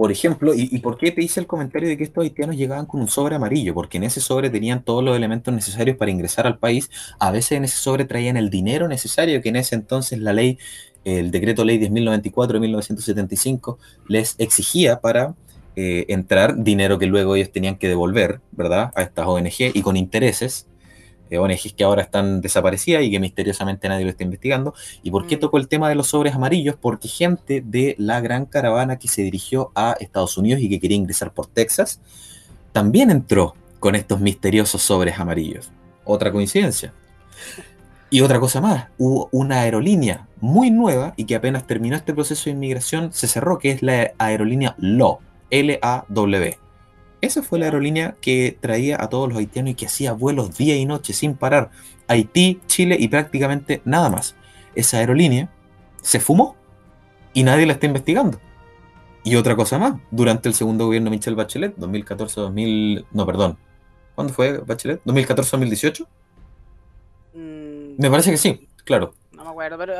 por 0.00 0.10
ejemplo, 0.10 0.54
¿y, 0.54 0.78
por 0.78 0.96
qué 0.96 1.10
te 1.10 1.22
hice 1.22 1.40
el 1.40 1.46
comentario 1.46 1.86
de 1.86 1.98
que 1.98 2.04
estos 2.04 2.24
haitianos 2.24 2.56
llegaban 2.56 2.86
con 2.86 3.02
un 3.02 3.08
sobre 3.08 3.36
amarillo? 3.36 3.74
Porque 3.74 3.98
en 3.98 4.04
ese 4.04 4.22
sobre 4.22 4.48
tenían 4.48 4.82
todos 4.82 5.04
los 5.04 5.14
elementos 5.14 5.52
necesarios 5.52 5.98
para 5.98 6.10
ingresar 6.10 6.46
al 6.46 6.56
país. 6.56 6.90
A 7.18 7.30
veces 7.30 7.52
en 7.52 7.64
ese 7.64 7.76
sobre 7.76 8.06
traían 8.06 8.38
el 8.38 8.48
dinero 8.48 8.88
necesario, 8.88 9.42
que 9.42 9.50
en 9.50 9.56
ese 9.56 9.74
entonces 9.74 10.18
la 10.18 10.32
ley 10.32 10.56
el 11.04 11.30
decreto 11.30 11.66
ley 11.66 11.78
10.094 11.78 12.46
de 12.46 12.60
1975 12.60 13.78
les 14.08 14.36
exigía 14.38 15.02
para 15.02 15.34
eh, 15.76 16.06
entrar 16.08 16.56
dinero 16.56 16.98
que 16.98 17.04
luego 17.04 17.36
ellos 17.36 17.52
tenían 17.52 17.76
que 17.76 17.88
devolver, 17.88 18.40
¿verdad? 18.52 18.92
A 18.94 19.02
estas 19.02 19.26
ONG 19.26 19.70
y 19.74 19.82
con 19.82 19.98
intereses. 19.98 20.66
Eh, 21.30 21.38
ONGs 21.38 21.72
que 21.74 21.84
ahora 21.84 22.02
están 22.02 22.40
desaparecidas 22.40 23.02
y 23.04 23.10
que 23.10 23.20
misteriosamente 23.20 23.88
nadie 23.88 24.04
lo 24.04 24.10
está 24.10 24.24
investigando. 24.24 24.74
¿Y 25.02 25.10
por 25.10 25.26
qué 25.26 25.36
mm. 25.36 25.40
tocó 25.40 25.58
el 25.58 25.68
tema 25.68 25.88
de 25.88 25.94
los 25.94 26.08
sobres 26.08 26.34
amarillos? 26.34 26.76
Porque 26.80 27.08
gente 27.08 27.62
de 27.64 27.94
la 27.98 28.20
gran 28.20 28.46
caravana 28.46 28.98
que 28.98 29.08
se 29.08 29.22
dirigió 29.22 29.70
a 29.74 29.96
Estados 30.00 30.36
Unidos 30.36 30.60
y 30.60 30.68
que 30.68 30.80
quería 30.80 30.96
ingresar 30.96 31.32
por 31.32 31.46
Texas, 31.46 32.00
también 32.72 33.10
entró 33.10 33.54
con 33.78 33.94
estos 33.94 34.20
misteriosos 34.20 34.82
sobres 34.82 35.18
amarillos. 35.18 35.70
Otra 36.04 36.32
coincidencia. 36.32 36.92
Y 38.10 38.22
otra 38.22 38.40
cosa 38.40 38.60
más, 38.60 38.88
hubo 38.98 39.28
una 39.30 39.60
aerolínea 39.60 40.26
muy 40.40 40.72
nueva 40.72 41.14
y 41.16 41.24
que 41.24 41.36
apenas 41.36 41.66
terminó 41.66 41.94
este 41.94 42.12
proceso 42.12 42.44
de 42.46 42.50
inmigración 42.50 43.12
se 43.12 43.28
cerró, 43.28 43.58
que 43.58 43.70
es 43.70 43.82
la 43.82 44.12
aerolínea 44.18 44.74
LAW, 44.78 45.20
L-A-W. 45.50 46.58
Esa 47.20 47.42
fue 47.42 47.58
la 47.58 47.66
aerolínea 47.66 48.16
que 48.20 48.56
traía 48.60 49.02
a 49.02 49.08
todos 49.08 49.28
los 49.28 49.38
haitianos 49.38 49.72
y 49.72 49.74
que 49.74 49.86
hacía 49.86 50.12
vuelos 50.12 50.56
día 50.56 50.76
y 50.76 50.86
noche 50.86 51.12
sin 51.12 51.34
parar. 51.34 51.70
Haití, 52.08 52.60
Chile 52.66 52.96
y 52.98 53.08
prácticamente 53.08 53.82
nada 53.84 54.08
más. 54.08 54.36
Esa 54.74 54.98
aerolínea 54.98 55.50
se 56.00 56.20
fumó 56.20 56.56
y 57.34 57.42
nadie 57.42 57.66
la 57.66 57.74
está 57.74 57.86
investigando. 57.86 58.40
Y 59.22 59.36
otra 59.36 59.54
cosa 59.54 59.78
más, 59.78 60.00
durante 60.10 60.48
el 60.48 60.54
segundo 60.54 60.86
gobierno 60.86 61.10
de 61.10 61.16
Michelle 61.16 61.36
Bachelet, 61.36 61.76
2014-2000... 61.76 63.04
No, 63.12 63.26
perdón. 63.26 63.58
¿Cuándo 64.14 64.32
fue 64.32 64.58
Bachelet? 64.58 65.02
¿2014-2018? 65.04 66.06
Me 67.34 68.10
parece 68.10 68.30
que 68.30 68.38
sí, 68.38 68.66
claro. 68.84 69.14
Acuerdo, 69.60 69.78
pero 69.78 69.94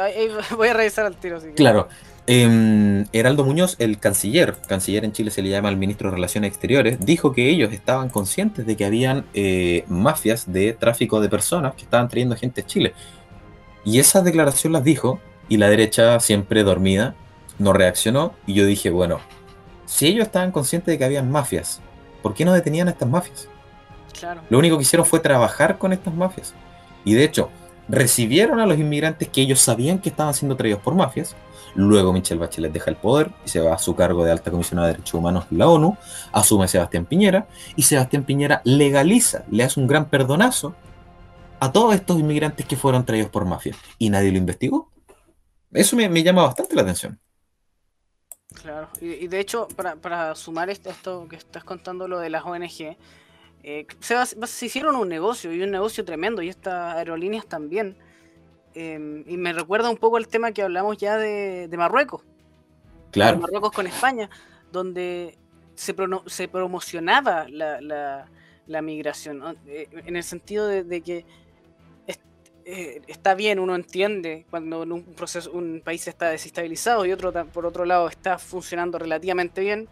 voy 0.57 0.69
a 0.69 0.73
revisar 0.73 1.05
al 1.05 1.17
tiro. 1.17 1.39
claro. 1.55 1.89
Em, 2.27 3.07
Heraldo 3.13 3.45
Muñoz, 3.45 3.77
el 3.79 3.99
canciller, 3.99 4.55
canciller 4.69 5.05
en 5.05 5.13
Chile 5.13 5.31
se 5.31 5.43
le 5.43 5.49
llama 5.51 5.69
al 5.69 5.77
ministro 5.77 6.09
de 6.09 6.15
Relaciones 6.15 6.49
Exteriores, 6.49 6.99
dijo 7.01 7.33
que 7.33 7.51
ellos 7.51 7.73
estaban 7.73 8.09
conscientes 8.09 8.65
de 8.67 8.77
que 8.77 8.85
habían 8.85 9.27
eh, 9.35 9.85
mafias 9.89 10.51
de 10.51 10.73
tráfico 10.73 11.21
de 11.21 11.29
personas 11.29 11.75
que 11.75 11.83
estaban 11.83 12.09
trayendo 12.09 12.37
gente 12.37 12.61
a 12.63 12.67
Chile. 12.67 12.95
Y 13.85 13.99
esa 13.99 14.23
declaración 14.23 14.73
las 14.73 14.85
dijo, 14.85 15.21
y 15.49 15.57
la 15.57 15.69
derecha, 15.69 16.21
siempre 16.21 16.63
dormida, 16.63 17.15
no 17.59 17.73
reaccionó. 17.73 18.33
Y 18.47 18.55
yo 18.55 18.65
dije, 18.65 18.91
bueno, 18.91 19.21
si 19.85 20.07
ellos 20.07 20.27
estaban 20.27 20.53
conscientes 20.53 20.93
de 20.93 20.99
que 20.99 21.05
habían 21.05 21.31
mafias, 21.31 21.81
¿por 22.23 22.33
qué 22.33 22.47
no 22.47 22.55
detenían 22.55 22.89
a 22.89 22.93
estas 22.93 23.09
mafias? 23.09 23.49
Claro. 24.19 24.41
Lo 24.49 24.59
único 24.59 24.77
que 24.77 24.83
hicieron 24.83 25.05
fue 25.05 25.21
trabajar 25.21 25.79
con 25.79 25.93
estas 25.93 26.15
mafias. 26.15 26.55
Y 27.05 27.15
de 27.15 27.25
hecho, 27.25 27.51
recibieron 27.91 28.61
a 28.61 28.67
los 28.67 28.79
inmigrantes 28.79 29.29
que 29.29 29.43
ellos 29.43 29.61
sabían 29.61 29.99
que 29.99 30.09
estaban 30.09 30.35
siendo 30.35 30.57
traídos 30.57 30.81
por 30.81 30.95
mafias. 30.95 31.37
Luego 31.75 32.13
Michelle 32.13 32.41
Bachelet 32.41 32.73
deja 32.73 32.91
el 32.91 32.97
poder 32.97 33.31
y 33.45 33.49
se 33.49 33.61
va 33.61 33.75
a 33.75 33.79
su 33.79 33.95
cargo 33.95 34.25
de 34.25 34.33
alta 34.33 34.51
comisionada 34.51 34.89
de 34.89 34.95
derechos 34.95 35.15
humanos 35.15 35.47
de 35.51 35.57
la 35.57 35.69
ONU, 35.69 35.97
asume 36.33 36.65
a 36.65 36.69
Sebastián 36.69 37.07
Piñera 37.07 37.47
y 37.77 37.83
Sebastián 37.83 38.25
Piñera 38.25 38.61
legaliza, 38.65 39.45
le 39.51 39.65
hace 39.65 39.79
un 39.79 39.87
gran 39.87 40.09
perdonazo 40.09 40.75
a 41.61 41.71
todos 41.71 41.95
estos 41.95 42.19
inmigrantes 42.19 42.67
que 42.67 42.77
fueron 42.77 43.05
traídos 43.05 43.31
por 43.31 43.45
mafias 43.45 43.77
y 43.99 44.11
nadie 44.11 44.33
lo 44.33 44.39
investigó. 44.39 44.91
Eso 45.73 45.95
me, 45.95 46.23
llama 46.23 46.43
bastante 46.43 46.75
la 46.75 46.83
atención. 46.83 47.21
Claro, 48.63 48.89
y, 49.01 49.29
de 49.29 49.39
hecho, 49.39 49.69
para, 49.77 50.35
sumar 50.35 50.71
esto, 50.71 50.91
esto 50.91 51.29
que 51.29 51.37
estás 51.37 51.63
contando, 51.63 52.09
lo 52.09 52.19
de 52.19 52.31
las 52.31 52.45
ONG, 52.45 52.97
eh, 53.63 53.87
se, 54.01 54.67
hicieron 54.67 54.97
un 54.97 55.09
negocio 55.09 55.53
y 55.53 55.63
un 55.63 55.71
negocio 55.71 56.05
tremendo 56.05 56.43
y 56.43 56.49
estas 56.49 56.97
aerolíneas 56.97 57.47
también. 57.47 57.97
Em, 58.75 59.25
y 59.27 59.37
me 59.37 59.53
recuerda 59.53 59.91
un 59.91 59.97
poco 59.97 60.19
el 60.19 60.29
tema 60.29 60.53
que 60.53 60.63
hablamos 60.63 60.97
ya 60.97 61.17
de, 61.19 61.69
Marruecos. 61.77 62.23
Claro. 63.11 63.39
Marruecos 63.39 63.73
con 63.73 63.87
España, 63.87 64.31
donde 64.71 65.37
se, 65.75 65.95
se 66.27 66.49
promocionaba 66.49 67.47
la, 67.49 68.83
migración, 68.83 69.59
eh, 69.67 69.89
en 69.93 70.17
el 70.17 70.23
sentido 70.23 70.67
de, 70.67 71.01
que 71.01 71.27
eh, 72.65 73.03
está 73.09 73.35
bien, 73.35 73.59
uno 73.59 73.75
entiende 73.75 74.47
cuando 74.49 74.83
un, 74.83 75.03
proceso, 75.03 75.51
un 75.51 75.83
país 75.85 76.07
está 76.07 76.29
desestabilizado 76.29 77.05
y 77.05 77.13
otro 77.13 77.33
por 77.47 77.67
otro 77.67 77.85
lado 77.85 78.09
está 78.09 78.39
funcionando 78.39 78.97
relativamente 78.99 79.61
bien, 79.61 79.89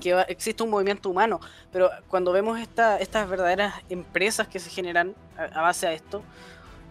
que 0.00 0.24
existe 0.28 0.62
un 0.62 0.70
movimiento 0.70 1.08
humano, 1.10 1.40
pero 1.72 1.90
cuando 2.08 2.32
vemos 2.32 2.58
estas 2.60 3.28
verdaderas 3.28 3.74
empresas 3.88 4.48
que 4.48 4.58
se 4.58 4.70
generan 4.70 5.14
a, 5.36 5.62
base 5.62 5.86
a 5.86 5.92
esto 5.92 6.22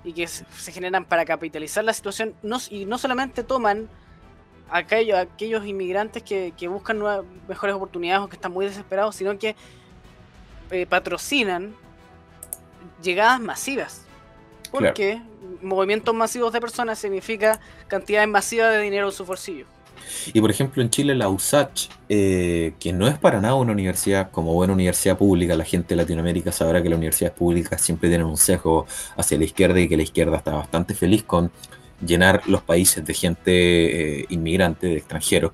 y 0.03 0.13
que 0.13 0.27
se, 0.27 0.71
generan 0.71 1.05
para 1.05 1.25
capitalizar 1.25 1.83
la 1.83 1.93
situación, 1.93 2.33
no, 2.41 2.57
y 2.69 2.85
no 2.85 2.97
solamente 2.97 3.43
toman 3.43 3.87
a 4.69 4.79
aquellos, 4.79 5.17
aquellos 5.17 5.65
inmigrantes 5.65 6.23
que, 6.23 6.53
buscan 6.67 7.01
mejores 7.47 7.75
oportunidades 7.75 8.23
o 8.23 8.29
que 8.29 8.35
están 8.35 8.51
muy 8.51 8.65
desesperados, 8.65 9.15
sino 9.15 9.37
que 9.37 9.55
eh, 10.71 10.85
patrocinan 10.85 11.75
llegadas 13.01 13.39
masivas. 13.39 14.05
Porque 14.71 15.21
movimientos 15.61 16.15
masivos 16.15 16.51
de 16.51 16.59
personas 16.59 16.97
significa 16.97 17.59
cantidades 17.87 18.27
masivas 18.27 18.71
de 18.71 18.81
dinero 18.81 19.07
en 19.07 19.11
su 19.13 19.23
bolsillo. 19.23 19.67
Y 20.33 20.39
por 20.39 20.51
ejemplo, 20.51 20.81
en 20.81 20.89
Chile 20.89 21.15
la 21.15 21.29
USACH, 21.29 21.89
eh, 22.09 22.73
que 22.79 22.93
no 22.93 23.07
es 23.07 23.17
para 23.17 23.41
nada 23.41 23.55
una 23.55 23.71
universidad 23.71 24.31
como 24.31 24.53
buena 24.53 24.73
universidad 24.73 25.17
pública, 25.17 25.55
la 25.55 25.65
gente 25.65 25.89
de 25.89 25.95
Latinoamérica 25.97 26.51
sabrá 26.51 26.81
que 26.81 26.89
las 26.89 26.97
universidades 26.97 27.37
públicas 27.37 27.81
siempre 27.81 28.09
tienen 28.09 28.27
un 28.27 28.37
sesgo 28.37 28.85
hacia 29.17 29.37
la 29.37 29.43
izquierda 29.43 29.79
y 29.79 29.87
que 29.87 29.97
la 29.97 30.03
izquierda 30.03 30.37
está 30.37 30.53
bastante 30.53 30.93
feliz 30.93 31.23
con 31.23 31.51
llenar 32.05 32.41
los 32.47 32.61
países 32.61 33.05
de 33.05 33.13
gente 33.13 34.21
eh, 34.21 34.25
inmigrante, 34.29 34.87
de 34.87 34.97
extranjeros. 34.97 35.51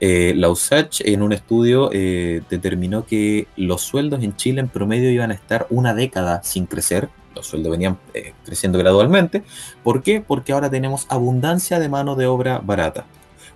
Eh, 0.00 0.34
la 0.36 0.50
USACH 0.50 1.02
en 1.04 1.22
un 1.22 1.32
estudio 1.32 1.88
determinó 1.88 3.06
que 3.06 3.46
los 3.56 3.82
sueldos 3.82 4.22
en 4.22 4.36
Chile 4.36 4.60
en 4.60 4.68
promedio 4.68 5.10
iban 5.10 5.30
a 5.30 5.34
estar 5.34 5.66
una 5.70 5.94
década 5.94 6.42
sin 6.42 6.66
crecer, 6.66 7.08
los 7.34 7.46
sueldos 7.46 7.70
venían 7.70 7.98
creciendo 8.44 8.78
gradualmente. 8.78 9.44
¿Por 9.82 10.02
qué? 10.02 10.20
Porque 10.20 10.52
ahora 10.52 10.68
tenemos 10.68 11.06
abundancia 11.08 11.78
de 11.78 11.88
mano 11.88 12.16
de 12.16 12.26
obra 12.26 12.58
barata. 12.58 13.06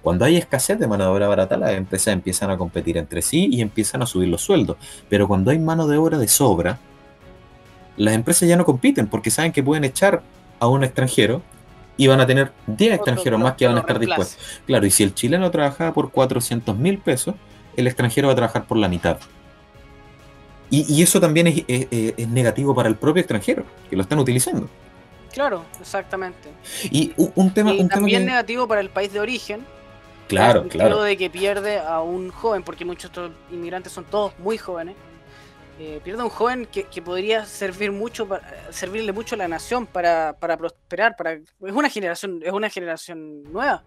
Cuando 0.03 0.25
hay 0.25 0.37
escasez 0.37 0.79
de 0.79 0.87
mano 0.87 1.05
de 1.05 1.11
obra 1.11 1.29
barata, 1.29 1.57
las 1.57 1.73
empresas 1.73 2.15
empiezan 2.15 2.51
a 2.51 2.57
competir 2.57 2.97
entre 2.97 3.23
sí 3.23 3.49
y 3.51 3.61
empiezan 3.61 4.03
a 4.03 4.07
subir 4.07 4.29
los 4.29 4.43
sueldos. 4.43 4.77
Pero 5.09 5.27
cuando 5.29 5.51
hay 5.51 5.59
mano 5.59 5.87
de 5.87 5.97
obra 5.97 6.19
de 6.19 6.29
sobra, 6.29 6.79
las 7.97 8.15
empresas 8.15 8.49
ya 8.49 8.57
no 8.57 8.65
compiten 8.65 9.09
porque 9.09 9.31
saben 9.31 9.53
que 9.53 9.63
pueden 9.63 9.85
echar 9.85 10.23
a 10.61 10.67
un 10.67 10.85
extranjero 10.85 11.43
y 11.97 12.07
van 12.07 12.21
a 12.21 12.27
tener 12.27 12.53
10 12.67 12.95
extranjeros 12.95 13.41
más 13.41 13.55
que 13.55 13.67
van 13.67 13.77
a 13.77 13.81
estar 13.81 13.99
dispuestos. 13.99 14.39
Claro, 14.67 14.87
y 14.87 14.91
si 14.91 15.03
el 15.03 15.15
chileno 15.15 15.51
trabajaba 15.51 15.93
por 15.93 16.11
400 16.13 16.77
mil 16.77 16.99
pesos, 16.99 17.35
el 17.77 17.87
extranjero 17.87 18.29
va 18.29 18.33
a 18.33 18.37
trabajar 18.37 18.67
por 18.67 18.79
la 18.79 18.89
mitad. 18.89 19.19
Y, 20.71 21.03
eso 21.03 21.19
también 21.19 21.47
es, 21.47 22.29
negativo 22.29 22.75
para 22.75 22.89
el 22.89 22.97
propio 22.97 23.21
extranjero, 23.21 23.65
que 23.89 23.97
lo 23.97 24.03
están 24.03 24.19
utilizando. 24.19 24.69
Claro, 25.33 25.65
exactamente. 25.81 26.51
Y 26.91 27.13
un, 27.17 27.53
tema... 27.53 27.73
Y 27.73 27.89
también 27.89 28.27
negativo 28.27 28.69
para 28.69 28.81
el 28.81 28.91
país 28.91 29.13
de 29.13 29.21
origen, 29.21 29.65
Claro, 30.29 30.69
claro. 30.69 31.03
de 31.03 31.17
que 31.17 31.31
pierde 31.31 31.79
a 31.79 32.01
un 32.03 32.31
joven, 32.31 32.63
porque 32.63 32.85
muchos 32.85 33.11
de 33.11 33.27
estos 33.27 33.33
inmigrantes 33.51 33.93
son 33.93 34.05
todos 34.05 34.39
muy 34.39 34.59
jóvenes. 34.59 34.95
Eh, 35.81 36.01
pierde 36.03 36.23
a 36.23 36.25
un 36.25 36.31
joven 36.31 36.67
que, 36.67 36.85
podría 37.03 37.47
servir 37.47 37.93
mucho 37.93 38.27
para, 38.27 38.43
servirle 38.73 39.13
mucho 39.13 39.37
a 39.37 39.39
la 39.39 39.47
nación 39.47 39.87
para, 39.87 40.37
prosperar 40.37 41.15
para 41.17 41.35
es 41.35 41.45
una 41.61 41.89
generación 41.89 42.41
es 42.45 42.53
una 42.53 42.69
generación 42.69 43.45
nueva 43.45 43.85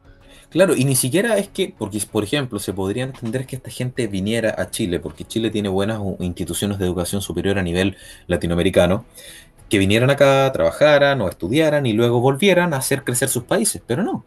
claro 0.49 0.73
y 0.73 0.85
ni 0.85 0.95
siquiera 0.95 1.37
es 1.37 1.49
que 1.49 1.75
porque 1.77 2.01
por 2.09 2.23
ejemplo 2.23 2.59
se 2.59 2.71
podría 2.71 3.03
entender 3.03 3.45
que 3.45 3.57
esta 3.57 3.69
gente 3.69 4.07
viniera 4.07 4.55
a 4.57 4.69
Chile 4.69 5.01
porque 5.01 5.25
Chile 5.25 5.49
tiene 5.49 5.67
buenas 5.67 5.99
instituciones 6.19 6.79
de 6.79 6.85
educación 6.85 7.21
superior 7.21 7.59
a 7.59 7.61
nivel 7.61 7.97
latinoamericano 8.27 9.03
que 9.67 9.77
vinieran 9.77 10.11
acá 10.11 10.49
trabajaran 10.53 11.19
o 11.19 11.27
estudiaran 11.27 11.85
y 11.85 11.91
luego 11.91 12.21
volvieran 12.21 12.73
a 12.73 12.77
hacer 12.77 13.03
crecer 13.03 13.27
sus 13.27 13.43
países 13.43 13.81
pero 13.85 14.01
no 14.01 14.23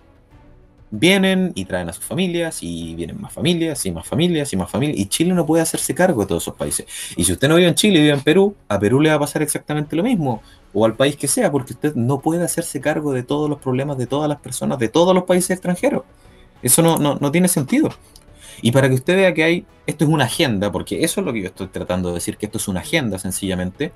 vienen 0.97 1.53
y 1.57 1.65
traen 1.65 1.89
a 1.89 1.93
sus 1.93 2.05
familias 2.05 2.63
y 2.63 2.95
vienen 2.95 3.21
más 3.21 3.33
familias 3.33 3.85
y 3.85 3.91
más 3.91 4.07
familias 4.07 4.53
y 4.53 4.57
más 4.57 4.71
familias 4.71 4.99
y 4.99 5.07
Chile 5.07 5.35
no 5.35 5.45
puede 5.45 5.63
hacerse 5.63 5.95
cargo 5.95 6.23
de 6.23 6.29
todos 6.29 6.45
esos 6.45 6.55
países. 6.55 6.87
Y 7.17 7.25
si 7.25 7.33
usted 7.33 7.49
no 7.49 7.57
vive 7.57 7.69
en 7.69 7.75
Chile 7.75 7.99
y 7.99 8.03
vive 8.03 8.15
en 8.15 8.21
Perú, 8.21 8.55
a 8.69 8.79
Perú 8.79 9.01
le 9.01 9.09
va 9.11 9.17
a 9.17 9.19
pasar 9.19 9.43
exactamente 9.43 9.97
lo 9.97 10.05
mismo 10.05 10.41
o 10.73 10.85
al 10.85 10.95
país 10.95 11.17
que 11.17 11.27
sea 11.27 11.51
porque 11.51 11.73
usted 11.73 11.95
no 11.95 12.21
puede 12.21 12.45
hacerse 12.45 12.81
cargo 12.81 13.13
de 13.13 13.25
todos 13.25 13.51
los 13.51 13.59
problemas 13.59 13.99
de 13.99 14.07
todas 14.07 14.29
las 14.29 14.39
personas 14.39 14.79
de 14.79 14.89
todos 14.89 15.15
los 15.15 15.25
países 15.25 15.51
extranjeros. 15.51 16.05
Eso 16.63 16.81
no, 16.83 16.97
no, 16.99 17.31
tiene 17.33 17.49
sentido. 17.49 17.91
Y 18.63 18.73
para 18.73 18.89
que 18.89 18.95
usted 18.95 19.17
vea 19.17 19.35
que 19.35 19.45
hay, 19.45 19.67
esto 19.87 20.05
es 20.05 20.11
una 20.11 20.25
agenda, 20.25 20.73
porque 20.73 21.05
eso 21.05 21.21
es 21.21 21.27
lo 21.27 21.33
que 21.33 21.43
yo 21.43 21.49
estoy 21.49 21.67
tratando 21.67 22.09
de 22.09 22.15
decir, 22.15 22.39
que 22.39 22.47
esto 22.47 22.57
es 22.57 22.69
una 22.69 22.81
agenda 22.81 23.19
sencillamente, 23.19 23.93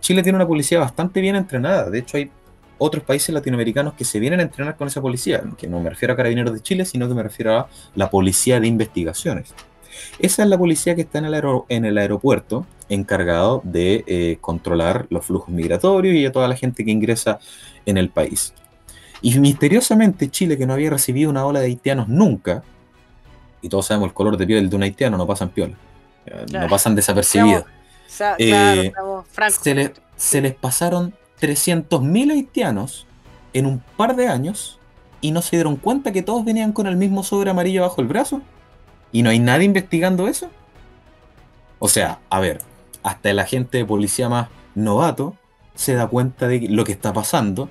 Chile 0.00 0.22
tiene 0.22 0.36
una 0.36 0.46
policía 0.46 0.78
bastante 0.78 1.20
bien 1.20 1.36
entrenada. 1.36 1.90
De 1.90 1.98
hecho, 1.98 2.16
hay 2.16 2.30
otros 2.78 3.04
países 3.04 3.34
latinoamericanos 3.34 3.94
que 3.94 4.04
se 4.04 4.20
vienen 4.20 4.40
a 4.40 4.44
entrenar 4.44 4.76
con 4.76 4.88
esa 4.88 5.00
policía, 5.00 5.42
que 5.56 5.68
no 5.68 5.80
me 5.80 5.90
refiero 5.90 6.14
a 6.14 6.16
Carabineros 6.16 6.54
de 6.54 6.60
Chile, 6.60 6.84
sino 6.84 7.08
que 7.08 7.14
me 7.14 7.22
refiero 7.22 7.58
a 7.58 7.68
la 7.94 8.10
Policía 8.10 8.60
de 8.60 8.66
Investigaciones. 8.66 9.54
Esa 10.18 10.42
es 10.44 10.48
la 10.48 10.56
policía 10.56 10.94
que 10.94 11.02
está 11.02 11.18
en 11.18 11.26
el, 11.26 11.42
en 11.68 11.84
el 11.84 11.98
aeropuerto, 11.98 12.66
encargado 12.88 13.60
de 13.64 14.04
eh, 14.06 14.38
controlar 14.40 15.06
los 15.10 15.26
flujos 15.26 15.48
migratorios 15.48 16.14
y 16.14 16.24
a 16.24 16.32
toda 16.32 16.48
la 16.48 16.56
gente 16.56 16.84
que 16.84 16.90
ingresa 16.90 17.38
en 17.84 17.98
el 17.98 18.08
país. 18.10 18.54
Y 19.20 19.38
misteriosamente 19.38 20.30
Chile, 20.30 20.56
que 20.56 20.66
no 20.66 20.74
había 20.74 20.90
recibido 20.90 21.30
una 21.30 21.44
ola 21.44 21.60
de 21.60 21.66
haitianos 21.66 22.08
nunca, 22.08 22.62
y 23.60 23.68
todos 23.68 23.86
sabemos 23.86 24.08
el 24.08 24.14
color 24.14 24.36
de 24.36 24.46
piel 24.46 24.70
de 24.70 24.76
un 24.76 24.84
haitiano, 24.84 25.16
no 25.16 25.26
pasan 25.26 25.48
piola, 25.48 25.74
eh, 26.26 26.46
no 26.52 26.68
pasan 26.68 26.94
desapercibidos. 26.94 27.64
Eh, 28.38 28.92
se, 29.50 29.92
se 30.16 30.40
les 30.40 30.54
pasaron 30.54 31.14
300.000 31.40 32.32
haitianos 32.32 33.06
en 33.52 33.66
un 33.66 33.80
par 33.96 34.16
de 34.16 34.28
años 34.28 34.78
y 35.20 35.32
no 35.32 35.42
se 35.42 35.56
dieron 35.56 35.76
cuenta 35.76 36.12
que 36.12 36.22
todos 36.22 36.44
venían 36.44 36.72
con 36.72 36.86
el 36.86 36.96
mismo 36.96 37.22
sobre 37.22 37.50
amarillo 37.50 37.82
bajo 37.82 38.00
el 38.00 38.06
brazo. 38.06 38.40
¿Y 39.10 39.22
no 39.22 39.30
hay 39.30 39.38
nadie 39.38 39.64
investigando 39.64 40.28
eso? 40.28 40.50
O 41.78 41.88
sea, 41.88 42.20
a 42.30 42.40
ver, 42.40 42.60
hasta 43.02 43.30
el 43.30 43.38
agente 43.38 43.78
de 43.78 43.84
policía 43.84 44.28
más 44.28 44.48
novato 44.74 45.36
se 45.74 45.94
da 45.94 46.08
cuenta 46.08 46.48
de 46.48 46.68
lo 46.68 46.84
que 46.84 46.92
está 46.92 47.12
pasando 47.12 47.68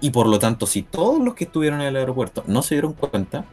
y 0.00 0.10
por 0.10 0.26
lo 0.26 0.38
tanto 0.38 0.66
si 0.66 0.82
todos 0.82 1.20
los 1.20 1.34
que 1.34 1.44
estuvieron 1.44 1.80
en 1.80 1.88
el 1.88 1.96
aeropuerto 1.96 2.44
no 2.46 2.62
se 2.62 2.74
dieron 2.74 2.92
cuenta, 2.92 3.44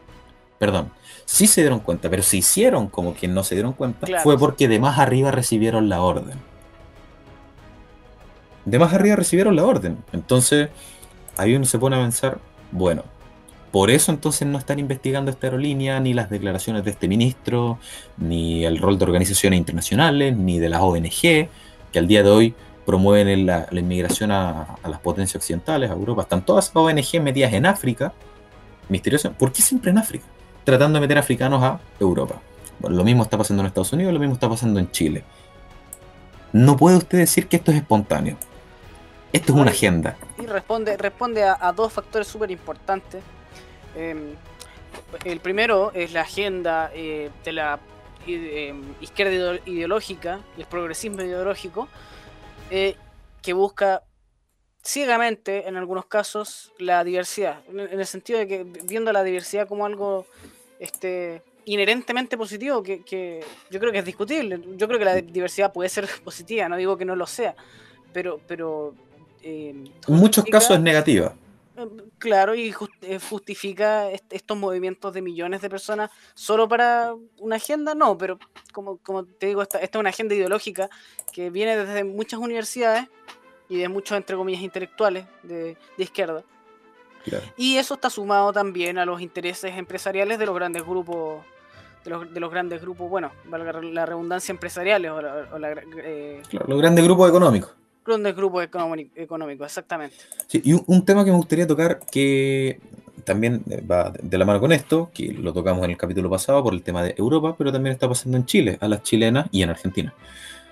perdón, 0.58 0.90
sí 1.24 1.46
se 1.46 1.62
dieron 1.62 1.80
cuenta, 1.80 2.10
pero 2.10 2.22
se 2.22 2.36
hicieron 2.36 2.88
como 2.88 3.14
quien 3.14 3.34
no 3.34 3.44
se 3.44 3.54
dieron 3.54 3.72
cuenta, 3.72 4.06
fue 4.22 4.38
porque 4.38 4.68
de 4.68 4.78
más 4.78 4.98
arriba 4.98 5.30
recibieron 5.30 5.88
la 5.88 6.02
orden. 6.02 6.38
De 8.66 8.78
más 8.78 8.92
arriba 8.92 9.16
recibieron 9.16 9.56
la 9.56 9.64
orden. 9.64 9.96
Entonces, 10.12 10.68
ahí 11.36 11.54
uno 11.54 11.64
se 11.64 11.78
pone 11.78 11.96
a 11.96 12.00
pensar, 12.00 12.38
bueno, 12.72 13.04
por 13.70 13.90
eso 13.90 14.10
entonces 14.10 14.46
no 14.48 14.58
están 14.58 14.78
investigando 14.78 15.30
esta 15.30 15.46
aerolínea, 15.46 16.00
ni 16.00 16.14
las 16.14 16.30
declaraciones 16.30 16.84
de 16.84 16.90
este 16.90 17.08
ministro, 17.08 17.78
ni 18.16 18.64
el 18.64 18.78
rol 18.78 18.98
de 18.98 19.04
organizaciones 19.04 19.58
internacionales, 19.58 20.36
ni 20.36 20.58
de 20.58 20.68
las 20.68 20.80
ONG, 20.80 21.20
que 21.92 21.98
al 21.98 22.08
día 22.08 22.22
de 22.22 22.30
hoy 22.30 22.54
promueven 22.84 23.46
la, 23.46 23.68
inmigración 23.72 24.32
a, 24.32 24.78
las 24.84 25.00
potencias 25.00 25.36
occidentales, 25.36 25.90
a 25.90 25.94
Europa. 25.94 26.22
Están 26.22 26.44
todas 26.44 26.72
las 26.74 26.76
ONG 26.76 27.22
metidas 27.22 27.52
en 27.52 27.66
África, 27.66 28.12
misterioso. 28.88 29.32
¿Por 29.32 29.52
qué 29.52 29.62
siempre 29.62 29.90
en 29.90 29.98
África? 29.98 30.24
Tratando 30.64 30.96
de 30.96 31.02
meter 31.02 31.18
africanos 31.18 31.62
a 31.62 31.78
Europa. 32.00 32.40
Lo 32.82 33.04
mismo 33.04 33.22
está 33.22 33.38
pasando 33.38 33.62
en 33.62 33.68
Estados 33.68 33.92
Unidos, 33.92 34.12
lo 34.12 34.18
mismo 34.18 34.34
está 34.34 34.48
pasando 34.48 34.80
en 34.80 34.90
Chile. 34.90 35.22
No 36.52 36.76
puede 36.76 36.96
usted 36.96 37.18
decir 37.18 37.48
que 37.48 37.56
esto 37.56 37.72
es 37.72 37.76
espontáneo. 37.76 38.36
Esto 39.36 39.52
es 39.52 39.58
una 39.58 39.70
agenda. 39.70 40.16
Y 40.38 40.46
responde, 40.46 40.96
responde 40.96 41.42
a, 41.42 41.70
dos 41.72 41.92
factores 41.92 42.26
súper 42.26 42.50
importantes. 42.50 43.22
Em, 43.94 44.34
el 45.24 45.40
primero 45.40 45.92
es 45.92 46.14
la 46.14 46.22
agenda 46.22 46.90
eh, 46.94 47.30
de 47.44 47.52
la 47.52 47.78
em, 48.26 48.94
izquierda 48.98 49.60
ideológica 49.66 50.40
el 50.56 50.64
progresismo 50.64 51.20
ideológico, 51.20 51.86
eh, 52.70 52.96
que 53.42 53.52
busca 53.52 54.04
ciegamente, 54.82 55.68
en 55.68 55.76
algunos 55.76 56.06
casos, 56.06 56.72
la 56.78 57.04
diversidad. 57.04 57.60
En, 57.68 58.00
el 58.00 58.06
sentido 58.06 58.38
de 58.38 58.48
que 58.48 58.64
viendo 58.64 59.12
la 59.12 59.22
diversidad 59.22 59.68
como 59.68 59.84
algo 59.84 60.24
este, 60.78 61.42
inherentemente 61.66 62.38
positivo, 62.38 62.82
que, 62.82 63.04
que, 63.04 63.44
yo 63.70 63.80
creo 63.80 63.92
que 63.92 63.98
es 63.98 64.06
discutible. 64.06 64.62
Yo 64.78 64.88
creo 64.88 64.98
que 64.98 65.04
la 65.04 65.16
diversidad 65.16 65.74
puede 65.74 65.90
ser 65.90 66.08
positiva, 66.24 66.70
no 66.70 66.78
digo 66.78 66.96
que 66.96 67.04
no 67.04 67.14
lo 67.14 67.26
sea, 67.26 67.54
pero, 68.14 68.40
pero 68.46 68.94
en 69.42 69.90
muchos 70.08 70.44
casos 70.44 70.76
es 70.76 70.82
negativa. 70.82 71.34
Em, 71.76 71.90
claro, 72.18 72.54
y 72.54 72.74
eh, 73.02 73.18
justifica 73.18 74.10
estos 74.10 74.56
movimientos 74.56 75.12
de 75.12 75.20
millones 75.20 75.60
de 75.60 75.68
personas 75.68 76.10
solo 76.34 76.66
para 76.68 77.14
una 77.38 77.56
agenda, 77.56 77.94
no, 77.94 78.16
pero 78.16 78.38
como, 78.72 78.96
como 78.98 79.24
te 79.24 79.48
digo, 79.48 79.60
esta, 79.60 79.78
esta 79.78 79.98
es 79.98 80.00
una 80.00 80.10
agenda 80.10 80.34
ideológica 80.34 80.88
que 81.32 81.50
viene 81.50 81.76
desde 81.76 82.02
muchas 82.04 82.40
universidades 82.40 83.08
y 83.68 83.76
de 83.78 83.88
muchos, 83.88 84.16
entre 84.16 84.36
comillas, 84.36 84.62
intelectuales 84.62 85.26
de, 85.42 85.76
izquierda. 85.98 86.42
Y 87.56 87.76
eso 87.76 87.94
está 87.94 88.08
sumado 88.08 88.52
también 88.52 88.98
a 88.98 89.04
los 89.04 89.20
intereses 89.20 89.76
empresariales 89.76 90.38
de 90.38 90.46
los 90.46 90.54
grandes 90.54 90.84
grupos, 90.84 91.44
de 92.04 92.10
los, 92.10 92.32
de 92.32 92.40
los 92.40 92.50
grandes 92.50 92.80
grupos, 92.80 93.10
bueno, 93.10 93.32
valga 93.46 93.72
la 93.82 94.06
redundancia 94.06 94.52
empresariales 94.52 95.10
o, 95.10 95.20
eh, 95.20 96.40
los 96.52 96.78
grandes 96.78 97.04
grupos 97.04 97.28
económicos 97.28 97.74
de 98.06 98.32
grupo 98.32 98.62
económico, 98.62 99.64
exactamente. 99.64 100.16
Sí, 100.46 100.62
y 100.64 100.72
un, 100.72 101.04
tema 101.04 101.24
que 101.24 101.30
me 101.32 101.36
gustaría 101.36 101.66
tocar 101.66 102.00
que 102.10 102.78
también 103.24 103.64
va 103.90 104.12
de 104.22 104.38
la 104.38 104.44
mano 104.44 104.60
con 104.60 104.72
esto, 104.72 105.10
que 105.12 105.32
lo 105.32 105.52
tocamos 105.52 105.84
en 105.84 105.90
el 105.90 105.96
capítulo 105.96 106.30
pasado 106.30 106.62
por 106.62 106.72
el 106.72 106.82
tema 106.82 107.02
de 107.02 107.14
Europa, 107.18 107.56
pero 107.58 107.72
también 107.72 107.94
está 107.94 108.08
pasando 108.08 108.36
en 108.36 108.46
Chile, 108.46 108.78
a 108.80 108.86
las 108.86 109.02
chilenas 109.02 109.48
y 109.50 109.62
en 109.62 109.70
Argentina. 109.70 110.14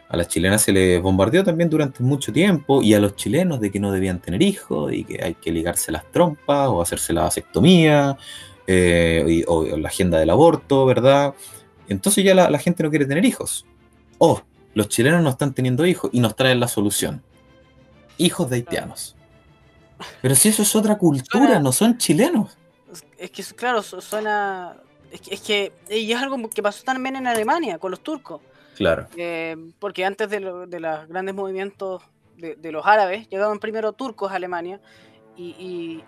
A 0.08 0.16
las 0.16 0.28
chilenas 0.28 0.62
se 0.62 0.72
les 0.72 1.02
bombardeó 1.02 1.42
también 1.42 1.68
durante 1.68 2.02
mucho 2.04 2.32
tiempo 2.32 2.82
y 2.82 2.94
a 2.94 3.00
los 3.00 3.16
chilenos 3.16 3.60
de 3.60 3.72
que 3.72 3.80
no 3.80 3.90
debían 3.90 4.20
tener 4.20 4.40
hijos 4.42 4.92
y 4.92 5.02
que 5.04 5.22
hay 5.22 5.34
que 5.34 5.50
ligarse 5.50 5.90
las 5.90 6.08
trompas 6.12 6.68
o 6.68 6.80
hacerse 6.80 7.12
la 7.12 7.22
vasectomía 7.22 8.16
eh, 8.66 9.42
o 9.48 9.64
la 9.76 9.88
agenda 9.88 10.20
del 10.20 10.30
aborto, 10.30 10.86
¿verdad? 10.86 11.34
Entonces 11.88 12.24
ya 12.24 12.34
la, 12.34 12.48
la 12.48 12.58
gente 12.58 12.84
no 12.84 12.90
quiere 12.90 13.06
tener 13.06 13.24
hijos. 13.24 13.66
Oh, 14.18 14.40
los 14.74 14.88
chilenos 14.88 15.22
no 15.22 15.30
están 15.30 15.54
teniendo 15.54 15.86
hijos 15.86 16.10
y 16.12 16.20
nos 16.20 16.36
traen 16.36 16.60
la 16.60 16.68
solución. 16.68 17.22
Hijos 18.18 18.50
de 18.50 18.56
haitianos. 18.56 19.16
Pero 20.20 20.34
si 20.34 20.48
eso 20.48 20.62
es 20.62 20.74
otra 20.76 20.98
cultura, 20.98 21.58
no 21.60 21.72
son 21.72 21.98
chilenos. 21.98 22.56
Es 23.16 23.30
que, 23.30 23.42
claro, 23.54 23.82
suena... 23.82 24.76
Es 25.30 25.40
que, 25.40 25.72
es 25.88 26.16
algo 26.16 26.50
que 26.50 26.62
pasó 26.62 26.82
también 26.82 27.14
en 27.16 27.26
Alemania 27.26 27.78
con 27.78 27.92
los 27.92 28.00
turcos. 28.00 28.40
Claro. 28.76 29.06
Eh, 29.16 29.56
porque 29.78 30.04
antes 30.04 30.28
de, 30.28 30.40
los 30.40 30.68
grandes 30.68 31.34
movimientos 31.34 32.02
de, 32.36 32.72
los 32.72 32.84
árabes, 32.84 33.28
llegaban 33.28 33.60
primero 33.60 33.92
turcos 33.92 34.32
a 34.32 34.36
Alemania 34.36 34.80
y, 35.36 36.02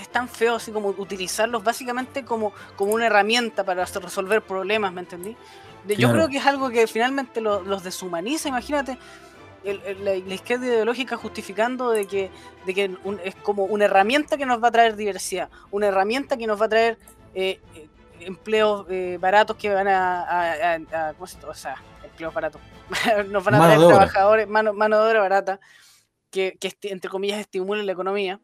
es 0.00 0.08
tan 0.08 0.28
feo 0.28 0.56
así 0.56 0.72
como 0.72 0.88
utilizarlos 0.88 1.62
básicamente 1.62 2.24
como, 2.24 2.52
como 2.74 2.94
una 2.94 3.06
herramienta 3.06 3.62
para 3.62 3.84
resolver 3.84 4.42
problemas, 4.42 4.92
¿me 4.92 5.02
entendí? 5.02 5.36
Yo 5.88 6.10
creo 6.12 6.28
que 6.28 6.38
es 6.38 6.46
algo 6.46 6.70
que 6.70 6.86
finalmente 6.86 7.40
los 7.40 7.82
deshumaniza, 7.82 8.48
imagínate. 8.48 8.98
la, 9.64 10.14
izquierda 10.14 10.66
ideológica 10.66 11.16
justificando 11.16 11.90
de 11.90 12.06
que, 12.06 12.30
de 12.66 12.74
que 12.74 12.96
es 13.24 13.34
como 13.36 13.64
una 13.64 13.84
herramienta 13.86 14.36
que 14.36 14.46
nos 14.46 14.62
va 14.62 14.68
a 14.68 14.70
traer 14.70 14.96
diversidad, 14.96 15.50
una 15.70 15.88
herramienta 15.88 16.36
que 16.36 16.46
nos 16.46 16.60
va 16.60 16.66
a 16.66 16.68
traer 16.68 16.98
eh, 17.34 17.60
eh, 17.74 17.88
empleos 18.20 18.86
eh, 18.88 19.18
baratos 19.20 19.56
que 19.56 19.70
van 19.70 19.88
a, 19.88 21.12
¿cómo 21.16 21.26
se, 21.26 21.44
o 21.44 21.54
sea, 21.54 21.76
empleos 22.02 22.32
baratos, 22.32 22.60
nos 23.30 23.44
van 23.44 23.54
a 23.54 23.58
traer 23.58 23.78
trabajadores, 23.78 24.48
mano, 24.48 24.72
mano, 24.72 25.00
de 25.02 25.10
obra 25.10 25.20
barata, 25.20 25.60
que, 26.30 26.56
que 26.58 26.76
entre 26.82 27.10
comillas 27.10 27.40
estimulen 27.40 27.86
la 27.86 27.92
economía. 27.92 28.40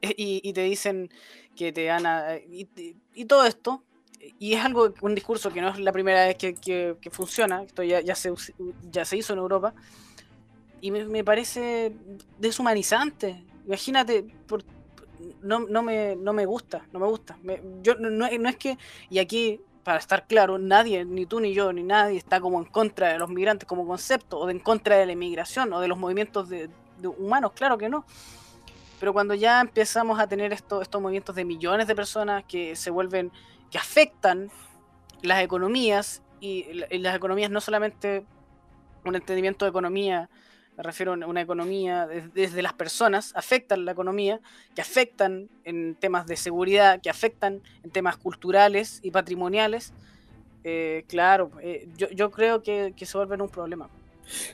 Y, 0.00 0.50
te 0.54 0.62
dicen 0.62 1.10
que 1.54 1.70
te 1.70 1.88
van 1.88 2.06
a... 2.06 2.36
y 2.36 3.24
todo 3.26 3.44
esto 3.44 3.84
y 4.38 4.54
es 4.54 4.64
algo, 4.64 4.92
un 5.00 5.14
discurso 5.14 5.52
que 5.52 5.60
no 5.60 5.70
es 5.70 5.78
la 5.78 5.92
primera 5.92 6.26
vez 6.26 6.36
que, 6.36 7.10
funciona, 7.10 7.62
esto 7.62 7.82
ya, 7.82 8.00
ya, 8.00 8.14
se, 8.14 8.32
ya 8.90 9.04
se 9.04 9.16
hizo 9.16 9.32
en 9.32 9.38
Europa, 9.38 9.74
y 10.84 10.90
me, 10.90 11.24
parece 11.24 11.96
deshumanizante. 12.38 13.42
Imagínate, 13.64 14.22
por, 14.46 14.62
no, 15.40 15.60
no, 15.60 15.82
me, 15.82 16.14
no 16.14 16.34
me 16.34 16.44
gusta, 16.44 16.86
no 16.92 16.98
me 16.98 17.06
gusta. 17.06 17.38
yo, 17.82 17.94
no, 17.94 18.26
es 18.26 18.56
que, 18.56 18.76
y 19.08 19.18
aquí, 19.18 19.62
para 19.82 19.98
estar 19.98 20.26
claro, 20.26 20.58
nadie, 20.58 21.06
ni 21.06 21.24
tú 21.24 21.40
ni 21.40 21.54
yo, 21.54 21.72
ni 21.72 21.82
nadie 21.82 22.18
está 22.18 22.38
como 22.38 22.58
en 22.58 22.66
contra 22.66 23.14
de 23.14 23.18
los 23.18 23.30
migrantes 23.30 23.66
como 23.66 23.86
concepto, 23.86 24.40
o 24.40 24.50
en 24.50 24.58
contra 24.58 24.96
de 24.96 25.06
la 25.06 25.12
inmigración, 25.12 25.72
o 25.72 25.80
de 25.80 25.88
los 25.88 25.96
movimientos 25.96 26.50
de, 26.50 26.68
humanos, 27.18 27.52
claro 27.54 27.78
que 27.78 27.88
no. 27.88 28.04
Pero 29.00 29.14
cuando 29.14 29.32
ya 29.32 29.62
empezamos 29.62 30.20
a 30.20 30.26
tener 30.26 30.52
esto, 30.52 30.82
estos 30.82 31.00
movimientos 31.00 31.34
de 31.34 31.46
millones 31.46 31.86
de 31.86 31.94
personas 31.94 32.44
que 32.44 32.76
se 32.76 32.90
vuelven 32.90 33.32
que 33.74 33.78
afectan 33.78 34.52
las 35.22 35.42
economías 35.42 36.22
y, 36.38 36.62
las 36.92 37.16
economías 37.16 37.50
no 37.50 37.60
solamente 37.60 38.24
un 39.04 39.16
entendimiento 39.16 39.64
de 39.64 39.70
economía, 39.70 40.30
me 40.76 40.84
refiero 40.84 41.12
a 41.14 41.26
una 41.26 41.40
economía 41.40 42.06
desde, 42.06 42.62
las 42.62 42.74
personas, 42.74 43.32
afectan 43.34 43.84
la 43.84 43.90
economía, 43.90 44.40
que 44.76 44.80
afectan 44.80 45.48
en 45.64 45.96
temas 45.96 46.28
de 46.28 46.36
seguridad, 46.36 47.00
que 47.02 47.10
afectan 47.10 47.62
en 47.82 47.90
temas 47.90 48.16
culturales 48.16 49.00
y 49.02 49.10
patrimoniales, 49.10 49.92
eh, 50.62 51.04
claro, 51.08 51.50
eh, 51.60 51.88
yo, 51.96 52.08
yo, 52.10 52.30
creo 52.30 52.62
que, 52.62 52.94
que 52.96 53.06
se 53.06 53.18
vuelven 53.18 53.42
un 53.42 53.48
problema. 53.48 53.90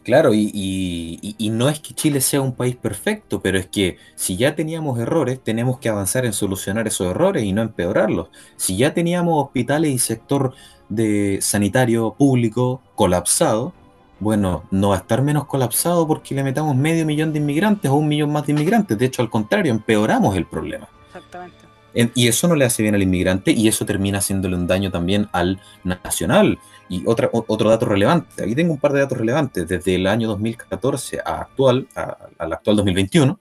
Claro, 0.02 0.32
y, 0.34 1.34
no 1.52 1.68
es 1.68 1.80
que 1.80 1.94
Chile 1.94 2.20
sea 2.20 2.40
un 2.40 2.54
país 2.54 2.76
perfecto, 2.76 3.40
pero 3.40 3.58
es 3.58 3.66
que 3.66 3.98
si 4.14 4.36
ya 4.36 4.54
teníamos 4.54 4.98
errores, 4.98 5.40
tenemos 5.42 5.78
que 5.78 5.88
avanzar 5.88 6.24
en 6.24 6.32
solucionar 6.32 6.86
esos 6.86 7.08
errores 7.08 7.44
y 7.44 7.52
no 7.52 7.62
empeorarlos. 7.62 8.28
Si 8.56 8.76
ya 8.76 8.94
teníamos 8.94 9.44
hospitales 9.44 9.92
y 9.92 9.98
sector 9.98 10.54
de 10.88 11.38
sanitario 11.40 12.14
público 12.18 12.82
colapsado, 12.94 13.72
bueno, 14.20 14.64
no 14.70 14.90
va 14.90 14.96
a 14.96 14.98
estar 14.98 15.22
menos 15.22 15.46
colapsado 15.46 16.06
porque 16.06 16.34
le 16.34 16.44
metamos 16.44 16.76
medio 16.76 17.06
millón 17.06 17.32
de 17.32 17.38
inmigrantes 17.38 17.90
o 17.90 17.94
un 17.94 18.08
millón 18.08 18.30
más 18.30 18.46
de 18.46 18.52
inmigrantes. 18.52 18.98
De 18.98 19.06
hecho, 19.06 19.22
al 19.22 19.30
contrario, 19.30 19.72
empeoramos 19.72 20.36
el 20.36 20.46
problema. 20.46 20.88
Exactamente. 21.06 21.59
Y 21.94 22.28
eso 22.28 22.48
no 22.48 22.54
le 22.54 22.64
hace 22.64 22.82
bien 22.82 22.94
al 22.94 23.02
inmigrante 23.02 23.52
y 23.52 23.68
eso 23.68 23.84
termina 23.84 24.18
haciéndole 24.18 24.56
un 24.56 24.66
daño 24.66 24.90
también 24.90 25.28
al 25.32 25.60
nacional. 25.84 26.58
Y 26.88 27.02
otra, 27.06 27.30
otro 27.32 27.70
dato 27.70 27.86
relevante, 27.86 28.42
aquí 28.42 28.54
tengo 28.54 28.72
un 28.72 28.80
par 28.80 28.92
de 28.92 29.00
datos 29.00 29.18
relevantes, 29.18 29.68
desde 29.68 29.94
el 29.94 30.06
año 30.06 30.28
2014 30.28 31.20
a 31.24 31.42
actual, 31.42 31.86
al 31.94 32.52
actual 32.52 32.76
2021, 32.76 33.38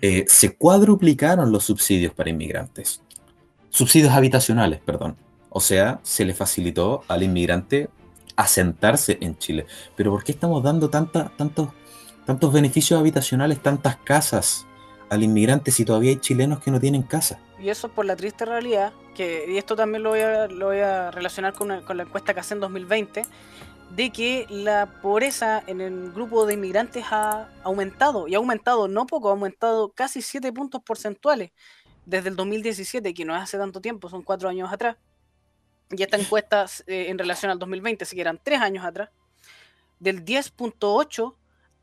eh, 0.00 0.24
se 0.26 0.56
cuadruplicaron 0.56 1.52
los 1.52 1.64
subsidios 1.64 2.12
para 2.14 2.30
inmigrantes. 2.30 3.02
Subsidios 3.70 4.12
habitacionales, 4.12 4.80
perdón. 4.80 5.16
O 5.48 5.60
sea, 5.60 6.00
se 6.02 6.24
le 6.24 6.34
facilitó 6.34 7.04
al 7.08 7.22
inmigrante 7.22 7.88
asentarse 8.36 9.18
en 9.20 9.36
Chile. 9.38 9.66
Pero 9.96 10.10
¿por 10.10 10.24
qué 10.24 10.32
estamos 10.32 10.62
dando 10.62 10.88
tantos, 10.88 11.28
tantos 12.26 12.52
beneficios 12.52 12.98
habitacionales, 12.98 13.62
tantas 13.62 13.96
casas 13.96 14.66
al 15.10 15.22
inmigrante 15.22 15.70
si 15.70 15.84
todavía 15.84 16.10
hay 16.10 16.16
chilenos 16.16 16.60
que 16.60 16.70
no 16.70 16.80
tienen 16.80 17.02
casa? 17.02 17.38
Y 17.62 17.70
eso 17.70 17.88
por 17.88 18.04
la 18.04 18.16
triste 18.16 18.44
realidad, 18.44 18.92
que, 19.14 19.44
y 19.48 19.56
esto 19.56 19.76
también 19.76 20.02
lo 20.02 20.10
voy 20.10 20.20
a, 20.20 20.48
lo 20.48 20.66
voy 20.66 20.80
a 20.80 21.12
relacionar 21.12 21.54
con, 21.54 21.82
con 21.82 21.96
la 21.96 22.02
encuesta 22.02 22.34
que 22.34 22.40
hace 22.40 22.54
en 22.54 22.60
2020, 22.60 23.22
de 23.94 24.10
que 24.10 24.46
la 24.48 25.00
pobreza 25.00 25.62
en 25.68 25.80
el 25.80 26.12
grupo 26.12 26.44
de 26.44 26.54
inmigrantes 26.54 27.04
ha 27.10 27.48
aumentado, 27.62 28.26
y 28.26 28.34
ha 28.34 28.38
aumentado 28.38 28.88
no 28.88 29.06
poco, 29.06 29.28
ha 29.28 29.32
aumentado 29.32 29.92
casi 29.92 30.22
7 30.22 30.52
puntos 30.52 30.82
porcentuales 30.82 31.52
desde 32.04 32.30
el 32.30 32.36
2017, 32.36 33.14
que 33.14 33.24
no 33.24 33.36
es 33.36 33.42
hace 33.42 33.58
tanto 33.58 33.80
tiempo, 33.80 34.08
son 34.08 34.22
4 34.22 34.48
años 34.48 34.72
atrás. 34.72 34.96
Y 35.90 36.02
esta 36.02 36.16
encuesta 36.18 36.66
eh, 36.88 37.06
en 37.10 37.18
relación 37.18 37.52
al 37.52 37.60
2020, 37.60 38.04
si 38.06 38.16
que 38.16 38.22
eran 38.22 38.40
3 38.42 38.60
años 38.60 38.84
atrás, 38.84 39.10
del 40.00 40.24
10.8 40.24 41.36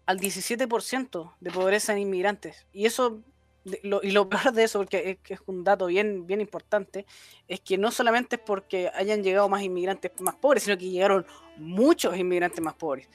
al 0.06 0.20
17% 0.20 1.34
de 1.40 1.52
pobreza 1.52 1.94
en 1.94 2.00
inmigrantes. 2.00 2.66
Y 2.74 2.86
eso 2.86 3.22
y 3.66 4.12
lo 4.12 4.30
peor 4.30 4.54
de 4.54 4.64
eso, 4.64 4.80
porque 4.80 5.20
es, 5.24 5.32
es, 5.32 5.40
un 5.46 5.64
dato 5.64 5.88
bien, 5.88 6.26
bien 6.26 6.42
importante, 6.42 7.06
es 7.48 7.60
que 7.62 7.78
no 7.78 7.92
solamente 7.92 8.38
es 8.38 8.42
porque 8.42 8.90
hayan 8.94 9.24
llegado 9.24 9.50
más 9.50 9.62
inmigrantes 9.62 10.12
más 10.20 10.36
pobres, 10.36 10.64
sino 10.64 10.78
que 10.78 10.90
llegaron 10.90 11.26
muchos 11.58 12.18
inmigrantes 12.18 12.62
más 12.62 12.74
pobres. 12.74 13.10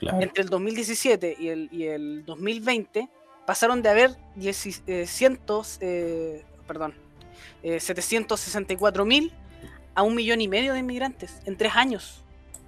Entre 0.00 0.42
el 0.42 0.50
2017 0.50 1.36
y 1.38 1.48
el, 1.48 1.68
y 1.72 1.84
el 1.84 2.24
2020 2.26 3.08
pasaron 3.46 3.80
de 3.80 3.88
haber 3.88 4.10
764 4.38 5.78
eh, 5.80 6.44
perdón, 6.66 6.94
eh, 7.62 7.80
764 7.80 9.04
mil 9.06 9.32
a 9.94 10.02
un 10.02 10.14
millón 10.14 10.42
y 10.42 10.48
medio 10.48 10.74
de 10.74 10.80
inmigrantes 10.80 11.40
en 11.46 11.56
tres 11.56 11.74
años. 11.74 12.22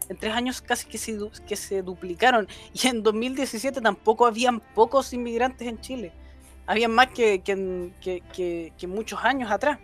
En 0.08 0.16
tres 0.16 0.32
años 0.32 0.62
casi 0.62 0.86
que 0.88 0.96
se, 0.96 1.18
que 1.46 1.54
se 1.54 1.82
duplicaron. 1.82 2.48
Y 2.72 2.86
en 2.86 3.02
2017 3.02 3.82
tampoco 3.82 4.24
habían 4.24 4.60
pocos 4.60 5.12
inmigrantes 5.12 5.68
en 5.68 5.78
Chile 5.80 6.12
había 6.68 6.86
más 6.86 7.08
que, 7.08 7.40
que, 7.40 8.86
muchos 8.86 9.18
años 9.24 9.50
atrás. 9.50 9.78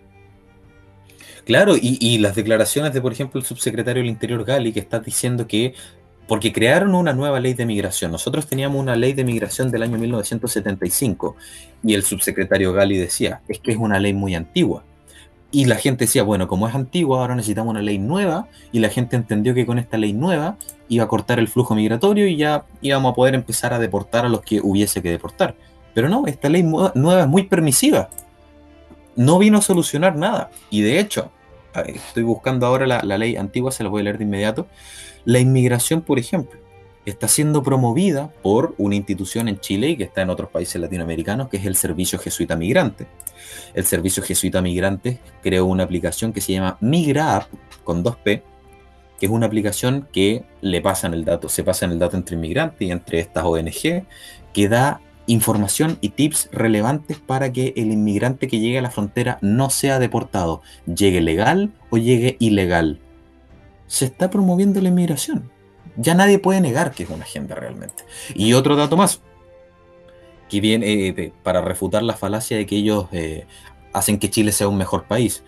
Claro, 1.47 1.75
y, 1.81 2.19
las 2.19 2.37
declaraciones 2.37 2.93
de, 2.93 3.01
por 3.01 3.13
ejemplo, 3.13 3.41
el 3.41 3.47
subsecretario 3.47 4.03
del 4.03 4.11
Interior 4.11 4.45
Gali, 4.45 4.73
que 4.73 4.81
está 4.81 5.01
diciendo 5.01 5.47
que, 5.47 5.75
porque 6.29 6.53
crearon 6.53 6.95
una 6.95 7.15
nueva 7.15 7.41
ley 7.41 7.55
de 7.55 7.67
migración, 7.67 8.11
nosotros 8.11 8.47
teníamos 8.47 8.81
una 8.81 8.97
ley 8.97 9.15
de 9.15 9.25
migración 9.25 9.71
del 9.71 9.83
año 9.83 9.99
1975, 9.99 11.37
y 11.83 11.95
el 11.95 12.03
subsecretario 12.03 12.73
Gali 12.75 12.99
decía, 12.99 13.41
es 13.49 13.59
que 13.59 13.73
es 13.73 13.79
una 13.79 13.99
ley 13.99 14.13
muy 14.13 14.35
antigua. 14.35 14.85
Y 15.51 15.67
la 15.67 15.77
gente 15.77 16.05
decía, 16.05 16.23
bueno, 16.23 16.49
como 16.49 16.69
es 16.69 16.75
antigua, 16.75 17.21
ahora 17.21 17.35
necesitamos 17.35 17.71
una 17.71 17.83
ley 17.83 17.99
nueva, 17.99 18.49
y 18.73 18.81
la 18.81 18.91
gente 18.91 19.17
entendió 19.17 19.55
que 19.55 19.65
con 19.65 19.79
esta 19.79 19.97
ley 19.97 20.13
nueva 20.13 20.59
iba 20.89 21.05
a 21.05 21.09
cortar 21.09 21.39
el 21.39 21.49
flujo 21.49 21.75
migratorio 21.75 22.27
y 22.27 22.37
ya 22.37 22.67
íbamos 22.83 23.13
a 23.13 23.15
poder 23.15 23.35
empezar 23.35 23.73
a 23.73 23.79
deportar 23.79 24.27
a 24.27 24.29
los 24.29 24.43
que 24.43 24.61
hubiese 24.63 25.01
que 25.01 25.11
deportar. 25.11 25.55
Pero 25.95 26.09
no, 26.09 26.27
esta 26.27 26.49
ley 26.49 26.63
nueva 26.63 27.23
es 27.23 27.29
muy 27.29 27.45
permisiva. 27.45 28.11
No 29.17 29.39
vino 29.39 29.59
a 29.59 29.63
solucionar 29.63 30.17
nada. 30.17 30.51
Y 30.71 30.83
de 30.83 30.99
hecho, 30.99 31.31
estoy 31.83 32.25
buscando 32.25 32.67
ahora 32.67 32.87
la, 32.87 33.19
ley 33.19 33.37
antigua, 33.37 33.73
se 33.73 33.85
la 33.85 33.91
voy 33.91 34.01
a 34.01 34.05
leer 34.05 34.19
de 34.19 34.25
inmediato. 34.25 34.67
La 35.25 35.39
inmigración, 35.39 36.03
por 36.03 36.19
ejemplo, 36.19 36.59
está 37.05 37.29
siendo 37.29 37.63
promovida 37.63 38.33
por 38.43 38.75
una 38.79 38.97
institución 38.97 39.49
en 39.49 39.61
Chile 39.61 39.91
y 39.91 39.97
que 39.97 40.05
está 40.05 40.23
en 40.23 40.31
otros 40.31 40.51
países 40.51 40.81
latinoamericanos, 40.81 41.49
que 41.49 41.59
es 41.59 41.67
el 41.67 41.77
Servicio 41.77 42.19
Jesuita 42.19 42.57
Migrante. 42.57 43.07
El 43.75 43.85
Servicio 43.85 44.23
Jesuita 44.23 44.61
Migrante 44.63 45.21
creó 45.43 45.67
una 45.67 45.85
aplicación 45.85 46.33
que 46.33 46.41
se 46.41 46.53
llama 46.53 46.77
MigraApp, 46.81 47.49
con 47.85 48.03
2P, 48.03 48.43
que 49.19 49.27
es 49.27 49.31
una 49.31 49.47
aplicación 49.47 50.09
que 50.13 50.45
le 50.61 50.81
pasan 50.81 51.15
el 51.15 51.25
dato, 51.25 51.49
se 51.49 51.63
pasan 51.63 51.93
el 51.93 51.99
dato 51.99 52.17
entre 52.17 52.37
inmigrantes 52.37 52.81
y 52.81 52.91
entre 52.91 53.21
estas 53.21 53.45
ONG, 53.45 54.07
que 54.53 54.69
da 54.69 55.01
información 55.27 55.99
y 56.01 56.11
tips 56.11 56.49
relevantes 56.53 57.19
para 57.19 57.53
que 57.53 57.73
el 57.77 57.93
inmigrante 57.93 58.49
que 58.49 58.61
llegue 58.61 58.79
a 58.79 58.83
la 58.83 58.91
frontera 58.91 59.39
no 59.41 59.71
sea 59.71 59.99
deportado, 59.99 60.63
llegue 60.87 61.21
legal 61.21 61.73
o 61.91 61.97
llegue 61.97 62.37
ilegal. 62.41 63.01
Se 63.87 64.05
está 64.05 64.31
promoviendo 64.31 64.81
la 64.81 64.89
inmigración. 64.89 65.51
Ya 65.97 66.15
nadie 66.15 66.39
puede 66.39 66.61
negar 66.61 66.93
que 66.93 67.05
es 67.05 67.11
una 67.11 67.25
agenda 67.25 67.55
realmente. 67.55 68.05
Y 68.35 68.53
otro 68.55 68.77
dato 68.77 68.97
más, 68.97 69.21
que 70.49 70.61
viene 70.61 71.09
eh, 71.09 71.33
para 71.43 71.63
refutar 71.63 72.03
la 72.03 72.15
falacia 72.15 72.57
de 72.57 72.67
que 72.67 72.77
ellos 72.77 73.07
eh, 73.13 73.47
hacen 73.93 74.19
que 74.19 74.31
Chile 74.31 74.53
sea 74.53 74.69
un 74.69 74.77
mejor 74.77 75.05
país. 75.05 75.43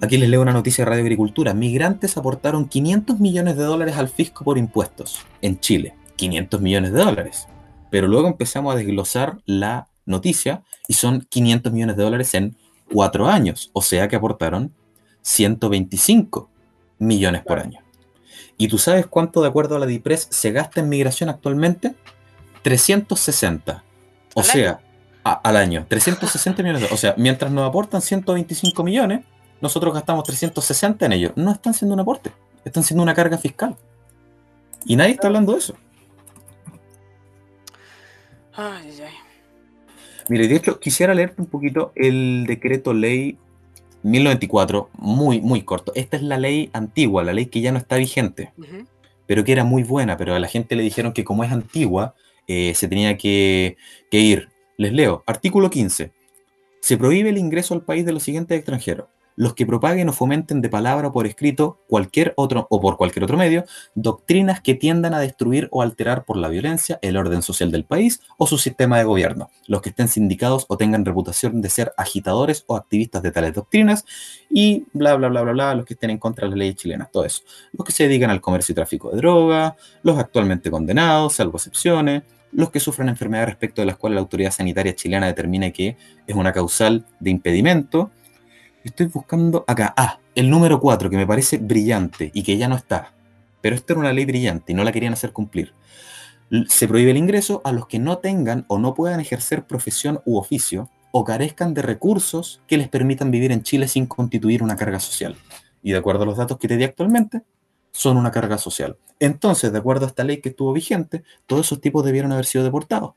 Aquí 0.00 0.18
les 0.18 0.28
leo 0.28 0.42
una 0.42 0.52
noticia 0.52 0.84
de 0.84 0.90
Radio 0.90 1.02
Agricultura. 1.02 1.54
Migrantes 1.54 2.16
aportaron 2.16 2.68
500 2.68 3.18
millones 3.18 3.56
de 3.56 3.64
dólares 3.64 3.96
al 3.96 4.08
fisco 4.08 4.44
por 4.44 4.58
impuestos 4.58 5.20
en 5.40 5.58
Chile. 5.60 5.94
500 6.16 6.60
millones 6.60 6.92
de 6.92 6.98
dólares. 7.02 7.46
Pero 7.90 8.08
luego 8.08 8.28
empezamos 8.28 8.74
a 8.74 8.78
desglosar 8.78 9.38
la 9.46 9.88
noticia 10.04 10.62
y 10.88 10.94
son 10.94 11.26
500 11.28 11.72
millones 11.72 11.96
de 11.96 12.02
dólares 12.02 12.34
en 12.34 12.56
cuatro 12.92 13.26
años, 13.26 13.70
o 13.72 13.82
sea 13.82 14.08
que 14.08 14.16
aportaron 14.16 14.72
125 15.22 16.48
millones 16.98 17.42
por 17.42 17.58
año. 17.58 17.80
¿Y 18.56 18.68
tú 18.68 18.78
sabes 18.78 19.06
cuánto, 19.06 19.42
de 19.42 19.48
acuerdo 19.48 19.76
a 19.76 19.78
la 19.78 19.86
DIPRES, 19.86 20.28
se 20.30 20.52
gasta 20.52 20.80
en 20.80 20.88
migración 20.88 21.28
actualmente? 21.28 21.94
360. 22.62 23.84
O 24.34 24.42
sea, 24.42 24.80
al 25.24 25.56
año. 25.56 25.84
360 25.88 26.62
millones. 26.62 26.82
De, 26.82 26.94
o 26.94 26.96
sea, 26.96 27.14
mientras 27.18 27.50
nos 27.50 27.68
aportan 27.68 28.00
125 28.00 28.82
millones, 28.82 29.24
nosotros 29.60 29.92
gastamos 29.92 30.24
360 30.24 31.06
en 31.06 31.12
ellos. 31.12 31.32
No 31.36 31.52
están 31.52 31.74
siendo 31.74 31.94
un 31.94 32.00
aporte, 32.00 32.32
están 32.64 32.82
siendo 32.82 33.02
una 33.02 33.14
carga 33.14 33.36
fiscal. 33.36 33.76
Y 34.84 34.96
nadie 34.96 35.12
está 35.12 35.26
hablando 35.26 35.52
de 35.52 35.58
eso. 35.58 35.74
Ay, 38.56 38.98
ay. 39.02 39.14
Mire, 40.28 40.48
de 40.48 40.56
hecho, 40.56 40.80
quisiera 40.80 41.14
leerte 41.14 41.40
un 41.40 41.46
poquito 41.46 41.92
el 41.94 42.46
decreto 42.46 42.92
ley 42.92 43.38
1094, 44.02 44.90
muy, 44.98 45.40
muy 45.40 45.62
corto. 45.62 45.92
Esta 45.94 46.16
es 46.16 46.22
la 46.22 46.38
ley 46.38 46.70
antigua, 46.72 47.22
la 47.22 47.32
ley 47.32 47.46
que 47.46 47.60
ya 47.60 47.72
no 47.72 47.78
está 47.78 47.96
vigente, 47.96 48.52
pero 49.26 49.44
que 49.44 49.52
era 49.52 49.64
muy 49.64 49.82
buena, 49.82 50.16
pero 50.16 50.34
a 50.34 50.38
la 50.38 50.48
gente 50.48 50.74
le 50.74 50.82
dijeron 50.82 51.12
que 51.12 51.24
como 51.24 51.44
es 51.44 51.52
antigua, 51.52 52.14
eh, 52.48 52.74
se 52.74 52.88
tenía 52.88 53.16
que, 53.16 53.76
que 54.10 54.18
ir. 54.18 54.48
Les 54.78 54.92
leo, 54.92 55.22
artículo 55.26 55.70
15. 55.70 56.12
Se 56.80 56.96
prohíbe 56.96 57.30
el 57.30 57.38
ingreso 57.38 57.74
al 57.74 57.82
país 57.82 58.04
de 58.04 58.12
los 58.12 58.22
siguientes 58.22 58.56
extranjeros 58.56 59.06
los 59.36 59.54
que 59.54 59.66
propaguen 59.66 60.08
o 60.08 60.12
fomenten 60.12 60.60
de 60.60 60.68
palabra 60.68 61.08
o 61.08 61.12
por 61.12 61.26
escrito 61.26 61.78
cualquier 61.88 62.32
otro 62.36 62.66
o 62.70 62.80
por 62.80 62.96
cualquier 62.96 63.24
otro 63.24 63.36
medio 63.36 63.64
doctrinas 63.94 64.60
que 64.60 64.74
tiendan 64.74 65.14
a 65.14 65.20
destruir 65.20 65.68
o 65.70 65.82
alterar 65.82 66.24
por 66.24 66.36
la 66.36 66.48
violencia 66.48 66.98
el 67.02 67.16
orden 67.16 67.42
social 67.42 67.70
del 67.70 67.84
país 67.84 68.20
o 68.38 68.46
su 68.46 68.58
sistema 68.58 68.98
de 68.98 69.04
gobierno, 69.04 69.50
los 69.66 69.82
que 69.82 69.90
estén 69.90 70.08
sindicados 70.08 70.64
o 70.68 70.76
tengan 70.76 71.04
reputación 71.04 71.60
de 71.60 71.68
ser 71.68 71.92
agitadores 71.96 72.64
o 72.66 72.76
activistas 72.76 73.22
de 73.22 73.30
tales 73.30 73.54
doctrinas 73.54 74.04
y 74.50 74.86
bla 74.92 75.14
bla 75.14 75.28
bla 75.28 75.42
bla 75.42 75.52
bla, 75.52 75.74
los 75.74 75.84
que 75.84 75.94
estén 75.94 76.10
en 76.10 76.18
contra 76.18 76.46
de 76.46 76.50
las 76.50 76.58
leyes 76.58 76.76
chilenas, 76.76 77.10
todo 77.12 77.24
eso, 77.24 77.42
los 77.72 77.86
que 77.86 77.92
se 77.92 78.04
dedican 78.04 78.30
al 78.30 78.40
comercio 78.40 78.72
y 78.72 78.76
tráfico 78.76 79.10
de 79.10 79.18
droga, 79.18 79.76
los 80.02 80.18
actualmente 80.18 80.70
condenados, 80.70 81.34
salvo 81.34 81.58
excepciones, 81.58 82.22
los 82.52 82.70
que 82.70 82.80
sufren 82.80 83.08
enfermedades 83.08 83.50
respecto 83.50 83.82
de 83.82 83.86
las 83.86 83.96
cuales 83.96 84.14
la 84.14 84.20
autoridad 84.20 84.50
sanitaria 84.50 84.94
chilena 84.94 85.26
determine 85.26 85.72
que 85.72 85.96
es 86.26 86.34
una 86.34 86.52
causal 86.52 87.04
de 87.20 87.30
impedimento, 87.30 88.10
Estoy 88.86 89.06
buscando 89.06 89.64
acá. 89.66 89.92
Ah, 89.96 90.20
el 90.36 90.48
número 90.48 90.78
4, 90.78 91.10
que 91.10 91.16
me 91.16 91.26
parece 91.26 91.58
brillante 91.58 92.30
y 92.32 92.44
que 92.44 92.56
ya 92.56 92.68
no 92.68 92.76
está. 92.76 93.12
Pero 93.60 93.74
esta 93.74 93.92
era 93.92 94.00
una 94.00 94.12
ley 94.12 94.24
brillante 94.24 94.70
y 94.70 94.76
no 94.76 94.84
la 94.84 94.92
querían 94.92 95.12
hacer 95.12 95.32
cumplir. 95.32 95.74
Se 96.68 96.86
prohíbe 96.86 97.10
el 97.10 97.16
ingreso 97.16 97.60
a 97.64 97.72
los 97.72 97.88
que 97.88 97.98
no 97.98 98.18
tengan 98.18 98.64
o 98.68 98.78
no 98.78 98.94
puedan 98.94 99.18
ejercer 99.18 99.66
profesión 99.66 100.20
u 100.24 100.38
oficio 100.38 100.88
o 101.10 101.24
carezcan 101.24 101.74
de 101.74 101.82
recursos 101.82 102.62
que 102.68 102.76
les 102.76 102.88
permitan 102.88 103.32
vivir 103.32 103.50
en 103.50 103.64
Chile 103.64 103.88
sin 103.88 104.06
constituir 104.06 104.62
una 104.62 104.76
carga 104.76 105.00
social. 105.00 105.34
Y 105.82 105.90
de 105.90 105.98
acuerdo 105.98 106.22
a 106.22 106.26
los 106.26 106.36
datos 106.36 106.56
que 106.56 106.68
te 106.68 106.76
di 106.76 106.84
actualmente, 106.84 107.42
son 107.90 108.16
una 108.16 108.30
carga 108.30 108.56
social. 108.56 108.98
Entonces, 109.18 109.72
de 109.72 109.78
acuerdo 109.78 110.04
a 110.04 110.08
esta 110.08 110.22
ley 110.22 110.40
que 110.40 110.50
estuvo 110.50 110.72
vigente, 110.72 111.24
todos 111.46 111.66
esos 111.66 111.80
tipos 111.80 112.04
debieron 112.04 112.30
haber 112.30 112.46
sido 112.46 112.62
deportados. 112.62 113.14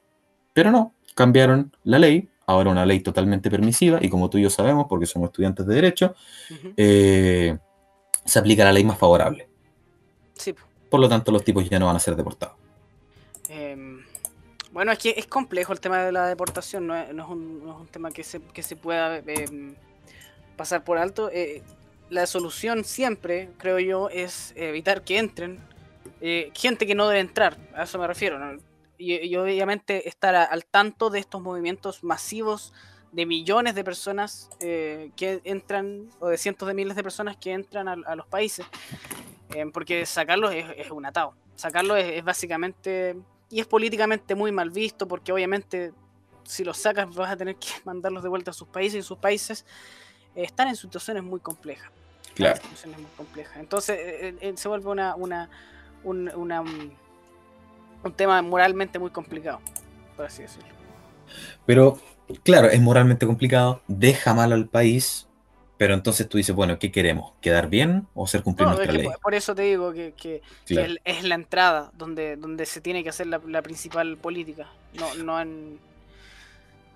Pero 0.52 0.72
no, 0.72 0.96
cambiaron 1.14 1.72
la 1.84 2.00
ley 2.00 2.28
ahora 2.50 2.72
una 2.72 2.86
ley 2.86 3.00
totalmente 3.02 3.50
permisiva 3.50 4.00
y 4.02 4.10
como 4.10 4.30
tú 4.30 4.38
y 4.38 4.44
yo 4.44 4.50
sabemos, 4.50 4.88
porque 4.90 5.06
somos 5.06 5.30
estudiantes 5.30 5.66
de 5.68 5.76
derecho, 5.76 6.16
eh, 6.76 7.58
se 8.26 8.40
aplica 8.40 8.64
la 8.64 8.72
ley 8.72 8.84
más 8.84 8.98
favorable. 8.98 9.48
Sí. 10.34 10.56
Por 10.90 11.00
lo 11.00 11.08
tanto, 11.08 11.32
los 11.32 11.44
tipos 11.44 11.70
ya 11.70 11.78
no 11.78 11.86
van 11.86 11.96
a 11.96 12.00
ser 12.00 12.16
deportados. 12.16 12.56
Em, 13.50 14.04
bueno, 14.72 14.92
es 14.92 14.98
que 14.98 15.14
es 15.16 15.28
complejo 15.28 15.74
el 15.74 15.80
tema 15.80 16.04
de 16.04 16.12
la 16.12 16.28
deportación, 16.28 16.88
no 16.88 16.96
es, 16.96 17.10
un, 17.12 17.88
tema 17.92 18.12
que 18.12 18.24
se, 18.24 18.42
que 18.42 18.64
se 18.64 18.76
pueda 18.76 19.18
em, 19.18 19.76
pasar 20.56 20.84
por 20.84 20.98
alto. 20.98 21.30
Eh, 21.32 21.62
la 22.10 22.26
solución 22.26 22.84
siempre, 22.84 23.50
creo 23.58 23.80
yo, 23.80 24.10
es 24.10 24.54
evitar 24.56 25.04
que 25.04 25.20
entren 25.20 25.60
eh, 26.22 26.52
gente 26.54 26.86
que 26.86 26.96
no 26.96 27.08
debe 27.08 27.22
entrar, 27.22 27.58
a 27.74 27.84
eso 27.84 28.00
me 28.00 28.08
refiero. 28.08 28.40
Y, 29.00 29.36
obviamente 29.38 30.10
estar 30.10 30.36
al 30.36 30.66
tanto 30.66 31.10
de 31.10 31.20
estos 31.20 31.42
movimientos 31.42 32.04
masivos 32.04 32.74
de 33.14 33.26
millones 33.26 33.74
de 33.74 33.84
personas 33.84 34.50
eh, 34.60 35.12
que 35.16 35.42
entran, 35.46 36.10
o 36.20 36.28
de 36.28 36.38
cientos 36.38 36.68
de 36.68 36.74
miles 36.74 36.96
de 36.96 37.02
personas 37.02 37.38
que 37.38 37.54
entran 37.54 37.88
a, 37.88 38.16
los 38.16 38.28
países, 38.28 38.66
eh, 39.56 39.66
porque 39.74 40.06
sacarlos 40.06 40.54
es, 40.54 40.92
un 40.92 41.06
atado. 41.06 41.34
Sacarlos 41.56 41.98
es, 41.98 42.24
básicamente, 42.24 43.16
y 43.50 43.62
es 43.62 43.66
políticamente 43.66 44.36
muy 44.36 44.52
mal 44.52 44.70
visto, 44.70 45.08
porque 45.08 45.32
obviamente 45.32 45.94
si 46.44 46.64
los 46.64 46.78
sacas 46.78 47.14
vas 47.16 47.32
a 47.32 47.38
tener 47.38 47.56
que 47.56 47.70
mandarlos 47.86 48.22
de 48.22 48.30
vuelta 48.30 48.52
a 48.52 48.54
sus 48.54 48.68
países 48.68 49.00
y 49.00 49.08
sus 49.08 49.18
países 49.18 49.66
eh, 50.36 50.44
están 50.44 50.68
en 50.68 50.76
situaciones 50.76 51.24
muy 51.24 51.40
complejas. 51.40 51.90
Claro. 52.36 52.58
Situaciones 52.58 53.00
muy 53.00 53.12
complejas. 53.18 53.58
Entonces 53.58 54.36
se 54.56 54.68
vuelve 54.68 54.90
una, 54.90 55.16
una, 55.16 55.50
una, 56.04 56.64
un 58.04 58.14
tema 58.14 58.42
moralmente 58.42 59.00
muy 59.00 59.12
complicado, 59.12 59.60
por 60.16 60.26
así 60.26 60.44
decirlo. 60.44 60.70
Pero 61.66 62.00
claro, 62.44 62.70
es 62.70 62.82
moralmente 62.82 63.26
complicado, 63.26 63.82
deja 63.88 64.34
mal 64.34 64.54
al 64.54 64.68
país, 64.68 65.28
pero 65.78 65.94
entonces 65.94 66.28
tú 66.28 66.38
dices, 66.38 66.56
bueno, 66.56 66.80
¿qué 66.80 66.92
queremos? 66.92 67.34
¿Quedar 67.42 67.70
bien 67.70 68.08
o 68.14 68.26
hacer 68.26 68.44
cumplir 68.44 68.68
nuestra 68.68 68.92
ley? 68.92 69.08
Por 69.22 69.34
eso 69.34 69.56
te 69.56 69.64
digo 69.64 69.94
que, 69.94 70.42
es 70.68 71.24
la 71.24 71.36
entrada 71.36 71.92
donde, 71.98 72.36
donde 72.36 72.66
se 72.66 72.82
tiene 72.82 73.04
que 73.04 73.10
hacer 73.10 73.28
la, 73.28 73.62
principal 73.62 74.18
política, 74.18 74.68
no, 74.94 75.16
no 75.16 75.40
en 75.40 75.80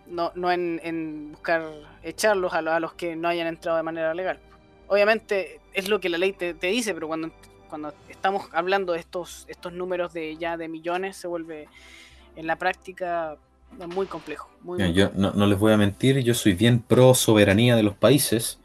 no, 0.08 0.52
en, 0.52 1.32
buscar 1.32 1.72
echarlos 2.04 2.54
a, 2.54 2.62
los 2.62 2.94
que 2.94 3.16
no 3.16 3.28
hayan 3.28 3.48
entrado 3.48 3.78
de 3.78 3.84
manera 3.84 4.14
legal. 4.14 4.40
Obviamente 4.88 5.60
es 5.74 5.88
lo 5.88 6.00
que 6.00 6.10
la 6.10 6.18
ley 6.18 6.34
te, 6.34 6.54
dice, 6.54 6.94
pero 6.94 7.08
cuando, 7.08 7.32
cuando 7.74 7.92
estamos 8.08 8.46
hablando 8.52 8.94
de 8.94 9.00
estos, 9.00 9.46
estos 9.48 9.74
números 9.74 10.14
de 10.14 10.38
ya 10.38 10.58
de 10.58 10.68
millones, 10.68 11.18
se 11.18 11.28
vuelve 11.28 11.68
en 12.36 12.46
la 12.46 12.56
práctica 12.58 13.36
muy 13.88 14.06
complejo. 14.06 14.48
yo 14.94 15.10
No, 15.16 15.48
les 15.48 15.58
voy 15.58 15.74
a 15.74 15.78
mentir, 15.78 16.20
yo 16.20 16.36
soy 16.36 16.54
bien 16.54 16.78
pro 16.78 17.16
soberanía 17.16 17.76
de 17.76 17.82
los 17.82 17.96
países. 17.96 18.60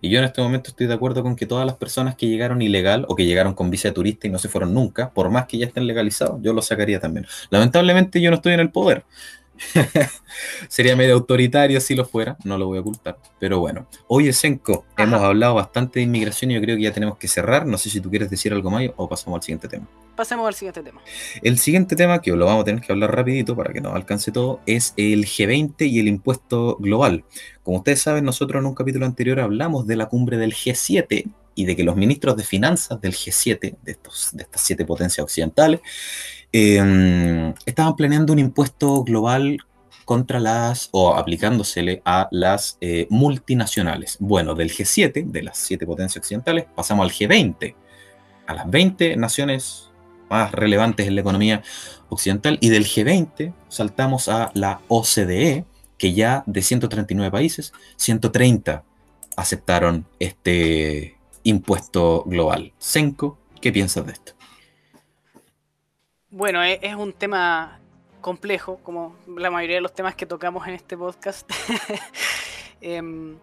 Y 0.00 0.10
yo 0.10 0.18
en 0.18 0.24
este 0.24 0.42
momento 0.42 0.70
estoy 0.70 0.88
de 0.88 0.94
acuerdo 0.94 1.22
con 1.22 1.36
que 1.36 1.46
todas 1.46 1.66
las 1.66 1.76
personas 1.76 2.16
que 2.16 2.26
llegaron 2.26 2.60
ilegal 2.60 3.06
o 3.08 3.14
que 3.14 3.26
llegaron 3.26 3.54
con 3.54 3.70
visa 3.70 3.90
de 3.90 3.94
turista 3.94 4.26
y 4.26 4.30
no 4.30 4.40
se 4.40 4.48
fueron 4.48 4.74
nunca, 4.74 5.10
por 5.10 5.30
más 5.30 5.46
que 5.46 5.58
ya 5.58 5.66
estén 5.66 5.86
legalizados, 5.86 6.42
yo 6.42 6.52
los 6.52 6.66
sacaría 6.66 6.98
también. 6.98 7.28
Lamentablemente 7.50 8.20
yo 8.20 8.30
no 8.30 8.38
estoy 8.38 8.54
en 8.54 8.60
el 8.60 8.72
poder, 8.72 9.04
Sería 10.68 10.96
medio 10.96 11.14
autoritario 11.14 11.80
si 11.80 11.94
lo 11.94 12.04
fuera, 12.04 12.36
no 12.44 12.58
lo 12.58 12.66
voy 12.66 12.78
a 12.78 12.80
ocultar. 12.80 13.18
Pero 13.38 13.60
bueno, 13.60 13.88
oye 14.06 14.32
Senko, 14.32 14.84
hemos 14.96 15.20
hablado 15.20 15.54
bastante 15.54 16.00
de 16.00 16.04
inmigración 16.04 16.50
y 16.50 16.54
yo 16.54 16.60
creo 16.60 16.76
que 16.76 16.82
ya 16.82 16.92
tenemos 16.92 17.18
que 17.18 17.28
cerrar. 17.28 17.66
No 17.66 17.78
sé 17.78 17.90
si 17.90 18.00
tú 18.00 18.10
quieres 18.10 18.30
decir 18.30 18.52
algo 18.52 18.70
más 18.70 18.84
o 18.96 19.08
pasamos 19.08 19.38
al 19.38 19.42
siguiente 19.42 19.68
tema. 19.68 19.88
Pasemos 20.16 20.48
al 20.48 20.54
siguiente 20.54 20.82
tema. 20.82 21.00
El 21.42 21.58
siguiente 21.58 21.94
tema, 21.94 22.20
que 22.20 22.32
lo 22.32 22.46
vamos 22.46 22.62
a 22.62 22.64
tener 22.64 22.82
que 22.82 22.92
hablar 22.92 23.14
rapidito 23.14 23.54
para 23.54 23.72
que 23.72 23.80
nos 23.80 23.94
alcance 23.94 24.32
todo, 24.32 24.60
es 24.66 24.92
el 24.96 25.26
G20 25.26 25.88
y 25.88 26.00
el 26.00 26.08
impuesto 26.08 26.76
global. 26.80 27.24
Como 27.62 27.78
ustedes 27.78 28.02
saben, 28.02 28.24
nosotros 28.24 28.60
en 28.60 28.66
un 28.66 28.74
capítulo 28.74 29.06
anterior 29.06 29.38
hablamos 29.38 29.86
de 29.86 29.96
la 29.96 30.06
cumbre 30.06 30.36
del 30.36 30.54
G7 30.54 31.30
y 31.54 31.64
de 31.64 31.74
que 31.74 31.82
los 31.82 31.96
ministros 31.96 32.36
de 32.36 32.44
finanzas 32.44 33.00
del 33.00 33.12
G7, 33.12 33.76
de, 33.82 33.92
estos, 33.92 34.30
de 34.32 34.44
estas 34.44 34.62
siete 34.62 34.84
potencias 34.84 35.24
occidentales, 35.24 35.80
Em, 36.52 37.52
estaban 37.66 37.94
planeando 37.96 38.32
un 38.32 38.38
impuesto 38.38 39.04
global 39.04 39.58
contra 40.04 40.40
las, 40.40 40.88
o 40.92 41.14
aplicándosele 41.14 42.00
a 42.04 42.28
las 42.30 42.78
eh, 42.80 43.06
multinacionales. 43.10 44.16
Bueno, 44.20 44.54
del 44.54 44.70
G7, 44.70 45.26
de 45.26 45.42
las 45.42 45.58
siete 45.58 45.84
potencias 45.86 46.22
occidentales, 46.24 46.64
pasamos 46.74 47.04
al 47.04 47.12
G20, 47.12 47.74
a 48.46 48.54
las 48.54 48.70
20 48.70 49.16
naciones 49.16 49.90
más 50.30 50.52
relevantes 50.52 51.06
en 51.06 51.14
la 51.14 51.20
economía 51.20 51.62
occidental, 52.08 52.56
y 52.62 52.70
del 52.70 52.86
G20 52.86 53.52
saltamos 53.68 54.28
a 54.30 54.50
la 54.54 54.80
OCDE, 54.88 55.66
que 55.98 56.14
ya 56.14 56.44
de 56.46 56.62
139 56.62 57.30
países, 57.30 57.74
130 57.96 58.84
aceptaron 59.36 60.06
este 60.18 61.18
impuesto 61.42 62.24
global. 62.24 62.72
Senko, 62.78 63.38
¿qué 63.60 63.72
piensas 63.72 64.06
de 64.06 64.12
esto? 64.12 64.37
Bueno, 66.30 66.62
e-, 66.62 66.78
es, 66.82 66.94
un 66.94 67.14
tema 67.14 67.80
complejo, 68.20 68.78
como 68.82 69.16
la 69.36 69.50
mayoría 69.50 69.76
de 69.76 69.80
los 69.80 69.94
temas 69.94 70.14
que 70.14 70.26
tocamos 70.26 70.66
en 70.68 70.74
este 70.74 70.96
podcast. 70.96 71.50
Em, 72.80 73.36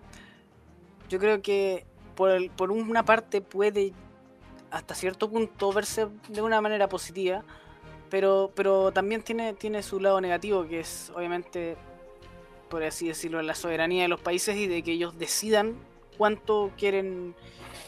yo 1.09 1.19
creo 1.19 1.41
que 1.41 1.85
por, 2.15 2.49
por, 2.51 2.71
una 2.71 3.03
parte 3.03 3.41
puede 3.41 3.91
hasta 4.71 4.95
cierto 4.95 5.29
punto 5.29 5.73
verse 5.73 6.07
de 6.29 6.41
una 6.41 6.61
manera 6.61 6.87
positiva, 6.87 7.43
pero, 8.09 8.51
pero 8.55 8.93
también 8.93 9.23
tiene, 9.23 9.53
tiene 9.53 9.83
su 9.83 9.99
lado 9.99 10.21
negativo, 10.21 10.65
que 10.65 10.79
es 10.79 11.11
obviamente, 11.13 11.75
por 12.69 12.81
así 12.83 13.09
decirlo, 13.09 13.41
la 13.41 13.55
soberanía 13.55 14.03
de 14.03 14.07
los 14.07 14.21
países 14.21 14.55
y 14.55 14.67
de 14.67 14.83
que 14.83 14.93
ellos 14.93 15.17
decidan 15.19 15.75
cuánto 16.17 16.71
quieren, 16.77 17.35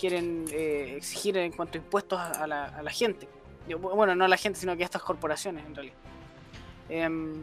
quieren 0.01 0.45
eh, 0.51 0.95
exigir 0.97 1.38
en 1.38 1.53
cuanto 1.53 1.77
a 1.77 1.81
impuestos 1.81 2.19
a 2.19 2.45
la 2.45 2.91
gente 2.91 3.29
bueno, 3.75 4.15
no 4.15 4.25
a 4.25 4.27
la 4.27 4.38
gente, 4.38 4.60
sino 4.60 4.75
que 4.75 4.84
a 4.84 4.86
estas 4.86 5.01
corporaciones 5.01 5.65
en 5.65 5.75
realidad. 5.75 5.95
Em, 6.89 7.34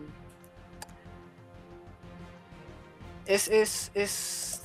es, 3.27 3.49
es, 3.49 3.91
es, 3.95 4.63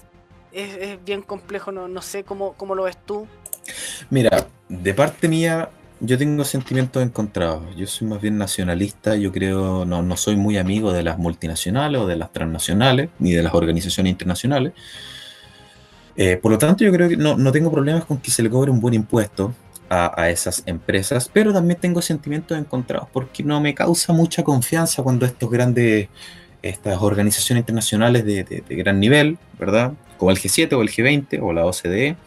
es, 0.51 1.03
bien 1.03 1.21
complejo, 1.21 1.71
no, 1.71 1.87
no 1.87 2.01
sé 2.01 2.23
cómo, 2.23 2.53
cómo, 2.53 2.75
lo 2.75 2.83
ves 2.83 2.97
tú. 3.05 3.27
Mira, 4.09 4.47
de 4.67 4.93
parte 4.93 5.27
mía, 5.27 5.69
yo 5.99 6.17
tengo 6.17 6.43
sentimientos 6.43 7.03
encontrados. 7.03 7.75
Yo 7.75 7.87
soy 7.87 8.07
más 8.07 8.21
bien 8.21 8.37
nacionalista, 8.37 9.15
yo 9.15 9.31
creo, 9.31 9.85
no, 9.85 10.01
no 10.01 10.17
soy 10.17 10.35
muy 10.35 10.57
amigo 10.57 10.93
de 10.93 11.03
las 11.03 11.17
multinacionales 11.17 12.01
o 12.01 12.07
de 12.07 12.15
las 12.15 12.31
transnacionales, 12.31 13.09
ni 13.19 13.33
de 13.33 13.43
las 13.43 13.53
organizaciones 13.53 14.11
internacionales. 14.11 14.73
Eh, 16.15 16.37
por 16.37 16.51
lo 16.51 16.57
tanto, 16.57 16.83
yo 16.83 16.91
creo 16.91 17.07
que 17.07 17.17
no, 17.17 17.37
no 17.37 17.51
tengo 17.51 17.71
problemas 17.71 18.05
con 18.05 18.17
que 18.17 18.31
se 18.31 18.43
le 18.43 18.49
cobre 18.49 18.71
un 18.71 18.79
buen 18.79 18.93
impuesto 18.93 19.53
a, 19.89 20.29
esas 20.29 20.63
empresas, 20.67 21.29
pero 21.33 21.51
también 21.51 21.79
tengo 21.79 22.01
sentimientos 22.01 22.57
encontrados 22.57 23.09
porque 23.11 23.43
no 23.43 23.59
me 23.59 23.73
causa 23.73 24.13
mucha 24.13 24.43
confianza 24.43 25.01
cuando 25.01 25.25
estos 25.25 25.49
grandes, 25.49 26.09
estas 26.61 27.01
organizaciones 27.01 27.63
internacionales 27.63 28.23
de, 28.23 28.63
gran 28.69 28.99
nivel, 28.99 29.37
¿verdad? 29.59 29.93
Como 30.17 30.31
el 30.31 30.37
G7 30.37 30.73
o 30.73 30.81
el 30.81 30.89
G20 30.89 31.39
o 31.41 31.53
la 31.53 31.65
OCDE, 31.65 32.17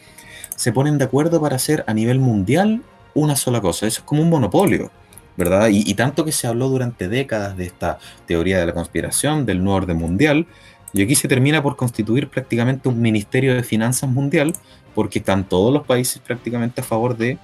se 0.56 0.72
ponen 0.72 0.98
de 0.98 1.04
acuerdo 1.04 1.40
para 1.40 1.56
hacer 1.56 1.84
a 1.86 1.94
nivel 1.94 2.18
mundial 2.18 2.82
una 3.14 3.36
sola 3.36 3.60
cosa. 3.60 3.86
Eso 3.86 4.00
es 4.00 4.04
como 4.04 4.22
un 4.22 4.30
monopolio, 4.30 4.90
¿verdad? 5.36 5.68
Y, 5.68 5.88
y, 5.88 5.94
tanto 5.94 6.24
que 6.24 6.32
se 6.32 6.48
habló 6.48 6.68
durante 6.68 7.08
décadas 7.08 7.56
de 7.56 7.66
esta 7.66 7.98
teoría 8.26 8.58
de 8.58 8.66
la 8.66 8.72
conspiración, 8.72 9.46
del 9.46 9.62
nuevo 9.62 9.76
orden 9.76 9.98
mundial, 9.98 10.46
y 10.92 11.02
aquí 11.02 11.14
se 11.14 11.28
termina 11.28 11.62
por 11.62 11.76
constituir 11.76 12.28
prácticamente 12.28 12.88
un 12.88 13.00
ministerio 13.00 13.54
de 13.54 13.62
finanzas 13.62 14.10
mundial, 14.10 14.52
porque 14.94 15.20
están 15.20 15.48
todos 15.48 15.72
los 15.72 15.86
países 15.86 16.20
prácticamente 16.20 16.80
a 16.80 16.84
favor 16.84 17.16
de 17.16 17.38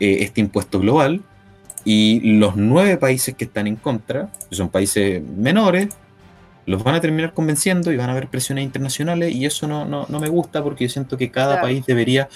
eh, 0.00 0.18
este 0.20 0.40
impuesto 0.40 0.80
global 0.80 1.22
y 1.84 2.20
los 2.38 2.56
nueve 2.56 2.96
países 2.96 3.34
que 3.34 3.44
están 3.44 3.66
en 3.66 3.76
contra, 3.76 4.30
que 4.50 4.56
son 4.56 4.68
países 4.68 5.22
menores, 5.22 5.88
los 6.66 6.84
van 6.84 6.94
a 6.94 7.00
terminar 7.00 7.32
convenciendo 7.32 7.92
y 7.92 7.96
van 7.96 8.10
a 8.10 8.12
haber 8.12 8.28
presiones 8.28 8.64
internacionales 8.64 9.34
y 9.34 9.46
eso 9.46 9.66
no, 9.66 9.86
no, 9.86 10.04
no 10.08 10.20
me 10.20 10.28
gusta 10.28 10.62
porque 10.62 10.84
yo 10.84 10.90
siento 10.90 11.16
que 11.16 11.30
cada 11.30 11.62
país 11.62 11.86
debería 11.86 12.28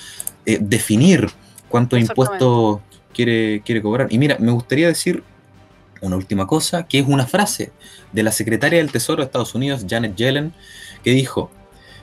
eh, 0.47 0.59
definir 0.61 1.29
cuántos 1.69 2.01
impuestos 2.01 2.81
quiere, 3.13 3.61
quiere 3.65 3.83
cobrar. 3.83 4.09
Y 4.11 4.19
mira, 4.19 4.37
me 4.39 4.51
gustaría 4.51 4.89
decir 4.89 5.23
una 6.01 6.17
última 6.17 6.47
cosa, 6.47 6.87
que 6.87 6.99
es 6.99 7.07
una 7.07 7.27
frase 7.27 7.73
de 8.13 8.23
la 8.23 8.33
secretaria 8.33 8.79
del 8.79 8.91
Tesoro 8.91 9.23
de 9.23 9.27
Estados 9.27 9.55
Unidos, 9.55 9.87
Janet 9.89 10.17
Yellen, 10.17 10.53
que 11.05 11.11
dijo 11.11 11.51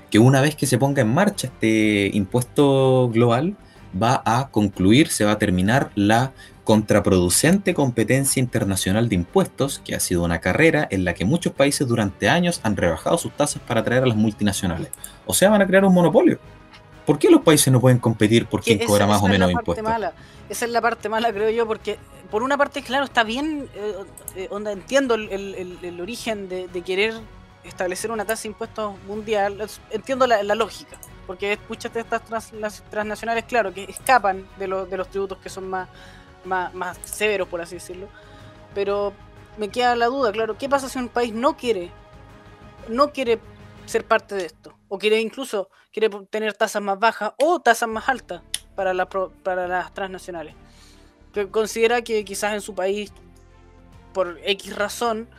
que 0.09 0.19
una 0.19 0.41
vez 0.41 0.55
que 0.55 0.65
se 0.65 0.77
ponga 0.77 1.01
en 1.01 1.13
marcha 1.13 1.47
este 1.47 2.09
impuesto 2.13 3.09
global, 3.09 3.55
va 3.93 4.21
a 4.25 4.49
concluir, 4.49 5.09
se 5.09 5.25
va 5.25 5.31
a 5.31 5.39
terminar 5.39 5.91
la 5.95 6.31
contraproducente 6.63 7.73
competencia 7.73 8.39
internacional 8.39 9.09
de 9.09 9.15
impuestos, 9.15 9.81
que 9.83 9.95
ha 9.95 9.99
sido 9.99 10.23
una 10.23 10.39
carrera 10.39 10.87
en 10.91 11.03
la 11.03 11.15
que 11.15 11.25
muchos 11.25 11.51
países 11.51 11.87
durante 11.87 12.29
años 12.29 12.59
han 12.61 12.77
rebajado 12.77 13.17
sus 13.17 13.31
tasas 13.31 13.61
para 13.63 13.81
atraer 13.81 14.03
a 14.03 14.05
las 14.05 14.15
multinacionales. 14.15 14.91
O 15.25 15.33
sea, 15.33 15.49
van 15.49 15.63
a 15.63 15.67
crear 15.67 15.83
un 15.83 15.93
monopolio. 15.93 16.37
¿Por 17.07 17.17
qué 17.17 17.31
los 17.31 17.41
países 17.41 17.73
no 17.73 17.81
pueden 17.81 17.97
competir 17.97 18.45
por 18.45 18.61
quién 18.61 18.85
cobra 18.85 19.07
más 19.07 19.21
o 19.23 19.27
menos 19.27 19.49
impuestos? 19.51 19.83
Esa 20.47 20.65
es 20.65 20.71
la 20.71 20.81
parte 20.81 21.09
mala, 21.09 21.33
creo 21.33 21.49
yo, 21.49 21.65
porque 21.65 21.97
por 22.29 22.43
una 22.43 22.55
parte, 22.55 22.83
claro, 22.83 23.05
está 23.05 23.23
bien, 23.23 23.67
eh, 23.73 23.93
eh, 24.35 24.47
onda, 24.51 24.71
entiendo 24.71 25.15
el, 25.15 25.97
origen 25.99 26.49
de, 26.49 26.67
querer 26.85 27.15
establecer 27.63 28.11
una 28.11 28.25
tasa 28.25 28.43
de 28.43 28.49
impuestos 28.49 28.93
mundial, 29.07 29.67
entiendo 29.89 30.27
la 30.27 30.55
lógica 30.55 30.99
porque 31.29 31.59
muchas 31.69 31.93
de 31.93 31.99
estas 31.99 32.23
transnacionales, 32.89 33.43
claro, 33.43 33.71
que 33.71 33.83
escapan 33.83 34.47
de, 34.57 34.65
los 34.65 35.09
tributos 35.11 35.37
que 35.37 35.47
son 35.47 35.69
más, 35.69 35.87
severos, 37.03 37.47
por 37.47 37.61
así 37.61 37.75
decirlo. 37.75 38.07
Pero 38.73 39.13
me 39.55 39.69
queda 39.69 39.95
la 39.95 40.07
duda, 40.07 40.31
claro, 40.31 40.57
¿qué 40.57 40.67
pasa 40.67 40.89
si 40.89 40.97
un 40.97 41.07
país 41.07 41.31
no 41.31 41.55
quiere, 41.55 41.91
no 42.87 43.13
quiere 43.13 43.37
ser 43.85 44.05
parte 44.05 44.33
de 44.33 44.47
esto? 44.47 44.75
O 44.87 44.97
quiere 44.97 45.21
incluso 45.21 45.69
quiere 45.93 46.09
tener 46.31 46.55
tasas 46.55 46.81
más 46.81 46.97
bajas 46.97 47.33
o 47.37 47.59
tasas 47.59 47.89
más 47.89 48.09
altas 48.09 48.41
para, 48.73 49.07
para 49.43 49.67
las 49.67 49.93
transnacionales. 49.93 50.55
Que 51.31 51.47
considera 51.47 52.01
que 52.01 52.25
quizás 52.25 52.53
en 52.53 52.61
su 52.61 52.73
país 52.73 53.13
por 54.15 54.39
X 54.43 54.75
razón, 54.75 55.29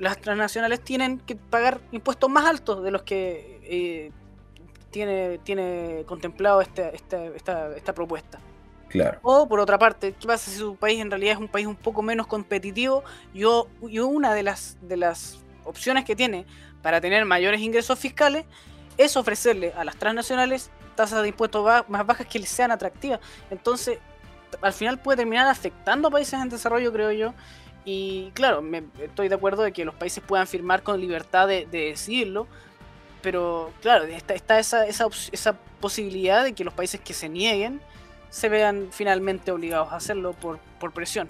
las 0.00 0.20
transnacionales 0.20 0.80
tienen 0.80 1.20
que 1.20 1.36
pagar 1.36 1.80
impuestos 1.92 2.28
más 2.28 2.46
altos 2.46 2.82
de 2.82 2.90
los 2.90 3.04
que 3.04 3.60
eh, 3.62 4.12
tiene, 4.96 5.36
tiene 5.44 6.04
contemplado 6.06 6.62
esta, 6.62 6.88
esta, 6.88 7.26
esta, 7.26 7.92
propuesta. 7.92 8.38
Claro. 8.88 9.18
O 9.22 9.46
por 9.46 9.60
otra 9.60 9.78
parte, 9.78 10.14
¿qué 10.18 10.26
pasa 10.26 10.50
si 10.50 10.56
su 10.56 10.74
país 10.76 10.98
en 11.02 11.10
realidad 11.10 11.34
es 11.34 11.38
un 11.38 11.48
país 11.48 11.66
un 11.66 11.76
poco 11.76 12.00
menos 12.00 12.26
competitivo? 12.26 13.04
Yo, 13.34 13.68
yo 13.82 14.06
una 14.06 14.32
de 14.32 14.42
las, 14.42 14.78
de 14.80 14.96
las 14.96 15.38
opciones 15.64 16.06
que 16.06 16.16
tiene 16.16 16.46
para 16.80 16.98
tener 16.98 17.26
mayores 17.26 17.60
ingresos 17.60 17.98
fiscales 17.98 18.46
es 18.96 19.18
ofrecerle 19.18 19.74
a 19.76 19.84
las 19.84 19.96
transnacionales 19.96 20.70
tasas 20.94 21.20
de 21.20 21.28
impuestos 21.28 21.62
más 21.88 22.06
bajas 22.06 22.26
que 22.26 22.38
les 22.38 22.48
sean 22.48 22.70
atractivas. 22.70 23.20
Entonces, 23.50 23.98
al 24.62 24.72
final 24.72 24.98
puede 24.98 25.18
terminar 25.18 25.46
afectando 25.46 26.08
a 26.08 26.10
países 26.10 26.40
en 26.40 26.48
desarrollo, 26.48 26.90
creo 26.90 27.12
yo. 27.12 27.34
Y 27.84 28.30
claro, 28.30 28.62
me, 28.62 28.84
estoy 29.02 29.28
de 29.28 29.34
acuerdo 29.34 29.62
de 29.62 29.72
que 29.72 29.84
los 29.84 29.94
países 29.94 30.24
puedan 30.26 30.46
firmar 30.46 30.82
con 30.82 30.98
libertad 30.98 31.46
de, 31.48 31.66
decidirlo, 31.66 32.46
pero 33.26 33.72
claro, 33.82 34.04
está, 34.04 34.60
esa, 34.60 34.86
esa, 34.86 35.56
posibilidad 35.80 36.44
de 36.44 36.52
que 36.52 36.62
los 36.62 36.72
países 36.72 37.00
que 37.00 37.12
se 37.12 37.28
nieguen 37.28 37.80
se 38.30 38.48
vean 38.48 38.86
finalmente 38.92 39.50
obligados 39.50 39.92
a 39.92 39.96
hacerlo 39.96 40.32
por, 40.32 40.60
por 40.78 40.92
presión. 40.92 41.28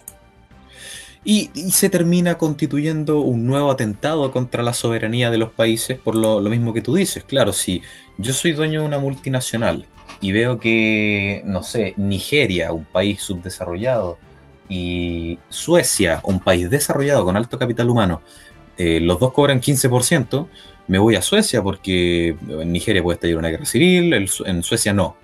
Y, 1.24 1.48
se 1.70 1.88
termina 1.88 2.36
constituyendo 2.36 3.20
un 3.20 3.46
nuevo 3.46 3.70
atentado 3.70 4.30
contra 4.30 4.62
la 4.62 4.74
soberanía 4.74 5.30
de 5.30 5.38
los 5.38 5.52
países 5.52 5.98
por 5.98 6.14
lo, 6.14 6.38
lo 6.38 6.50
mismo 6.50 6.74
que 6.74 6.82
tú 6.82 6.94
dices. 6.94 7.24
Claro, 7.24 7.54
si 7.54 7.80
yo 8.18 8.34
soy 8.34 8.52
dueño 8.52 8.82
de 8.82 8.86
una 8.88 8.98
multinacional 8.98 9.86
y 10.20 10.32
veo 10.32 10.60
que, 10.60 11.40
no 11.46 11.62
sé, 11.62 11.94
Nigeria, 11.96 12.72
un 12.72 12.84
país 12.84 13.22
subdesarrollado, 13.22 14.18
y 14.68 15.38
Suecia, 15.48 16.20
un 16.24 16.40
país 16.40 16.68
desarrollado 16.68 17.24
con 17.24 17.38
alto 17.38 17.58
capital 17.58 17.88
humano, 17.88 18.20
eh, 18.76 19.00
los 19.00 19.18
dos 19.18 19.32
cobran 19.32 19.62
15%, 19.62 20.46
me 20.88 20.98
voy 20.98 21.16
a 21.16 21.22
Suecia 21.22 21.62
porque 21.62 22.36
en 22.48 22.72
Nigeria 22.72 23.02
puede 23.02 23.16
estallar 23.16 23.38
una 23.38 23.48
guerra 23.48 23.64
civil, 23.64 24.12
en 24.12 24.62
Suecia 24.62 24.92
no, 24.92 25.16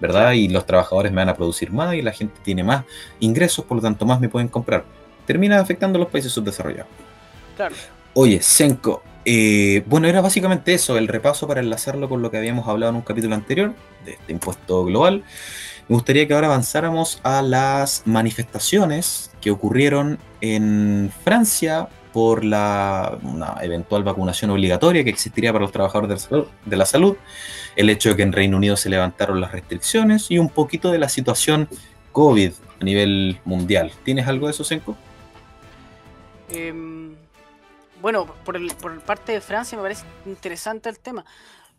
¿verdad? 0.00 0.32
Y 0.32 0.48
los 0.48 0.66
trabajadores 0.66 1.12
me 1.12 1.16
van 1.16 1.28
a 1.28 1.36
producir 1.36 1.70
más 1.70 1.94
y 1.94 2.02
la 2.02 2.12
gente 2.12 2.34
tiene 2.42 2.64
más 2.64 2.84
ingresos, 3.20 3.64
por 3.64 3.76
lo 3.76 3.82
tanto 3.82 4.04
más 4.04 4.20
me 4.20 4.28
pueden 4.28 4.48
comprar. 4.48 4.84
Termina 5.26 5.60
afectando 5.60 5.96
a 5.98 6.00
los 6.00 6.10
países 6.10 6.32
subdesarrollados. 6.32 6.90
Claro. 7.56 7.74
Oye, 8.14 8.42
Senko, 8.42 9.02
eh, 9.24 9.84
bueno, 9.86 10.08
era 10.08 10.20
básicamente 10.20 10.74
eso, 10.74 10.98
el 10.98 11.06
repaso 11.08 11.46
para 11.46 11.60
enlazarlo 11.60 12.08
con 12.08 12.20
lo 12.20 12.30
que 12.30 12.38
habíamos 12.38 12.66
hablado 12.66 12.90
en 12.90 12.96
un 12.96 13.02
capítulo 13.02 13.34
anterior, 13.34 13.74
de 14.04 14.12
este 14.14 14.32
impuesto 14.32 14.84
global. 14.84 15.22
Me 15.88 15.94
gustaría 15.94 16.26
que 16.26 16.34
ahora 16.34 16.48
avanzáramos 16.48 17.20
a 17.22 17.42
las 17.42 18.02
manifestaciones 18.04 19.30
que 19.40 19.50
ocurrieron 19.50 20.18
en 20.40 21.12
Francia 21.24 21.88
por 22.12 22.44
la 22.44 23.18
una 23.22 23.56
eventual 23.62 24.04
vacunación 24.04 24.50
obligatoria 24.50 25.04
que 25.04 25.10
existiría 25.10 25.52
para 25.52 25.62
los 25.62 25.72
trabajadores 25.72 26.28
de 26.64 26.76
la, 26.76 26.86
salud, 26.86 27.16
el 27.76 27.90
hecho 27.90 28.10
de 28.10 28.16
que 28.16 28.22
en 28.22 28.32
Reino 28.32 28.56
Unido 28.56 28.76
se 28.76 28.90
levantaron 28.90 29.40
las 29.40 29.52
restricciones 29.52 30.30
y 30.30 30.38
un 30.38 30.48
poquito 30.48 30.90
de 30.90 30.98
la 30.98 31.08
situación 31.08 31.68
COVID 32.12 32.52
a 32.80 32.84
nivel 32.84 33.40
mundial. 33.44 33.92
¿Tienes 34.04 34.28
algo 34.28 34.46
de 34.46 34.52
eso, 34.52 34.64
Senko? 34.64 34.96
Em, 36.50 37.14
bueno, 38.00 38.26
por, 38.44 38.56
el, 38.56 38.74
por 38.74 39.00
parte 39.00 39.32
de 39.32 39.40
Francia 39.40 39.76
me 39.76 39.82
parece 39.82 40.04
interesante 40.26 40.88
el 40.88 40.98
tema, 40.98 41.24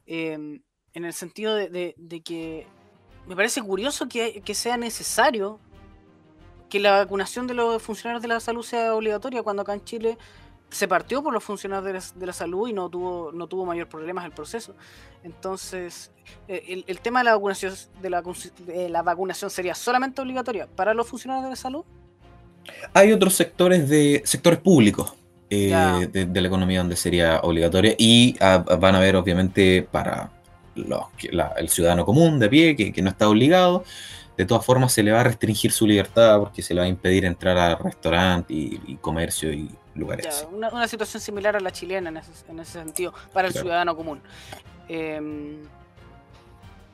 em, 0.05 0.61
en 0.93 1.05
el 1.05 1.13
sentido 1.13 1.55
de, 1.55 1.95
que 2.23 2.67
me 3.27 3.36
parece 3.36 3.61
curioso 3.61 4.07
que, 4.07 4.41
sea 4.53 4.77
necesario 4.77 5.59
que 6.74 6.80
la 6.80 6.97
vacunación 6.97 7.45
de 7.45 7.53
los 7.53 7.80
funcionarios 7.84 8.24
de 8.24 8.28
la 8.28 8.39
salud 8.39 8.63
sea 8.63 8.95
obligatoria 8.95 9.43
cuando 9.43 9.61
acá 9.61 9.76
en 9.76 9.84
Chile 9.84 10.17
se 10.71 10.88
partió 10.88 11.21
por 11.21 11.32
los 11.32 11.43
funcionarios 11.43 12.15
de 12.15 12.26
la, 12.26 12.34
salud 12.34 12.67
y 12.67 12.74
no 12.74 12.89
tuvo 12.89 13.32
no 13.32 13.45
tuvo 13.45 13.63
mayor 13.63 13.88
problemas 13.88 14.26
el 14.26 14.32
proceso. 14.32 14.74
Entonces, 15.24 16.09
eh, 16.47 16.84
el, 16.88 16.99
tema 16.99 17.19
de 17.19 17.26
la 17.26 17.36
vacunación 17.36 17.76
de 18.01 18.09
la, 18.09 18.24
de 18.65 18.89
la 18.89 19.03
vacunación 19.03 19.51
sería 19.51 19.76
solamente 19.76 20.19
obligatoria 20.19 20.65
para 20.65 20.95
los 20.95 21.07
funcionarios 21.07 21.43
de 21.43 21.49
la 21.51 21.55
salud. 21.55 21.86
Hay 22.95 23.11
otros 23.11 23.36
sectores 23.36 23.88
de 23.88 24.24
sectores 24.26 24.57
públicos 24.57 25.13
eh, 25.51 26.07
de, 26.11 26.41
la 26.41 26.47
economía 26.47 26.80
donde 26.80 26.95
sería 26.95 27.41
obligatoria 27.43 27.93
y 27.99 28.36
ah, 28.39 28.65
van 28.80 28.95
a 28.95 28.97
haber 28.97 29.15
obviamente 29.15 29.88
para 29.91 30.32
el 30.76 31.69
ciudadano 31.69 32.03
común 32.03 32.39
de 32.39 32.49
pie 32.49 32.76
que, 32.76 33.01
no 33.03 33.11
está 33.11 33.30
obligado, 33.30 33.84
de 34.38 34.45
todas 34.45 34.65
formas 34.65 34.91
se 34.91 35.03
le 35.03 35.11
va 35.11 35.21
a 35.21 35.23
restringir 35.23 35.71
su 35.71 35.86
libertad 35.86 36.39
porque 36.39 36.61
se 36.61 36.73
le 36.73 36.81
va 36.81 36.86
a 36.86 36.89
impedir 36.89 37.25
entrar 37.25 37.57
a 37.57 37.75
restaurantes 37.75 38.55
y, 38.55 38.97
comercio 39.01 39.51
y 39.51 39.69
lugares 39.95 40.47
Una, 40.51 40.88
situación 40.88 41.21
similar 41.21 41.55
a 41.55 41.59
la 41.59 41.71
chilena 41.71 42.09
en 42.09 42.59
ese, 42.59 42.71
sentido, 42.71 43.13
para 43.31 43.47
el 43.47 43.53
ciudadano 43.53 43.95
común. 43.95 44.21
Em, 44.88 45.61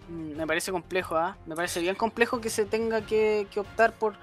me 0.10 0.46
parece 0.46 0.72
complejo, 0.72 1.16
¿ah? 1.16 1.38
me 1.46 1.56
parece 1.56 1.80
bien 1.80 1.96
complejo 1.96 2.42
que 2.42 2.50
se 2.50 2.66
tenga 2.66 3.02
que, 3.02 3.48
que 3.52 3.60
optar 3.60 3.94
por, 3.94 4.16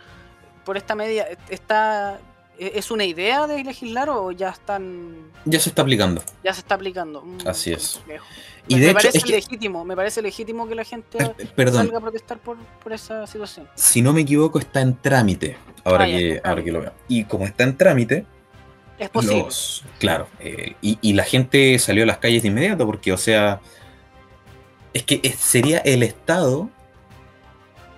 por 0.65 0.77
esta 0.77 0.95
medida. 0.95 1.27
Está 1.49 2.19
¿E-, 2.59 2.73
¿Es 2.79 2.91
una 2.91 3.05
idea 3.05 3.47
de 3.47 3.63
legislar 3.65 4.09
o 4.11 4.33
ya 4.33 4.51
están.? 4.51 5.31
Ya 5.45 5.61
se 5.61 5.69
está 5.69 5.83
aplicando. 5.83 6.23
Ya 6.43 6.53
se 6.53 6.61
está 6.61 6.75
aplicando. 6.75 7.23
Mm, 7.23 7.39
Así 7.47 7.73
es. 7.73 8.01
Y 8.69 8.77
me, 8.77 8.81
de 8.81 8.95
parece 8.95 9.27
legítimo, 9.27 9.85
me 9.85 9.95
parece 9.95 10.23
legítimo 10.23 10.69
que 10.69 10.75
la 10.75 10.85
gente 10.85 11.19
eh, 11.19 11.71
salga 11.73 11.99
a 11.99 12.01
protestar 12.01 12.39
por, 12.39 12.57
esa 12.91 13.27
situación. 13.27 13.69
Si 13.75 14.03
no 14.03 14.13
me 14.13 14.23
equivoco, 14.23 14.59
está 14.59 14.81
en 14.81 14.97
trámite. 14.97 15.57
Ahora, 15.85 16.05
ah, 16.05 16.09
que, 16.09 16.41
ahora 16.43 16.65
que 16.65 16.73
lo 16.73 16.81
veo. 16.81 16.93
Y 17.09 17.25
como 17.25 17.45
está 17.45 17.65
en 17.65 17.77
trámite. 17.77 18.27
Es 18.99 19.11
posible. 19.11 19.47
claro. 19.99 20.27
Eh, 20.41 20.75
y, 20.81 21.13
la 21.13 21.25
gente 21.25 21.79
salió 21.79 22.05
a 22.05 22.07
las 22.07 22.19
calles 22.19 22.43
de 22.43 22.49
inmediato 22.49 22.87
porque, 22.87 23.13
o 23.13 23.19
sea. 23.19 23.61
Es 24.95 25.03
que 25.03 25.21
sería 25.37 25.79
el 25.79 26.03
Estado 26.03 26.71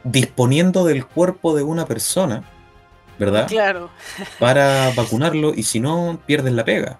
disponiendo 0.03 0.85
del 0.85 1.07
cuerpo 1.07 1.55
de 1.55 1.63
una 1.63 1.87
persona 1.87 2.43
¿verdad? 3.19 3.49
Claro. 3.49 3.91
Para 4.39 4.93
vacunarlo 4.95 5.53
y 5.55 5.65
si 5.65 5.81
no, 5.81 6.21
pierdes 6.25 6.53
la 6.53 6.65
pega. 6.65 6.99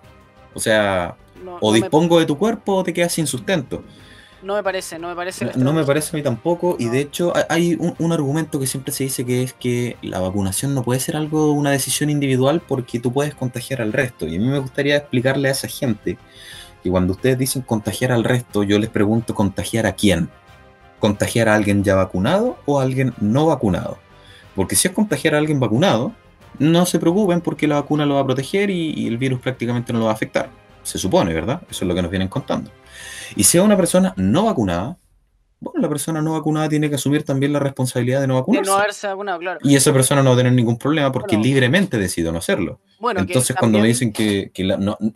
O 0.55 0.61
sea, 0.61 1.17
o 1.61 1.73
dispongo 1.73 2.19
de 2.19 2.27
tu 2.27 2.39
cuerpo 2.39 2.75
o 2.75 2.85
te 2.85 2.93
quedas 2.93 3.13
sin 3.13 3.27
sustento. 3.27 3.83
No 4.43 4.55
me 4.55 4.63
parece, 4.63 4.99
no 4.99 5.09
me 5.09 5.17
parece. 5.17 5.51
No, 5.57 5.73
me 5.73 5.85
parece 5.85 6.15
a 6.15 6.17
mí 6.17 6.23
tampoco. 6.23 6.77
Y 6.79 6.89
de 6.89 7.01
hecho, 7.01 7.33
hay 7.49 7.77
un, 7.77 8.13
argumento 8.13 8.61
que 8.61 8.69
siempre 8.69 8.93
se 8.93 9.05
dice 9.05 9.27
que 9.27 9.43
es 9.43 9.53
que 9.53 9.97
la 10.01 10.21
vacunación 10.21 10.75
no 10.75 10.85
puede 10.85 11.01
ser 11.01 11.17
algo, 11.17 11.51
una 11.53 11.73
decisión 11.73 12.09
individual 12.09 12.63
porque 12.67 13.01
tú 13.01 13.13
puedes 13.13 13.35
contagiar 13.35 13.83
al 13.83 13.93
resto. 13.93 14.29
Y 14.29 14.37
a 14.37 14.39
mí 14.39 14.47
me 14.47 14.61
gustaría 14.61 14.97
explicarle 14.97 15.49
a 15.49 15.53
esa 15.53 15.67
gente 15.67 16.19
que 16.85 16.91
cuando 16.91 17.15
ustedes 17.15 17.37
dicen 17.37 17.63
contagiar 17.63 18.13
al 18.13 18.23
resto, 18.23 18.63
yo 18.63 18.79
les 18.79 18.91
pregunto, 18.91 19.35
¿contagiar 19.35 19.87
a 19.87 19.93
quién? 19.93 20.31
¿Contagiar 21.01 21.49
a 21.49 21.55
alguien 21.55 21.83
ya 21.83 21.97
vacunado 21.97 22.59
o 22.65 22.79
a 22.79 22.85
alguien 22.85 23.15
no 23.21 23.47
vacunado? 23.47 23.99
Porque 24.55 24.77
si 24.77 24.87
es 24.87 24.95
contagiar 24.95 25.35
a 25.35 25.39
alguien 25.39 25.59
vacunado, 25.59 26.13
no 26.59 26.87
se 26.87 26.99
preocupen 26.99 27.41
porque 27.41 27.67
la 27.67 27.77
vacuna 27.77 28.07
lo 28.07 28.15
va 28.15 28.21
a 28.21 28.27
proteger 28.27 28.71
y, 28.71 29.07
el 29.07 29.19
virus 29.19 29.41
prácticamente 29.41 29.93
no 29.93 29.99
lo 29.99 30.07
va 30.07 30.13
a 30.13 30.15
afectar. 30.15 30.51
Se 30.89 30.99
supone, 30.99 31.35
¿verdad? 31.35 31.63
Eso 31.71 31.85
es 31.85 31.89
lo 31.89 31.95
que 31.95 32.03
nos 32.03 32.11
vienen 32.11 32.29
contando. 32.29 32.71
Y 33.37 33.45
si 33.45 33.59
es 33.59 33.65
una 33.65 33.77
persona 33.77 34.15
no 34.17 34.47
vacunada, 34.47 34.97
bueno, 35.61 35.81
la 35.81 35.89
persona 35.89 36.23
no 36.23 36.33
vacunada 36.33 36.69
tiene 36.69 36.89
que 36.89 36.95
asumir 36.95 37.25
también 37.25 37.53
la 37.53 37.59
responsabilidad 37.59 38.21
de 38.21 38.29
no 38.29 38.37
vacunarse. 38.37 38.71
De 38.71 38.75
no 38.75 38.81
haberse 38.81 39.07
vacunado, 39.09 39.39
claro. 39.41 39.59
Y 39.63 39.75
esa 39.75 39.93
persona 39.93 40.23
no 40.23 40.31
va 40.31 40.35
a 40.35 40.39
tener 40.39 40.53
ningún 40.53 40.79
problema 40.79 41.11
porque 41.11 41.37
libremente 41.37 41.99
decidió 41.99 42.33
no 42.33 42.39
hacerlo. 42.39 42.81
Bueno, 43.01 43.21
Entonces, 43.21 43.57
cuando 43.57 43.79
me 43.79 43.89
dicen 43.89 44.13
que, 44.13 44.51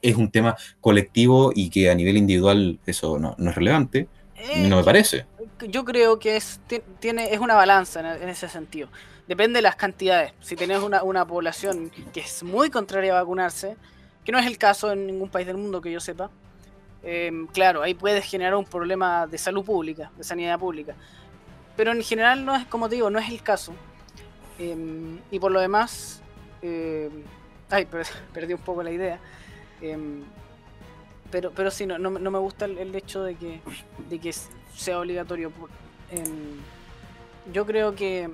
es 0.02 0.16
un 0.16 0.30
tema 0.30 0.56
colectivo 0.80 1.52
y 1.54 1.70
que 1.70 1.90
a 1.90 1.94
nivel 1.94 2.16
individual 2.16 2.80
eso 2.86 3.18
no, 3.18 3.34
es 3.38 3.54
relevante, 3.54 4.08
no 4.56 4.76
me 4.76 4.82
eh, 4.82 4.84
parece. 4.84 5.26
Yo 5.68 5.84
creo 5.84 6.18
que 6.18 6.36
es, 6.36 6.60
tiene, 6.98 7.32
es 7.32 7.38
una 7.38 7.54
balanza 7.54 8.16
en 8.16 8.28
ese 8.28 8.48
sentido 8.48 8.88
depende 9.28 9.58
de 9.58 9.62
las 9.62 9.76
cantidades. 9.76 10.32
Si 10.40 10.56
tenés 10.56 10.80
una, 10.80 11.02
una, 11.02 11.24
población 11.24 11.90
que 12.12 12.20
es 12.20 12.42
muy 12.42 12.70
contraria 12.70 13.12
a 13.12 13.20
vacunarse, 13.20 13.76
que 14.24 14.32
no 14.32 14.38
es 14.38 14.46
el 14.46 14.58
caso 14.58 14.92
en 14.92 15.06
ningún 15.06 15.28
país 15.28 15.46
del 15.46 15.56
mundo 15.56 15.80
que 15.80 15.90
yo 15.90 16.00
sepa, 16.00 16.30
em, 17.02 17.46
claro, 17.48 17.82
ahí 17.82 17.94
puedes 17.94 18.24
generar 18.24 18.54
un 18.54 18.64
problema 18.64 19.26
de 19.26 19.38
salud 19.38 19.64
pública, 19.64 20.10
de 20.16 20.24
sanidad 20.24 20.58
pública. 20.58 20.94
Pero 21.76 21.92
en 21.92 22.02
general 22.02 22.44
no 22.44 22.54
es, 22.54 22.66
como 22.66 22.88
te 22.88 22.96
digo, 22.96 23.10
no 23.10 23.18
es 23.18 23.28
el 23.28 23.42
caso. 23.42 23.72
Em, 24.58 25.18
y 25.30 25.38
por 25.38 25.50
lo 25.50 25.60
demás, 25.60 26.22
em, 26.62 27.24
ay, 27.70 27.86
perdí 28.32 28.54
un 28.54 28.60
poco 28.60 28.82
la 28.82 28.90
idea. 28.90 29.18
pero, 31.30 31.50
pero 31.50 31.70
sí, 31.70 31.86
no, 31.86 31.98
no, 31.98 32.10
me 32.10 32.38
gusta 32.38 32.66
el, 32.66 32.94
hecho 32.94 33.24
de 33.24 33.34
que, 33.36 33.60
de 34.08 34.18
que 34.18 34.32
sea 34.76 35.00
obligatorio. 35.00 35.50
yo 37.52 37.66
creo 37.66 37.94
que 37.94 38.30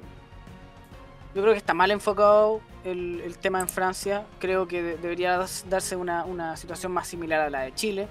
yo 1.35 1.43
creo 1.43 1.55
que 1.55 1.59
está 1.59 1.75
mal 1.75 1.91
enfocado 1.91 2.61
el, 2.85 3.37
tema 3.41 3.61
en 3.61 3.69
Francia. 3.69 4.27
Creo 4.39 4.67
que 4.67 4.83
debería 4.83 5.45
darse 5.69 5.97
una, 5.97 6.57
situación 6.57 6.93
más 6.93 7.09
similar 7.09 7.41
a 7.41 7.51
la 7.51 7.61
de 7.63 7.75
Chile. 7.75 8.09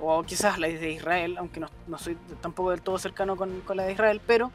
O 0.00 0.22
quizás 0.22 0.58
la 0.58 0.66
de 0.66 0.92
Israel, 0.92 1.36
aunque 1.38 1.60
no, 1.60 1.98
soy 1.98 2.16
tampoco 2.40 2.70
del 2.70 2.80
todo 2.80 2.98
cercano 2.98 3.36
con, 3.36 3.62
la 3.74 3.84
de 3.84 3.92
Israel. 3.92 4.20
Pero 4.26 4.50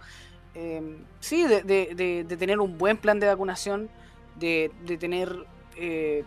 eh, 0.55 0.97
sí, 1.19 1.45
de, 1.45 2.25
tener 2.39 2.59
un 2.59 2.77
buen 2.77 2.97
plan 2.97 3.19
de 3.19 3.27
vacunación. 3.27 3.89
De, 4.35 4.71
tener 4.99 5.45
eh, 5.77 6.23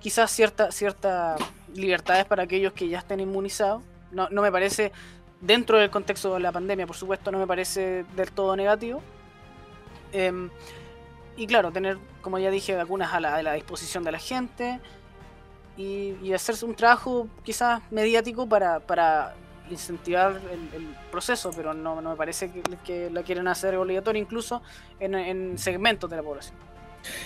quizás 0.00 0.30
ciertas 0.30 0.74
cierta 0.74 1.36
libertades 1.74 2.24
para 2.24 2.44
aquellos 2.44 2.72
que 2.72 2.88
ya 2.88 2.98
estén 2.98 3.20
inmunizados. 3.20 3.82
No, 4.12 4.28
no 4.30 4.42
me 4.42 4.50
parece, 4.50 4.92
dentro 5.40 5.78
del 5.78 5.90
contexto 5.90 6.34
de 6.34 6.40
la 6.40 6.52
pandemia, 6.52 6.86
por 6.86 6.96
supuesto, 6.96 7.30
no 7.30 7.38
me 7.38 7.46
parece 7.46 8.04
del 8.16 8.32
todo 8.32 8.56
negativo. 8.56 9.02
Em, 10.12 10.50
y 11.36 11.46
claro, 11.46 11.72
tener, 11.72 11.98
como 12.20 12.38
ya 12.38 12.50
dije, 12.50 12.74
vacunas 12.74 13.12
a 13.12 13.20
la, 13.20 13.36
a 13.36 13.42
la 13.42 13.54
disposición 13.54 14.04
de 14.04 14.12
la 14.12 14.18
gente 14.18 14.80
y, 15.76 16.32
hacerse 16.32 16.64
un 16.64 16.74
trabajo 16.74 17.28
quizás 17.42 17.80
mediático 17.90 18.48
para, 18.48 18.80
para 18.80 19.34
incentivar 19.70 20.40
el, 20.52 20.94
proceso, 21.10 21.50
pero 21.54 21.74
no, 21.74 22.00
me 22.00 22.16
parece 22.16 22.50
que, 22.84 23.10
la 23.10 23.22
quieren 23.22 23.48
hacer 23.48 23.74
obligatoria 23.76 24.20
incluso 24.20 24.62
en, 25.00 25.58
segmentos 25.58 26.08
de 26.08 26.16
la 26.16 26.22
población. 26.22 26.56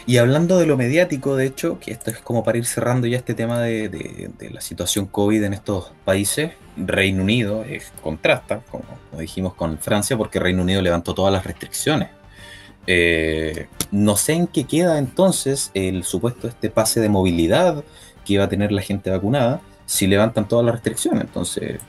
Y 0.07 0.19
hablando 0.19 0.59
de 0.59 0.67
lo 0.67 0.77
mediático, 0.77 1.35
de 1.37 1.47
hecho, 1.47 1.81
que 1.81 1.91
esto 1.91 2.11
es 2.11 2.19
como 2.19 2.45
para 2.45 2.59
ir 2.59 2.65
cerrando 2.65 3.09
ya 3.09 3.19
este 3.19 3.35
tema 3.35 3.61
de, 3.61 4.31
la 4.53 4.61
situación 4.61 5.07
COVID 5.07 5.43
en 5.43 5.53
estos 5.53 5.93
países, 6.05 6.53
Reino 6.77 7.23
Unido 7.23 7.65
es, 7.65 7.93
contrasta, 8.03 8.61
como, 8.71 8.85
dijimos, 9.19 9.55
con 9.55 9.79
Francia, 9.79 10.17
porque 10.17 10.39
Reino 10.39 10.63
Unido 10.63 10.81
levantó 10.81 11.13
todas 11.15 11.33
las 11.33 11.45
restricciones. 11.45 12.09
Eh, 12.87 13.69
no 13.91 14.17
sé 14.17 14.35
en 14.35 14.47
qué 14.47 14.65
queda 14.65 14.99
entonces 14.99 15.71
el 15.75 16.05
supuesto 16.05 16.49
este 16.49 16.69
pase 16.69 17.01
de 17.01 17.09
movilidad 17.09 17.83
que 18.25 18.35
iba 18.35 18.45
a 18.45 18.49
tener 18.49 18.73
la 18.73 18.83
gente 18.83 19.11
vacunada 19.11 19.61
si 19.87 20.07
levantan 20.07 20.49
todas 20.49 20.65
las 20.65 20.75
restricciones. 20.75 21.23
Entonces, 21.23 21.81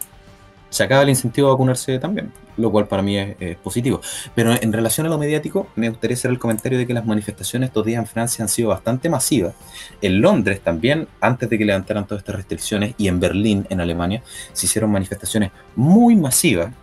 se 0.70 0.84
acaba 0.84 1.04
el 1.04 1.10
incentivo 1.10 1.48
a 1.48 1.52
vacunarse 1.52 1.98
también, 2.00 2.34
lo 2.58 2.70
cual 2.70 2.86
para 2.88 3.02
mí 3.02 3.18
es, 3.18 3.56
positivo. 3.64 4.02
Pero 4.36 4.54
en 4.62 4.74
relación 4.74 5.08
a 5.08 5.10
lo 5.10 5.18
mediático, 5.18 5.68
me 5.76 5.88
gustaría 5.88 6.16
hacer 6.16 6.32
el 6.32 6.38
comentario 6.38 6.78
de 6.78 6.86
que 6.86 6.94
las 6.94 7.06
manifestaciones 7.06 7.70
estos 7.70 7.86
días 7.86 8.00
en 8.00 8.08
Francia 8.08 8.44
han 8.44 8.50
sido 8.50 8.70
bastante 8.70 9.10
masivas. 9.10 9.56
En 10.02 10.20
Londres 10.20 10.60
también, 10.62 11.08
antes 11.22 11.50
de 11.50 11.58
que 11.58 11.64
levantaran 11.64 12.06
todas 12.06 12.22
estas 12.22 12.36
restricciones, 12.36 12.94
y 12.98 13.08
en 13.08 13.22
Berlín, 13.22 13.66
en 13.70 13.80
Alemania, 13.80 14.22
se 14.52 14.66
hicieron 14.66 14.92
manifestaciones 14.92 15.52
muy 15.78 16.18
masivas, 16.18 16.74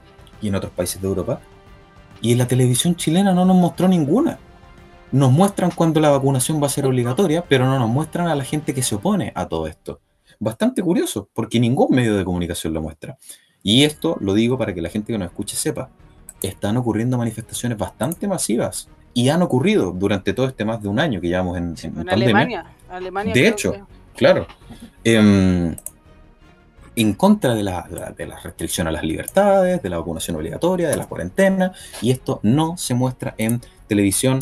y 0.40 0.48
en 0.48 0.54
otros 0.54 0.72
países 0.72 1.00
de 1.00 1.08
Europa, 1.08 1.40
y 2.22 2.32
en 2.32 2.38
la 2.38 2.46
televisión 2.46 2.96
chilena 2.96 3.34
no 3.34 3.44
nos 3.44 3.56
mostró 3.56 3.88
ninguna 3.88 4.38
nos 5.12 5.30
muestran 5.30 5.70
cuando 5.70 6.00
la 6.00 6.10
vacunación 6.10 6.60
va 6.60 6.66
a 6.66 6.70
ser 6.70 6.86
obligatoria, 6.86 7.44
pero 7.46 7.66
no 7.66 7.78
nos 7.78 7.88
muestran 7.88 8.26
a 8.28 8.34
la 8.34 8.44
gente 8.44 8.74
que 8.74 8.82
se 8.82 8.94
opone 8.94 9.30
a 9.34 9.46
todo 9.46 9.66
esto. 9.66 10.00
Bastante 10.40 10.82
curioso, 10.82 11.28
porque 11.34 11.60
ningún 11.60 11.94
medio 11.94 12.16
de 12.16 12.24
comunicación 12.24 12.72
lo 12.72 12.82
muestra. 12.82 13.18
Y 13.62 13.84
esto 13.84 14.16
lo 14.20 14.34
digo 14.34 14.58
para 14.58 14.74
que 14.74 14.80
la 14.80 14.88
gente 14.88 15.12
que 15.12 15.18
nos 15.18 15.28
escuche 15.28 15.54
sepa. 15.54 15.90
Están 16.40 16.76
ocurriendo 16.76 17.16
manifestaciones 17.16 17.78
bastante 17.78 18.26
masivas 18.26 18.88
y 19.14 19.28
han 19.28 19.42
ocurrido 19.42 19.92
durante 19.92 20.32
todo 20.32 20.46
este 20.48 20.64
más 20.64 20.82
de 20.82 20.88
un 20.88 20.98
año 20.98 21.20
que 21.20 21.28
llevamos 21.28 21.56
en, 21.56 21.74
pandemia. 22.04 22.66
Alemania, 22.90 23.32
de 23.32 23.48
hecho, 23.48 23.86
claro. 24.16 24.46
Em, 25.04 25.76
en 26.97 27.14
contra 27.14 27.55
de 27.55 27.62
la, 27.62 28.14
de 28.16 28.26
la 28.26 28.38
restricción 28.38 28.86
a 28.86 28.90
las 28.90 29.03
libertades, 29.03 29.82
de 29.82 29.88
la 29.88 29.99
vacunación 29.99 30.36
obligatoria, 30.36 30.88
de 30.88 30.97
la 30.97 31.07
cuarentena, 31.07 31.72
y 32.01 32.11
esto 32.11 32.40
no 32.43 32.76
se 32.76 32.95
muestra 32.95 33.34
en 33.38 33.61
televisión 33.88 34.40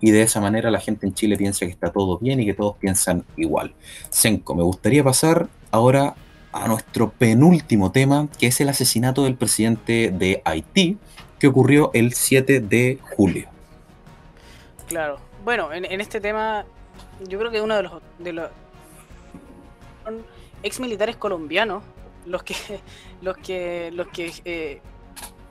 y 0.00 0.10
de 0.10 0.20
esa 0.20 0.38
manera 0.40 0.70
la 0.70 0.80
gente 0.80 1.06
en 1.06 1.14
Chile 1.14 1.36
piensa 1.38 1.64
que 1.64 1.72
está 1.72 1.90
todo 1.90 2.18
bien 2.18 2.38
y 2.38 2.44
que 2.44 2.52
todos 2.52 2.76
piensan 2.76 3.24
igual. 3.36 3.74
Senko, 4.10 4.54
me 4.54 4.62
gustaría 4.62 5.02
pasar 5.02 5.48
ahora 5.70 6.14
a 6.52 6.68
nuestro 6.68 7.10
penúltimo 7.10 7.90
tema, 7.90 8.28
que 8.38 8.48
es 8.48 8.60
el 8.60 8.68
asesinato 8.68 9.24
del 9.24 9.34
presidente 9.34 10.12
de 10.12 10.42
Haití, 10.44 10.98
que 11.38 11.46
ocurrió 11.46 11.90
el 11.94 12.12
7 12.12 12.60
de 12.60 12.98
julio. 13.16 13.48
Claro, 14.86 15.18
bueno, 15.42 15.72
en, 15.72 16.00
este 16.00 16.20
tema 16.20 16.66
yo 17.26 17.38
creo 17.38 17.50
que 17.50 17.62
uno 17.62 17.74
de 17.74 17.82
los, 17.84 17.92
de 18.18 18.32
los 18.34 18.50
ex 20.64 20.80
militares 20.80 21.16
colombianos 21.16 21.84
los 22.26 22.42
que 22.42 22.56
los 23.22 23.36
que 23.36 23.90
los 23.92 24.08
que 24.08 24.32
eh, 24.44 24.80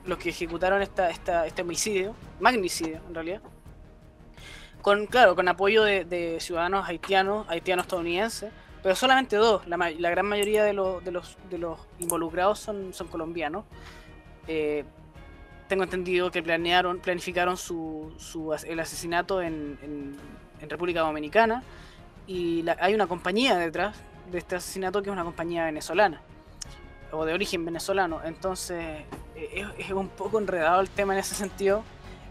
los 0.04 0.18
que 0.18 0.28
ejecutaron 0.28 0.82
esta, 0.82 1.08
esta, 1.08 1.46
este 1.46 1.62
homicidio, 1.62 2.14
magnicidio 2.38 3.00
en 3.08 3.14
realidad, 3.14 3.40
con, 4.82 5.06
claro, 5.06 5.34
con 5.34 5.48
apoyo 5.48 5.82
de, 5.82 6.36
ciudadanos 6.40 6.86
haitianos, 6.86 7.46
haitianos 7.48 7.86
estadounidenses, 7.86 8.52
pero 8.82 8.94
solamente 8.94 9.36
dos. 9.36 9.66
La, 9.66 10.10
gran 10.10 10.26
mayoría 10.26 10.62
de, 10.62 10.74
los, 10.74 10.98
involucrados 11.98 12.58
son, 12.58 12.92
colombianos. 13.10 13.64
Eh, 14.46 14.84
tengo 15.68 15.84
entendido 15.84 16.30
que 16.30 16.42
planearon, 16.42 16.98
planificaron 16.98 17.56
su, 17.56 18.12
el 18.66 18.78
asesinato 18.78 19.40
en, 19.40 20.18
República 20.68 21.00
Dominicana 21.00 21.62
y 22.26 22.64
hay 22.80 22.94
una 22.94 23.06
compañía 23.06 23.58
detrás 23.58 23.96
de 24.30 24.38
este 24.38 24.56
asesinato 24.56 25.02
que 25.02 25.10
es 25.10 25.12
una 25.12 25.24
compañía 25.24 25.64
venezolana 25.64 26.20
o 27.12 27.24
de 27.24 27.32
origen 27.32 27.64
venezolano. 27.64 28.20
Entonces 28.24 29.04
eh, 29.36 29.66
es, 29.78 29.90
un 29.90 30.08
poco 30.08 30.38
enredado 30.38 30.80
el 30.80 30.90
tema 30.90 31.12
en 31.14 31.20
ese 31.20 31.34
sentido 31.34 31.84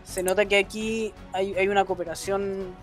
se 0.04 0.22
nota 0.22 0.46
que 0.46 0.58
aquí 0.58 1.14
hay, 1.32 1.68
una 1.68 1.86
cooperación, 1.86 2.76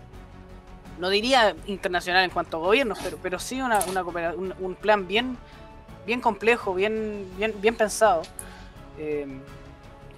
no 0.99 1.11
diría 1.11 1.55
internacional 1.67 2.25
en 2.25 2.31
cuanto 2.31 2.57
a 2.57 2.61
gobiernos, 2.61 2.99
pero, 3.03 3.19
pero 3.23 3.39
sí 3.39 3.61
una, 3.61 3.81
un, 4.59 4.75
plan 4.75 5.07
bien, 5.07 5.37
bien 6.07 6.21
complejo, 6.21 6.75
bien, 6.75 7.27
bien, 7.37 7.55
bien 7.61 7.75
pensado. 7.75 8.23
Eh, 8.99 9.27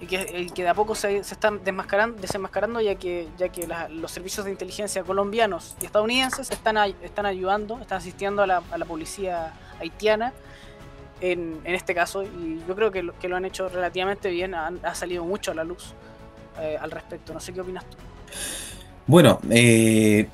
y 0.03 0.05
que, 0.05 0.47
que, 0.53 0.63
de 0.63 0.69
a 0.69 0.73
poco 0.73 0.95
se, 0.95 1.17
están 1.17 1.63
desmascarando, 1.63 2.19
desenmascarando 2.19 2.81
ya 2.81 2.95
que, 2.95 3.27
ya 3.37 3.49
que 3.49 3.67
los 3.89 4.11
servicios 4.11 4.45
de 4.45 4.51
inteligencia 4.51 5.03
colombianos 5.03 5.75
y 5.81 5.85
estadounidenses 5.85 6.51
están, 6.51 6.77
están 7.01 7.25
ayudando, 7.25 7.79
están 7.79 7.97
asistiendo 7.97 8.43
a 8.43 8.47
la, 8.47 8.63
la 8.77 8.85
policía 8.85 9.53
haitiana 9.79 10.33
en, 11.21 11.61
en, 11.63 11.75
este 11.75 11.95
caso 11.95 12.23
y 12.23 12.61
yo 12.67 12.75
creo 12.75 12.91
que 12.91 13.03
lo, 13.03 13.17
que 13.17 13.29
lo 13.29 13.35
han 13.35 13.45
hecho 13.45 13.69
relativamente 13.69 14.29
bien, 14.29 14.53
ha 14.55 14.95
salido 14.95 15.23
mucho 15.23 15.51
a 15.51 15.55
la 15.55 15.63
luz. 15.63 15.93
Eh, 16.59 16.77
al 16.79 16.91
respecto. 16.91 17.33
No 17.33 17.39
sé 17.39 17.51
qué 17.53 17.61
opinas 17.61 17.83
tú. 17.85 17.97
Bueno, 19.05 19.39
eh, 19.49 20.29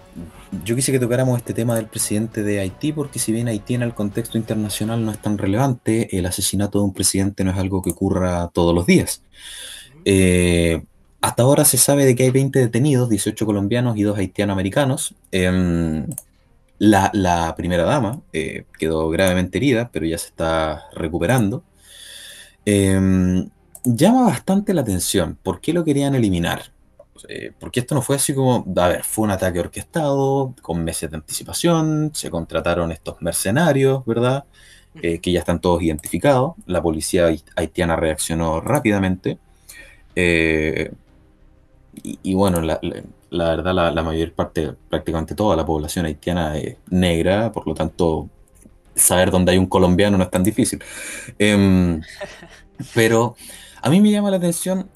yo 0.64 0.76
quise 0.76 0.92
que 0.92 1.00
tocáramos 1.00 1.38
este 1.38 1.54
tema 1.54 1.76
del 1.76 1.88
presidente 1.88 2.44
de 2.44 2.60
Haití, 2.60 2.94
porque 2.94 3.18
si 3.18 3.32
bien 3.32 3.48
Haití 3.48 3.74
en 3.74 3.82
el 3.82 3.96
contexto 3.96 4.38
internacional 4.38 5.04
no 5.04 5.12
es 5.12 5.20
tan 5.20 5.38
relevante, 5.38 6.16
el 6.18 6.26
asesinato 6.26 6.80
de 6.80 6.86
un 6.86 6.94
presidente 6.94 7.44
no 7.44 7.52
es 7.52 7.58
algo 7.58 7.82
que 7.82 7.92
ocurra 7.92 8.50
todos 8.54 8.76
los 8.76 8.86
días. 8.86 9.24
Eh, 10.06 10.84
hasta 11.22 11.44
ahora 11.44 11.66
se 11.66 11.78
sabe 11.78 12.06
de 12.06 12.16
que 12.16 12.24
hay 12.24 12.32
20 12.32 12.60
detenidos, 12.60 13.10
18 13.10 13.46
colombianos 13.46 13.98
y 13.98 14.04
2 14.04 14.18
haitiano-americanos. 14.18 15.16
Em, 15.32 16.06
la, 16.78 17.54
primera 17.58 17.84
dama 17.84 18.22
quedó 18.78 19.10
gravemente 19.10 19.58
herida, 19.58 19.90
pero 19.92 20.06
ya 20.06 20.18
se 20.18 20.28
está 20.28 20.86
recuperando. 20.94 21.64
Em, 22.66 23.50
llama 23.84 24.24
bastante 24.24 24.74
la 24.74 24.82
atención. 24.82 25.38
¿Por 25.42 25.60
qué 25.62 25.74
lo 25.74 25.84
querían 25.84 26.16
eliminar? 26.16 26.72
Eh, 27.28 27.52
porque 27.60 27.82
esto 27.82 27.96
no 27.96 28.02
fue 28.02 28.16
así 28.16 28.34
como, 28.34 28.66
a 28.78 28.88
ver, 28.88 29.04
fue 29.04 29.26
un 29.26 29.32
ataque 29.32 29.60
orquestado, 29.60 30.54
con 30.62 30.84
meses 30.84 31.10
de 31.10 31.18
anticipación, 31.18 32.12
se 32.14 32.30
contrataron 32.30 32.92
estos 32.92 33.22
mercenarios, 33.22 34.06
¿verdad? 34.06 34.46
Eh, 35.02 35.20
que 35.20 35.32
ya 35.32 35.40
están 35.40 35.60
todos 35.62 35.82
identificados. 35.82 36.54
La 36.66 36.82
policía 36.82 37.30
haitiana 37.56 37.96
reaccionó 37.96 38.62
rápidamente. 38.62 39.38
Eh, 40.16 40.92
y, 42.04 42.34
bueno, 42.34 42.62
la, 42.62 42.80
verdad, 43.32 43.94
la, 43.94 44.04
mayor 44.04 44.32
parte, 44.34 44.74
prácticamente 44.90 45.36
toda 45.36 45.56
la 45.56 45.66
población 45.66 46.06
haitiana 46.06 46.58
es 46.58 46.78
negra, 46.90 47.52
por 47.52 47.68
lo 47.68 47.74
tanto, 47.74 48.30
saber 48.96 49.32
dónde 49.32 49.52
hay 49.52 49.58
un 49.58 49.66
colombiano 49.66 50.18
no 50.18 50.24
es 50.24 50.30
tan 50.32 50.44
difícil. 50.44 50.82
Em, 51.38 52.02
pero 52.96 53.36
a 53.82 53.90
mí 53.90 54.02
me 54.02 54.12
llama 54.12 54.32
la 54.32 54.38
atención 54.38 54.90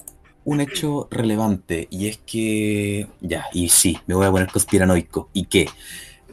un 0.44 0.60
hecho 0.60 1.08
relevante 1.10 1.88
y 1.90 2.08
es 2.08 2.18
que, 2.18 3.08
ya, 3.20 3.46
y 3.52 3.68
sí, 3.68 3.98
me 4.06 4.14
voy 4.14 4.26
a 4.26 4.30
poner 4.30 4.48
conspiranoico, 4.50 5.28
y 5.32 5.46
que 5.46 5.68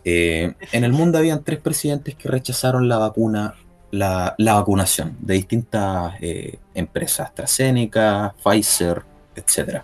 eh, 0.04 0.54
en 0.72 0.84
el 0.84 0.92
mundo 0.92 1.18
habían 1.18 1.44
tres 1.44 1.60
presidentes 1.60 2.16
que 2.16 2.28
rechazaron 2.28 2.88
la 2.88 2.98
vacuna, 2.98 3.56
la, 3.92 4.36
vacunación 4.38 5.18
de 5.20 5.36
distintas 5.36 6.14
eh, 6.22 6.58
empresas, 6.74 7.28
AstraZeneca, 7.28 8.36
Pfizer, 8.44 9.04
etc. 9.36 9.82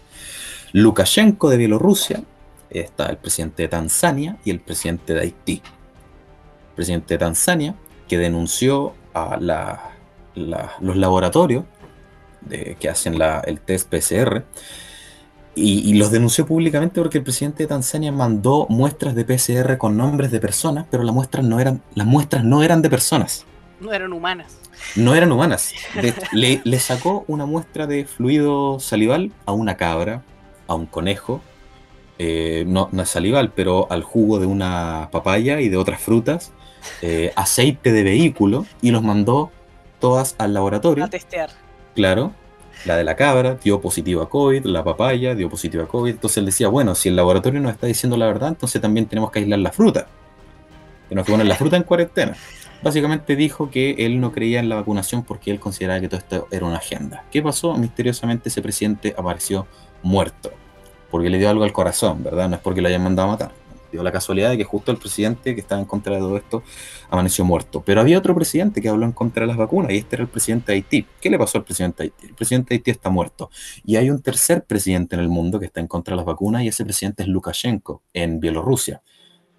Lukashenko 0.74 1.50
de 1.50 1.58
Bielorrusia, 1.58 2.22
está 2.70 3.08
el 3.08 3.18
presidente 3.18 3.64
de 3.64 3.70
Tanzania 3.70 4.38
y 4.44 4.52
el 4.52 4.60
presidente 4.60 5.14
de 5.14 5.22
Haití. 5.22 5.62
El 6.70 6.76
presidente 6.76 7.14
de 7.14 7.18
Tanzania 7.18 7.76
que 8.08 8.18
denunció 8.18 8.94
a 9.14 9.38
los 10.36 10.96
laboratorios 10.96 11.66
que 12.48 12.90
hacen 12.90 13.20
el 13.46 13.60
test 13.62 13.90
PCR, 13.90 14.44
y, 15.60 15.96
los 15.96 16.12
denunció 16.12 16.46
públicamente 16.46 17.02
porque 17.02 17.18
el 17.18 17.24
presidente 17.24 17.64
de 17.64 17.68
Tanzania 17.68 18.12
mandó 18.12 18.68
muestras 18.70 19.16
de 19.16 19.26
PCR 19.26 19.80
con 19.80 19.98
nombres 19.98 20.30
de 20.30 20.40
personas, 20.40 20.86
pero 20.92 21.02
las 21.02 21.16
muestras 21.16 21.44
no 21.44 21.60
eran, 21.60 21.82
las 21.96 22.06
muestras 22.06 22.44
no 22.44 22.62
eran 22.62 22.84
de 22.84 22.92
personas. 22.92 23.44
No 23.80 23.92
eran 23.92 24.14
humanas. 24.14 24.60
No 24.96 25.16
eran 25.16 25.32
humanas. 25.32 25.74
le, 26.32 26.62
le, 26.64 26.80
sacó 26.80 27.26
una 27.28 27.48
muestra 27.48 27.88
de 27.88 28.06
fluido 28.06 28.80
salival 28.80 29.32
a 29.48 29.52
una 29.52 29.78
cabra, 29.78 30.22
a 30.68 30.76
un 30.76 30.86
conejo 30.86 31.42
eh, 32.20 32.64
no, 32.68 32.90
no 32.92 33.04
es 33.04 33.10
salival, 33.10 33.52
pero 33.54 33.88
al 33.92 34.04
jugo 34.04 34.40
de 34.40 34.48
una 34.48 35.10
papaya 35.12 35.62
y 35.62 35.70
de 35.70 35.78
otras 35.78 36.02
frutas, 36.02 36.52
eh, 37.02 37.32
aceite 37.36 37.92
de 37.92 38.04
vehículo 38.04 38.66
y 38.82 38.92
los 38.92 39.04
mandó 39.04 39.52
todas 40.00 40.36
al 40.40 40.54
laboratorio. 40.54 41.04
A 41.04 41.10
testear. 41.10 41.52
Claro, 41.98 42.32
la 42.86 42.96
de 42.96 43.04
la 43.04 43.16
cabra 43.16 43.56
dio 43.56 43.82
positivo 43.82 44.22
a 44.22 44.30
COVID, 44.30 44.66
la 44.66 44.84
papaya 44.84 45.34
dio 45.34 45.50
positivo 45.50 45.82
a 45.82 45.88
COVID. 45.88 46.12
Entonces 46.12 46.38
él 46.38 46.46
decía, 46.46 46.68
bueno, 46.68 46.94
si 46.94 47.10
el 47.10 47.16
laboratorio 47.16 47.60
nos 47.60 47.72
está 47.72 47.88
diciendo 47.88 48.18
la 48.18 48.28
verdad, 48.28 48.50
entonces 48.50 48.80
también 48.80 49.08
tenemos 49.08 49.32
que 49.32 49.40
aislar 49.40 49.58
la 49.58 49.72
fruta. 49.72 50.06
Tenemos 51.10 51.26
que 51.26 51.32
poner 51.32 51.48
la 51.48 51.56
fruta 51.56 51.76
en 51.76 51.82
cuarentena. 51.82 52.36
Básicamente 52.84 53.36
dijo 53.36 53.72
que 53.72 53.96
él 53.98 54.22
no 54.22 54.32
creía 54.32 54.60
en 54.60 54.70
la 54.70 54.76
vacunación 54.76 55.24
porque 55.24 55.50
él 55.50 55.60
consideraba 55.60 56.00
que 56.00 56.08
todo 56.08 56.20
esto 56.20 56.48
era 56.52 56.68
una 56.68 56.78
agenda. 56.78 57.24
¿Qué 57.32 57.42
pasó? 57.42 57.74
Misteriosamente 57.74 58.50
ese 58.50 58.62
presidente 58.62 59.16
apareció 59.18 59.66
muerto. 60.04 60.52
Porque 61.10 61.32
le 61.32 61.40
dio 61.40 61.50
algo 61.50 61.64
al 61.64 61.74
corazón, 61.74 62.24
¿verdad? 62.24 62.48
No 62.48 62.58
es 62.58 62.62
porque 62.62 62.84
lo 62.84 62.90
hayan 62.90 63.02
mandado 63.02 63.30
a 63.30 63.32
matar. 63.32 63.52
La 64.04 64.12
casualidad 64.12 64.50
de 64.52 64.58
que 64.58 64.64
justo 64.64 64.92
el 64.92 64.98
presidente 64.98 65.54
que 65.56 65.62
estaba 65.62 65.82
en 65.82 65.88
contra 65.88 66.16
de 66.16 66.20
todo 66.20 66.38
esto 66.38 66.64
amaneció 67.10 67.46
muerto. 67.46 67.84
Pero 67.86 68.02
había 68.02 68.18
otro 68.18 68.36
presidente 68.36 68.82
que 68.82 68.90
habló 68.90 69.06
en 69.06 69.12
contra 69.12 69.42
de 69.42 69.48
las 69.48 69.58
vacunas 69.58 69.92
y 69.92 69.98
este 69.98 70.16
era 70.16 70.24
el 70.24 70.30
presidente 70.30 70.72
de 70.72 70.78
Haití. 70.78 71.06
¿Qué 71.22 71.30
le 71.30 71.38
pasó 71.38 71.58
al 71.58 71.64
presidente 71.64 72.04
de 72.04 72.10
Haití? 72.10 72.28
El 72.28 72.36
presidente 72.36 72.70
de 72.70 72.76
Haití 72.76 72.92
está 72.92 73.10
muerto. 73.10 73.50
Y 73.86 73.96
hay 73.96 74.10
un 74.10 74.22
tercer 74.22 74.64
presidente 74.64 75.16
en 75.16 75.22
el 75.22 75.30
mundo 75.30 75.60
que 75.60 75.66
está 75.66 75.80
en 75.80 75.88
contra 75.88 76.14
de 76.14 76.18
las 76.18 76.26
vacunas 76.26 76.64
y 76.64 76.68
ese 76.68 76.84
presidente 76.84 77.24
es 77.24 77.30
Lukashenko 77.30 78.04
en 78.14 78.40
Bielorrusia. 78.40 79.02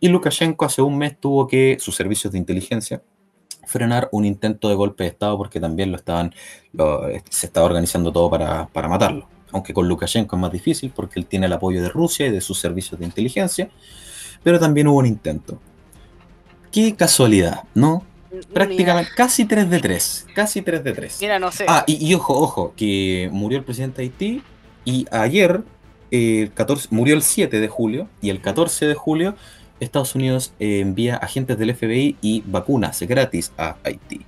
Y 0.00 0.08
Lukashenko 0.08 0.64
hace 0.64 0.82
un 0.82 0.96
mes 0.96 1.18
tuvo 1.18 1.46
que 1.46 1.76
sus 1.80 1.94
servicios 1.94 2.32
de 2.32 2.38
inteligencia 2.38 3.02
frenar 3.68 4.08
un 4.12 4.24
intento 4.24 4.68
de 4.68 4.74
golpe 4.74 5.04
de 5.04 5.10
Estado 5.10 5.36
porque 5.36 5.60
también 5.60 5.90
lo 5.90 5.96
estaban, 5.96 6.34
se 7.28 7.46
estaba 7.46 7.66
organizando 7.66 8.10
todo 8.10 8.30
para, 8.30 8.66
para 8.68 8.88
matarlo. 8.88 9.28
Aunque 9.52 9.72
con 9.72 9.88
Lukashenko 9.88 10.36
es 10.36 10.42
más 10.42 10.52
difícil 10.52 10.92
porque 10.94 11.20
él 11.20 11.26
tiene 11.26 11.46
el 11.46 11.52
apoyo 11.52 11.82
de 11.82 11.88
Rusia 11.88 12.26
y 12.26 12.30
de 12.30 12.40
sus 12.40 12.58
servicios 12.58 12.98
de 12.98 13.06
inteligencia, 13.06 13.70
pero 14.42 14.58
también 14.58 14.86
hubo 14.88 14.98
un 14.98 15.06
intento. 15.06 15.60
Qué 16.72 16.94
casualidad, 16.94 17.64
¿no? 17.74 18.04
Prácticamente, 18.52 19.10
casi 19.16 19.46
3 19.46 19.70
de 19.70 19.80
3. 19.80 20.26
Casi 20.34 20.62
3 20.62 20.84
de 20.84 20.92
3. 20.92 21.18
Mira, 21.22 21.38
no 21.38 21.50
sé. 21.50 21.64
Ah, 21.66 21.84
y, 21.86 22.04
y 22.06 22.14
ojo, 22.14 22.34
ojo, 22.38 22.74
que 22.76 23.28
murió 23.32 23.58
el 23.58 23.64
presidente 23.64 24.02
de 24.02 24.08
Haití 24.08 24.42
y 24.84 25.06
ayer, 25.10 25.62
el 26.10 26.52
14, 26.52 26.88
murió 26.90 27.14
el 27.14 27.22
7 27.22 27.58
de 27.60 27.68
julio 27.68 28.08
y 28.20 28.30
el 28.30 28.40
14 28.40 28.86
de 28.86 28.94
julio 28.94 29.34
Estados 29.80 30.14
Unidos 30.14 30.52
eh, 30.58 30.80
envía 30.80 31.16
agentes 31.16 31.58
del 31.58 31.74
FBI 31.74 32.16
y 32.20 32.42
vacunas 32.46 33.00
gratis 33.02 33.52
a 33.56 33.76
Haití. 33.84 34.26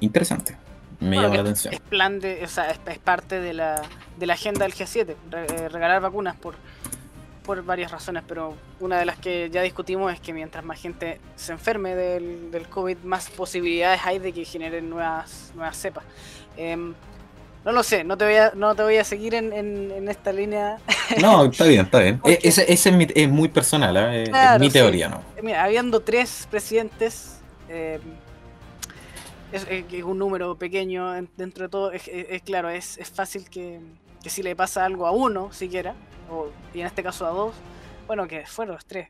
Interesante. 0.00 0.56
Me 0.98 1.08
Bueno, 1.16 1.22
llama 1.22 1.34
la 1.36 1.40
atención. 1.42 1.74
Es 1.74 1.80
plan 1.80 2.20
de, 2.20 2.44
o 2.44 2.48
sea, 2.48 2.70
es, 2.70 2.80
es 2.86 2.98
parte 2.98 3.40
de 3.40 3.52
la, 3.54 3.82
de 4.18 4.26
la 4.26 4.34
agenda 4.34 4.64
del 4.64 4.74
G7, 4.74 5.14
re- 5.30 5.46
eh, 5.46 5.68
regalar 5.68 6.00
vacunas 6.00 6.36
por, 6.36 6.54
por 7.44 7.62
varias 7.64 7.90
razones, 7.90 8.22
pero 8.26 8.54
una 8.80 8.98
de 8.98 9.04
las 9.04 9.18
que 9.18 9.50
ya 9.50 9.62
discutimos 9.62 10.12
es 10.12 10.20
que 10.20 10.32
mientras 10.32 10.64
más 10.64 10.80
gente 10.80 11.20
se 11.36 11.52
enferme 11.52 11.94
del, 11.94 12.50
del 12.50 12.68
COVID, 12.68 12.98
más 12.98 13.30
posibilidades 13.30 14.00
hay 14.04 14.18
de 14.18 14.32
que 14.32 14.44
generen 14.44 14.88
nuevas, 14.88 15.50
nuevas 15.54 15.76
cepas. 15.76 16.04
Em, 16.56 16.94
no 17.64 17.72
lo 17.72 17.82
sé, 17.82 18.02
no 18.04 18.16
te 18.16 18.24
voy 18.24 18.34
a, 18.34 18.52
no 18.54 18.74
te 18.74 18.82
voy 18.82 18.96
a 18.96 19.04
seguir 19.04 19.34
en, 19.34 19.52
en- 19.52 19.90
en 19.92 20.08
esta 20.08 20.32
línea. 20.32 20.78
No, 21.20 21.44
está 21.44 21.64
bien, 21.64 21.82
está 21.84 21.98
bien. 22.00 22.20
E- 22.24 22.38
Ese, 22.42 22.72
ese 22.72 22.88
es, 22.90 22.94
mi- 22.96 23.06
es 23.14 23.28
muy 23.28 23.48
personal, 23.48 23.96
¿eh? 23.96 24.22
Es- 24.24 24.28
Claro, 24.30 24.54
es 24.56 24.60
mi 24.60 24.66
sí. 24.66 24.72
teoría, 24.72 25.08
¿no? 25.08 25.22
Mira, 25.42 25.62
habiendo 25.64 26.00
tres 26.00 26.46
presidentes, 26.50 27.38
eh, 27.68 28.00
es, 29.52 29.66
un 30.04 30.18
número 30.18 30.56
pequeño 30.56 31.14
en- 31.14 31.28
dentro 31.36 31.64
de 31.64 31.68
todo, 31.68 31.92
es, 31.92 32.08
es- 32.08 32.26
es 32.30 32.42
claro, 32.42 32.68
es, 32.70 32.98
es 32.98 33.10
fácil 33.10 33.48
que, 33.50 33.80
que 34.22 34.30
si 34.30 34.42
le 34.42 34.56
pasa 34.56 34.84
algo 34.84 35.06
a 35.06 35.10
uno 35.12 35.52
siquiera, 35.52 35.94
o, 36.32 36.50
y 36.74 36.80
en 36.80 36.86
este 36.86 37.02
caso 37.02 37.26
a 37.26 37.30
dos, 37.30 37.54
bueno, 38.06 38.26
que 38.26 38.46
fueron 38.46 38.74
los 38.74 38.84
tres. 38.86 39.08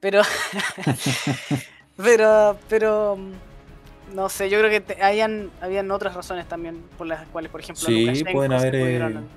Pero, 0.00 0.22
pero, 1.96 2.56
pero, 2.68 3.16
mm, 3.16 4.14
no 4.14 4.28
sé, 4.28 4.48
yo 4.48 4.58
creo 4.58 4.70
que 4.70 4.80
te- 4.80 5.02
hayan, 5.02 5.50
habían 5.60 5.90
otras 5.90 6.14
razones 6.14 6.46
también 6.46 6.82
por 6.96 7.06
las 7.06 7.26
cuales, 7.28 7.50
por 7.50 7.60
ejemplo, 7.60 7.84
Sí, 7.86 8.02
Lukashenko 8.02 8.32
pueden 8.32 8.52
se 8.52 8.56
haber, 8.56 8.74
eh, 8.74 8.80
pudieron- 8.80 9.28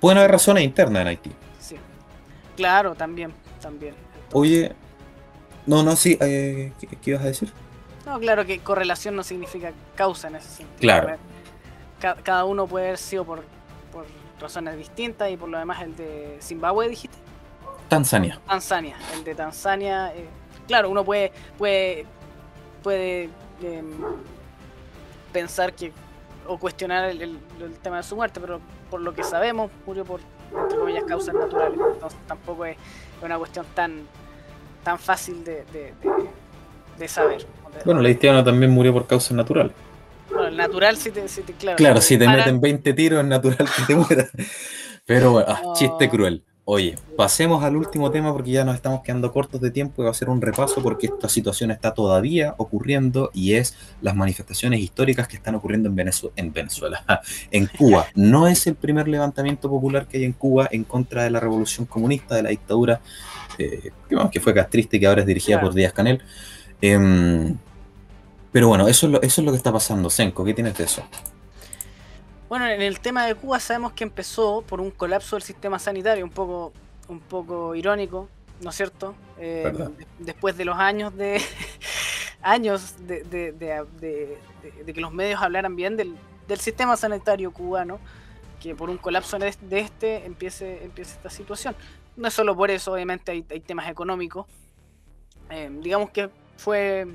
Pueden 0.00 0.18
haber 0.18 0.30
razones 0.30 0.62
internas 0.64 1.02
en 1.02 1.08
Haití. 1.08 1.32
sí. 1.58 1.76
Claro, 2.56 2.94
también, 2.94 3.32
también. 3.60 3.94
Entonces- 3.94 4.34
Oye, 4.34 4.72
no, 5.66 5.82
no, 5.82 5.96
sí, 5.96 6.16
eh, 6.20 6.72
¿qué, 6.80 6.86
qué 6.88 7.10
ibas 7.10 7.22
a 7.22 7.26
decir? 7.26 7.52
No, 8.06 8.18
claro 8.20 8.44
que 8.46 8.58
correlación 8.60 9.16
no 9.16 9.22
significa 9.22 9.72
causa 9.96 10.28
en 10.28 10.36
ese 10.36 10.48
sentido. 10.48 10.78
Claro. 10.80 11.16
Ca- 12.00 12.16
cada 12.22 12.44
uno 12.44 12.66
puede 12.66 12.86
haber 12.86 12.98
sido 12.98 13.24
por, 13.24 13.42
por 13.92 14.06
razones 14.40 14.76
distintas 14.76 15.30
y 15.30 15.36
por 15.36 15.48
lo 15.48 15.58
demás 15.58 15.82
el 15.82 15.96
de 15.96 16.38
Zimbabue, 16.40 16.88
dijiste. 16.88 17.16
Tanzania. 17.88 18.38
Tanzania. 18.46 18.96
El 19.14 19.24
de 19.24 19.34
Tanzania, 19.34 20.14
eh, 20.14 20.26
claro, 20.66 20.90
uno 20.90 21.04
puede, 21.04 21.32
puede, 21.56 22.04
puede 22.82 23.30
em, 23.62 23.90
pensar 25.32 25.72
que 25.72 25.92
o 26.46 26.58
cuestionar 26.58 27.10
el, 27.10 27.20
el- 27.22 27.38
el 27.60 27.72
tema 27.78 27.98
de 27.98 28.02
su 28.02 28.16
muerte, 28.16 28.40
pero 28.40 28.60
por 28.90 29.00
lo 29.00 29.12
que 29.14 29.22
sabemos 29.22 29.70
murió 29.86 30.04
por 30.04 30.20
entre 30.58 30.78
comillas 30.78 31.04
causas 31.04 31.34
naturales. 31.34 31.78
Entonces 31.94 32.18
tampoco 32.26 32.64
es 32.64 32.76
una 33.22 33.36
cuestión 33.38 33.66
tan 33.74 34.06
tan 34.84 34.98
fácil 34.98 35.44
de, 35.44 35.64
de, 35.66 35.80
de- 36.00 36.28
de 36.98 37.08
saber. 37.08 37.46
Bueno, 37.84 38.00
el 38.00 38.06
haitiano 38.06 38.42
también 38.42 38.70
murió 38.72 38.92
por 38.92 39.06
causas 39.06 39.32
naturales. 39.32 39.72
Bueno, 40.30 40.46
el 40.48 40.56
natural 40.56 40.96
sí 40.96 41.10
te, 41.10 41.22
te- 41.22 41.52
claro. 41.54 41.76
Claro, 41.76 42.00
si 42.00 42.18
te 42.18 42.28
meten 42.28 42.60
20 42.60 42.92
tiros 42.94 43.20
es 43.22 43.26
natural 43.26 43.68
que 43.76 43.82
te 43.86 43.94
mueras. 43.96 44.30
Pero 45.06 45.32
bueno, 45.32 45.46
ah, 45.48 45.62
chiste 45.74 46.08
cruel. 46.10 46.42
Oye, 46.70 46.96
pasemos 47.16 47.64
al 47.64 47.76
último 47.76 48.10
tema 48.10 48.30
porque 48.30 48.50
ya 48.50 48.62
nos 48.62 48.74
estamos 48.74 49.00
quedando 49.02 49.32
cortos 49.32 49.58
de 49.62 49.70
tiempo 49.70 50.02
y 50.02 50.04
va 50.04 50.10
a 50.10 50.14
ser 50.14 50.28
un 50.28 50.42
repaso 50.42 50.82
porque 50.82 51.06
esta 51.06 51.26
situación 51.26 51.70
está 51.70 51.94
todavía 51.94 52.54
ocurriendo 52.58 53.30
y 53.32 53.54
es 53.54 53.74
las 54.02 54.14
manifestaciones 54.14 54.80
históricas 54.80 55.26
que 55.28 55.36
están 55.36 55.54
ocurriendo 55.54 55.88
en, 55.88 55.96
Venezu- 55.96 56.30
en 56.36 56.52
Venezuela, 56.52 57.02
en 57.50 57.68
Cuba. 57.68 58.06
No 58.14 58.46
es 58.46 58.66
el 58.66 58.74
primer 58.74 59.08
levantamiento 59.08 59.70
popular 59.70 60.06
que 60.06 60.18
hay 60.18 60.24
en 60.24 60.34
Cuba 60.34 60.68
en 60.70 60.84
contra 60.84 61.22
de 61.24 61.30
la 61.30 61.40
revolución 61.40 61.86
comunista, 61.86 62.34
de 62.34 62.42
la 62.42 62.50
dictadura, 62.50 63.00
eh, 63.56 63.90
que, 64.06 64.14
bueno, 64.14 64.30
que 64.30 64.38
fue 64.40 64.52
castrista 64.52 64.96
y 64.96 65.00
que 65.00 65.06
ahora 65.06 65.22
es 65.22 65.26
dirigida 65.26 65.56
Claro. 65.56 65.68
por 65.68 65.74
Díaz 65.74 65.94
Canel. 65.94 66.20
Em, 66.82 67.56
pero 68.52 68.68
bueno, 68.68 68.88
eso 68.88 69.06
es, 69.06 69.12
lo, 69.12 69.22
eso 69.22 69.40
es 69.40 69.44
lo 69.44 69.50
que 69.52 69.56
está 69.56 69.72
pasando. 69.72 70.10
Senko, 70.10 70.44
¿qué 70.44 70.54
tienes 70.54 70.76
de 70.78 70.84
eso? 70.84 71.02
Bueno, 72.48 72.66
en 72.66 72.80
el 72.80 73.00
tema 73.00 73.26
de 73.26 73.34
Cuba 73.34 73.60
sabemos 73.60 73.92
que 73.92 74.04
empezó 74.04 74.62
por 74.62 74.80
un 74.80 74.90
colapso 74.90 75.36
del 75.36 75.42
sistema 75.42 75.78
sanitario, 75.78 76.24
un 76.24 76.30
poco, 76.30 76.72
un 77.08 77.20
poco 77.20 77.74
irónico, 77.74 78.28
¿no 78.62 78.70
es 78.70 78.76
cierto? 78.76 79.14
Eh, 79.38 79.72
después 80.18 80.56
de 80.56 80.64
los 80.64 80.76
años 80.78 81.14
de 81.16 81.40
años 82.42 82.94
de, 83.06 83.22
de- 83.24 83.52
de- 83.52 83.84
de- 84.00 84.38
de- 84.62 84.84
de 84.84 84.92
que 84.94 85.00
los 85.00 85.12
medios 85.12 85.42
hablaran 85.42 85.76
bien 85.76 85.96
del, 85.96 86.16
del 86.46 86.58
sistema 86.58 86.96
sanitario 86.96 87.52
cubano, 87.52 87.98
que 88.60 88.74
por 88.74 88.88
un 88.90 88.96
colapso 88.96 89.38
de 89.38 89.54
de 89.62 89.80
este 89.80 90.24
empiece, 90.24 90.84
empiece 90.84 91.12
esta 91.12 91.30
situación. 91.30 91.76
No 92.16 92.28
es 92.28 92.34
solo 92.34 92.56
por 92.56 92.70
eso, 92.70 92.92
obviamente 92.94 93.30
hay, 93.30 93.44
hay 93.50 93.60
temas 93.60 93.88
económicos. 93.88 94.46
Eh, 95.50 95.70
digamos 95.82 96.10
que 96.10 96.30
fue 96.56 97.06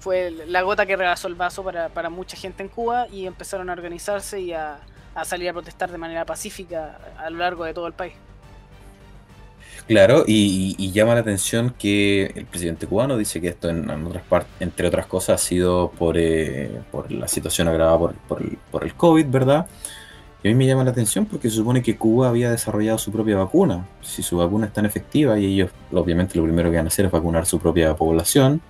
fue 0.00 0.30
la 0.30 0.62
gota 0.62 0.86
que 0.86 0.96
rebasó 0.96 1.28
el 1.28 1.34
vaso 1.36 1.62
para, 1.62 1.88
para 1.90 2.10
mucha 2.10 2.36
gente 2.36 2.62
en 2.62 2.68
Cuba 2.68 3.06
y 3.08 3.26
empezaron 3.26 3.70
a 3.70 3.72
organizarse 3.74 4.40
y 4.40 4.52
a, 4.52 4.80
a 5.14 5.24
salir 5.24 5.48
a 5.48 5.52
protestar 5.52 5.90
de 5.90 5.98
manera 5.98 6.24
pacífica 6.24 6.98
a 7.18 7.30
lo 7.30 7.38
largo 7.38 7.64
de 7.64 7.74
todo 7.74 7.86
el 7.86 7.92
país. 7.92 8.14
Claro, 9.86 10.24
y, 10.26 10.92
llama 10.92 11.14
la 11.14 11.20
atención 11.20 11.74
que 11.76 12.26
el 12.36 12.46
presidente 12.46 12.86
cubano 12.86 13.16
dice 13.16 13.40
que 13.40 13.48
esto, 13.48 13.68
en, 13.68 13.90
en 13.90 14.06
otras 14.06 14.22
partes, 14.22 14.52
entre 14.60 14.86
otras 14.86 15.06
cosas, 15.06 15.42
ha 15.42 15.44
sido 15.44 15.90
por, 15.90 16.16
eh, 16.16 16.70
por 16.92 17.10
la 17.10 17.26
situación 17.26 17.66
agravada 17.66 17.98
por, 17.98 18.14
por 18.14 18.42
el, 18.42 18.58
por 18.70 18.84
el 18.84 18.94
COVID, 18.94 19.26
¿verdad? 19.26 19.66
Y 20.42 20.48
a 20.48 20.50
mí 20.52 20.54
me 20.54 20.66
llama 20.66 20.84
la 20.84 20.92
atención 20.92 21.26
porque 21.26 21.50
se 21.50 21.56
supone 21.56 21.82
que 21.82 21.96
Cuba 21.96 22.28
había 22.28 22.50
desarrollado 22.50 22.98
su 22.98 23.12
propia 23.12 23.36
vacuna. 23.36 23.86
Si 24.00 24.22
su 24.22 24.38
vacuna 24.38 24.66
es 24.66 24.72
tan 24.72 24.86
efectiva 24.86 25.38
y 25.38 25.46
ellos, 25.46 25.70
obviamente, 25.92 26.38
lo 26.38 26.44
primero 26.44 26.70
que 26.70 26.76
van 26.76 26.86
a 26.86 26.88
hacer 26.88 27.06
es 27.06 27.10
vacunar 27.10 27.44
su 27.44 27.58
propia 27.58 27.94
población, 27.94 28.62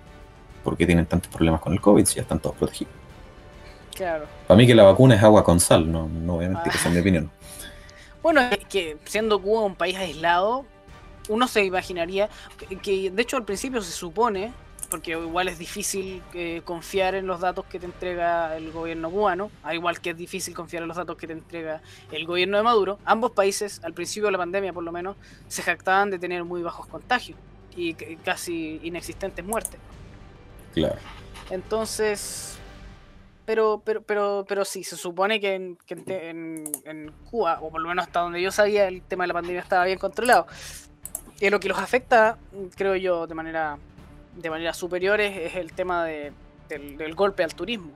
porque 0.62 0.86
tienen 0.86 1.06
tantos 1.06 1.32
problemas 1.32 1.60
con 1.60 1.72
el 1.72 1.80
COVID 1.80 2.04
si 2.04 2.16
ya 2.16 2.22
están 2.22 2.38
todos 2.40 2.56
protegidos? 2.56 2.92
Claro. 3.94 4.26
Para 4.46 4.56
mí 4.56 4.66
que 4.66 4.74
la 4.74 4.84
vacuna 4.84 5.14
es 5.14 5.22
agua 5.22 5.44
con 5.44 5.60
sal, 5.60 5.90
no, 5.90 6.08
no 6.08 6.34
voy 6.34 6.46
a 6.46 6.48
mentir, 6.48 6.72
Ah. 6.72 6.76
esa 6.76 6.88
es 6.88 6.94
mi 6.94 7.00
opinión. 7.00 7.30
Bueno, 8.22 8.42
es 8.42 8.58
que 8.66 8.98
siendo 9.06 9.40
Cuba 9.40 9.62
un 9.62 9.76
país 9.76 9.96
aislado, 9.96 10.66
uno 11.30 11.48
se 11.48 11.64
imaginaría 11.64 12.28
que, 12.68 12.76
que, 12.76 13.10
de 13.10 13.22
hecho 13.22 13.38
al 13.38 13.46
principio 13.46 13.80
se 13.80 13.92
supone, 13.92 14.52
porque 14.90 15.12
igual 15.12 15.48
es 15.48 15.58
difícil 15.58 16.22
eh, 16.34 16.60
confiar 16.66 17.14
en 17.14 17.26
los 17.26 17.40
datos 17.40 17.64
que 17.64 17.78
te 17.78 17.86
entrega 17.86 18.54
el 18.58 18.72
gobierno 18.72 19.10
cubano, 19.10 19.50
al 19.62 19.76
igual 19.76 20.02
que 20.02 20.10
es 20.10 20.18
difícil 20.18 20.52
confiar 20.54 20.82
en 20.82 20.88
los 20.88 20.98
datos 20.98 21.16
que 21.16 21.26
te 21.28 21.32
entrega 21.32 21.80
el 22.12 22.26
gobierno 22.26 22.58
de 22.58 22.62
Maduro, 22.62 22.98
ambos 23.06 23.30
países 23.30 23.80
al 23.84 23.94
principio 23.94 24.26
de 24.26 24.32
la 24.32 24.38
pandemia 24.38 24.74
por 24.74 24.84
lo 24.84 24.92
menos 24.92 25.16
se 25.48 25.62
jactaban 25.62 26.10
de 26.10 26.18
tener 26.18 26.44
muy 26.44 26.60
bajos 26.62 26.86
contagios 26.88 27.38
y 27.74 27.94
casi 28.22 28.80
inexistentes 28.82 29.42
muertes. 29.42 29.80
Claro. 30.72 30.96
Entonces 31.50 32.50
pero, 33.50 33.82
pero, 33.84 34.00
pero, 34.02 34.44
pero 34.48 34.64
sí, 34.64 34.84
se 34.84 34.94
supone 34.94 35.40
que, 35.40 35.56
en, 35.56 35.76
en, 36.84 37.12
Cuba, 37.28 37.58
o 37.60 37.68
por 37.68 37.80
lo 37.80 37.88
menos 37.88 38.06
hasta 38.06 38.20
donde 38.20 38.40
yo 38.40 38.52
sabía, 38.52 38.86
el 38.86 39.02
tema 39.02 39.24
de 39.24 39.28
la 39.28 39.34
pandemia 39.34 39.60
estaba 39.60 39.86
bien 39.86 39.98
controlado. 39.98 40.46
Y 41.40 41.50
lo 41.50 41.58
que 41.58 41.68
los 41.68 41.76
afecta, 41.76 42.38
creo 42.76 42.94
yo, 42.94 43.26
de 43.26 43.34
manera, 43.34 43.76
de 44.36 44.50
manera 44.50 44.72
superior 44.72 45.20
es, 45.20 45.56
el 45.56 45.72
tema 45.72 46.04
de, 46.04 46.32
del, 46.68 47.12
golpe 47.16 47.42
al 47.42 47.52
turismo. 47.52 47.90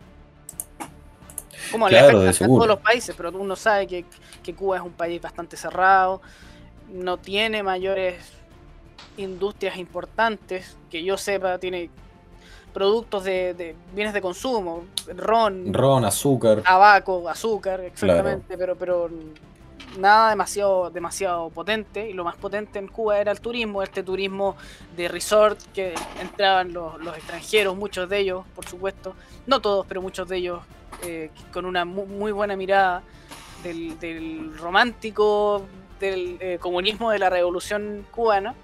Como 1.71 1.89
le 1.89 2.01
afecta 2.01 2.45
a 2.45 2.49
todos 2.49 2.67
los 2.67 2.81
países, 2.81 3.15
pero 3.17 3.31
uno 3.31 3.55
sabe 3.55 3.87
que, 3.87 4.05
que 4.43 4.55
Cuba 4.57 4.79
es 4.79 4.83
un 4.83 4.95
país 4.95 5.23
bastante 5.23 5.57
cerrado, 5.57 6.21
no 6.93 7.17
tiene 7.19 7.63
mayores 7.63 8.17
industrias 9.17 9.77
importantes, 9.77 10.77
que 10.91 11.05
yo 11.05 11.17
sepa, 11.17 11.59
tiene 11.59 11.91
productos 12.75 13.25
de, 13.25 13.75
bienes 13.95 14.13
de 14.13 14.21
consumo, 14.21 14.85
ron, 15.17 15.73
ron, 15.73 16.05
azúcar, 16.05 16.61
tabaco, 16.61 17.29
azúcar, 17.29 17.81
exactamente, 17.81 18.59
pero, 18.59 18.75
pero 18.77 19.09
nada 19.99 20.31
demasiado, 20.31 20.91
demasiado 20.91 21.51
potente. 21.51 22.11
Y 22.11 22.13
lo 22.13 22.25
más 22.25 22.35
potente 22.37 22.79
en 22.79 22.89
Cuba 22.89 23.19
era 23.19 23.33
el 23.33 23.41
turismo, 23.41 23.83
este 23.83 24.03
turismo 24.03 24.57
de 24.97 25.09
resort 25.09 25.59
que 25.73 25.95
entraban 26.21 26.73
los, 26.73 27.17
extranjeros, 27.17 27.77
muchos 27.77 28.09
de 28.09 28.19
ellos, 28.19 28.45
por 28.55 28.67
supuesto, 28.67 29.15
no 29.47 29.61
todos, 29.61 29.87
pero 29.87 30.03
muchos 30.03 30.29
de 30.29 30.37
ellos 30.37 30.61
eh, 31.03 31.31
con 31.53 31.65
una 31.65 31.85
muy, 31.85 32.33
buena 32.33 32.57
mirada 32.57 33.03
del, 33.63 34.53
romántico 34.59 35.63
del 36.01 36.37
eh, 36.41 36.59
comunismo 36.61 37.11
de 37.11 37.21
la 37.21 37.31
revolución 37.31 38.05
cubana 38.11 38.55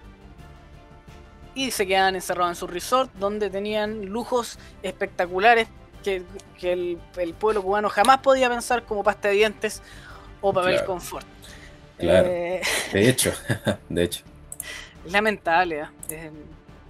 y 1.55 1.71
se 1.71 1.87
quedaban 1.87 2.15
encerrados 2.15 2.53
en 2.53 2.57
su 2.57 2.67
resort 2.67 3.13
donde 3.15 3.51
tenían 3.51 4.07
lujos 4.07 4.59
espectaculares 4.83 5.69
que, 6.03 6.23
el, 6.63 6.99
pueblo 7.39 7.63
cubano 7.63 7.89
jamás 7.89 8.19
podía 8.19 8.49
pensar 8.49 8.85
como 8.85 9.03
pasta 9.05 9.29
de 9.29 9.35
dientes 9.35 9.83
o 10.41 10.53
papel 10.53 10.85
confort. 10.85 11.27
Claro. 11.99 12.29
Eh, 12.31 12.63
de 12.93 13.09
hecho, 13.09 13.33
de 13.89 14.05
hecho. 14.05 14.23
Es 15.05 15.13
lamentable, 15.13 15.81
¿eh? 16.09 16.31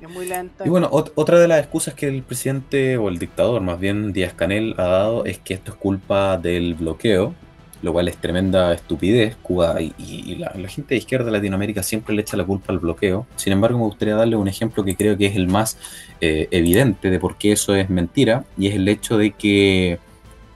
es, 0.00 0.08
muy 0.08 0.26
lenta. 0.26 0.64
Y 0.66 0.68
bueno, 0.68 0.88
otra 0.90 1.38
de 1.38 1.46
las 1.46 1.60
excusas 1.60 1.94
que 1.94 2.08
el 2.08 2.22
presidente 2.22 2.96
o 2.96 3.08
el 3.08 3.18
dictador, 3.18 3.60
más 3.60 3.78
bien 3.78 4.12
Díaz 4.12 4.32
Canel, 4.32 4.74
ha 4.78 4.84
dado 4.84 5.24
es 5.26 5.38
que 5.38 5.54
esto 5.54 5.72
es 5.72 5.78
culpa 5.78 6.38
del 6.38 6.74
bloqueo 6.74 7.34
lo 7.82 7.92
cual 7.92 8.08
es 8.08 8.16
tremenda 8.16 8.72
estupidez. 8.72 9.36
Cuba 9.42 9.80
y, 9.80 10.36
la, 10.36 10.52
gente 10.68 10.94
de 10.94 10.98
izquierda 10.98 11.26
de 11.26 11.32
Latinoamérica 11.32 11.82
siempre 11.82 12.14
le 12.14 12.22
echa 12.22 12.36
la 12.36 12.44
culpa 12.44 12.72
al 12.72 12.78
bloqueo. 12.78 13.26
Sin 13.36 13.52
embargo, 13.52 13.78
me 13.78 13.84
gustaría 13.84 14.14
darle 14.14 14.36
un 14.36 14.48
ejemplo 14.48 14.84
que 14.84 14.96
creo 14.96 15.16
que 15.16 15.26
es 15.26 15.36
el 15.36 15.48
más 15.48 15.78
eh, 16.20 16.48
evidente 16.50 17.10
de 17.10 17.18
por 17.18 17.36
qué 17.36 17.52
eso 17.52 17.74
es 17.74 17.88
mentira, 17.90 18.44
y 18.56 18.68
es 18.68 18.74
el 18.74 18.88
hecho 18.88 19.16
de 19.16 19.32
que, 19.32 19.98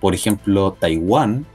por 0.00 0.14
ejemplo, 0.14 0.76
Taiwán 0.78 1.46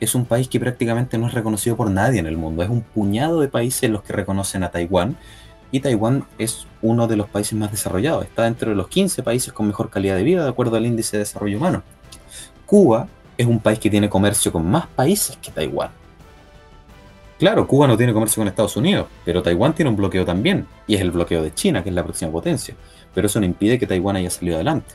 es 0.00 0.14
un 0.14 0.24
país 0.24 0.48
que 0.48 0.58
prácticamente 0.58 1.16
no 1.16 1.28
es 1.28 1.34
reconocido 1.34 1.76
por 1.76 1.90
nadie 1.90 2.18
en 2.18 2.26
el 2.26 2.36
mundo. 2.36 2.62
Es 2.62 2.68
un 2.68 2.82
puñado 2.82 3.40
de 3.40 3.48
países 3.48 3.88
los 3.88 4.02
que 4.02 4.12
reconocen 4.12 4.64
a 4.64 4.70
Taiwán. 4.70 5.16
Y 5.70 5.80
Taiwán 5.80 6.24
es 6.38 6.66
uno 6.82 7.06
de 7.06 7.16
los 7.16 7.28
países 7.28 7.54
más 7.54 7.70
desarrollados. 7.70 8.24
Está 8.24 8.42
dentro 8.42 8.70
de 8.70 8.76
los 8.76 8.88
15 8.88 9.22
países 9.22 9.52
con 9.52 9.66
mejor 9.66 9.90
calidad 9.90 10.16
de 10.16 10.24
vida, 10.24 10.42
de 10.42 10.50
acuerdo 10.50 10.76
al 10.76 10.86
índice 10.86 11.16
de 11.16 11.22
desarrollo 11.22 11.56
humano. 11.56 11.82
Cuba 12.66 13.08
es 13.36 13.46
un 13.46 13.60
país 13.60 13.78
que 13.78 13.90
tiene 13.90 14.08
comercio 14.08 14.52
con 14.52 14.70
más 14.70 14.86
países 14.86 15.36
que 15.36 15.50
Taiwán. 15.50 15.90
Claro, 17.38 17.66
Cuba 17.66 17.88
no 17.88 17.96
tiene 17.96 18.12
comercio 18.12 18.40
con 18.40 18.48
Estados 18.48 18.76
Unidos, 18.76 19.08
pero 19.24 19.42
Taiwán 19.42 19.74
tiene 19.74 19.90
un 19.90 19.96
bloqueo 19.96 20.24
también, 20.24 20.66
y 20.86 20.94
es 20.94 21.00
el 21.00 21.10
bloqueo 21.10 21.42
de 21.42 21.52
China, 21.52 21.82
que 21.82 21.88
es 21.88 21.94
la 21.94 22.04
próxima 22.04 22.30
potencia. 22.30 22.76
Pero 23.14 23.26
eso 23.26 23.40
no 23.40 23.46
impide 23.46 23.78
que 23.78 23.86
Taiwán 23.86 24.14
haya 24.16 24.30
salido 24.30 24.56
adelante. 24.56 24.94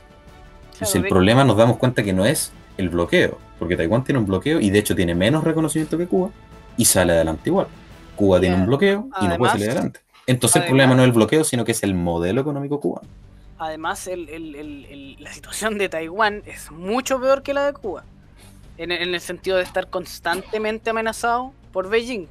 Entonces 0.72 0.96
el 0.96 1.08
problema 1.08 1.44
nos 1.44 1.56
damos 1.56 1.76
cuenta 1.76 2.02
que 2.02 2.12
no 2.12 2.24
es 2.24 2.52
el 2.78 2.88
bloqueo, 2.88 3.38
porque 3.58 3.76
Taiwán 3.76 4.02
tiene 4.04 4.20
un 4.20 4.26
bloqueo 4.26 4.60
y 4.60 4.70
de 4.70 4.78
hecho 4.78 4.96
tiene 4.96 5.14
menos 5.14 5.44
reconocimiento 5.44 5.98
que 5.98 6.06
Cuba 6.06 6.30
y 6.76 6.84
sale 6.84 7.12
adelante 7.12 7.50
igual. 7.50 7.66
Cuba 8.16 8.40
tiene 8.40 8.56
un 8.56 8.66
bloqueo 8.66 9.08
y 9.20 9.26
no 9.26 9.36
puede 9.36 9.52
salir 9.52 9.70
adelante. 9.70 10.00
Entonces 10.26 10.62
el 10.62 10.68
problema 10.68 10.94
no 10.94 11.02
es 11.02 11.06
el 11.06 11.12
bloqueo, 11.12 11.44
sino 11.44 11.64
que 11.64 11.72
es 11.72 11.82
el 11.82 11.94
modelo 11.94 12.40
económico 12.40 12.80
cubano. 12.80 13.08
Además, 13.58 14.08
la 14.08 15.32
situación 15.32 15.78
de 15.78 15.88
Taiwán 15.88 16.42
es 16.46 16.70
mucho 16.70 17.20
peor 17.20 17.42
que 17.42 17.52
la 17.52 17.66
de 17.66 17.72
Cuba 17.72 18.04
en, 18.78 18.92
el 18.92 19.20
sentido 19.20 19.56
de 19.56 19.64
estar 19.64 19.90
constantemente 19.90 20.90
amenazado 20.90 21.52
por 21.72 21.88
Beijing. 21.90 22.26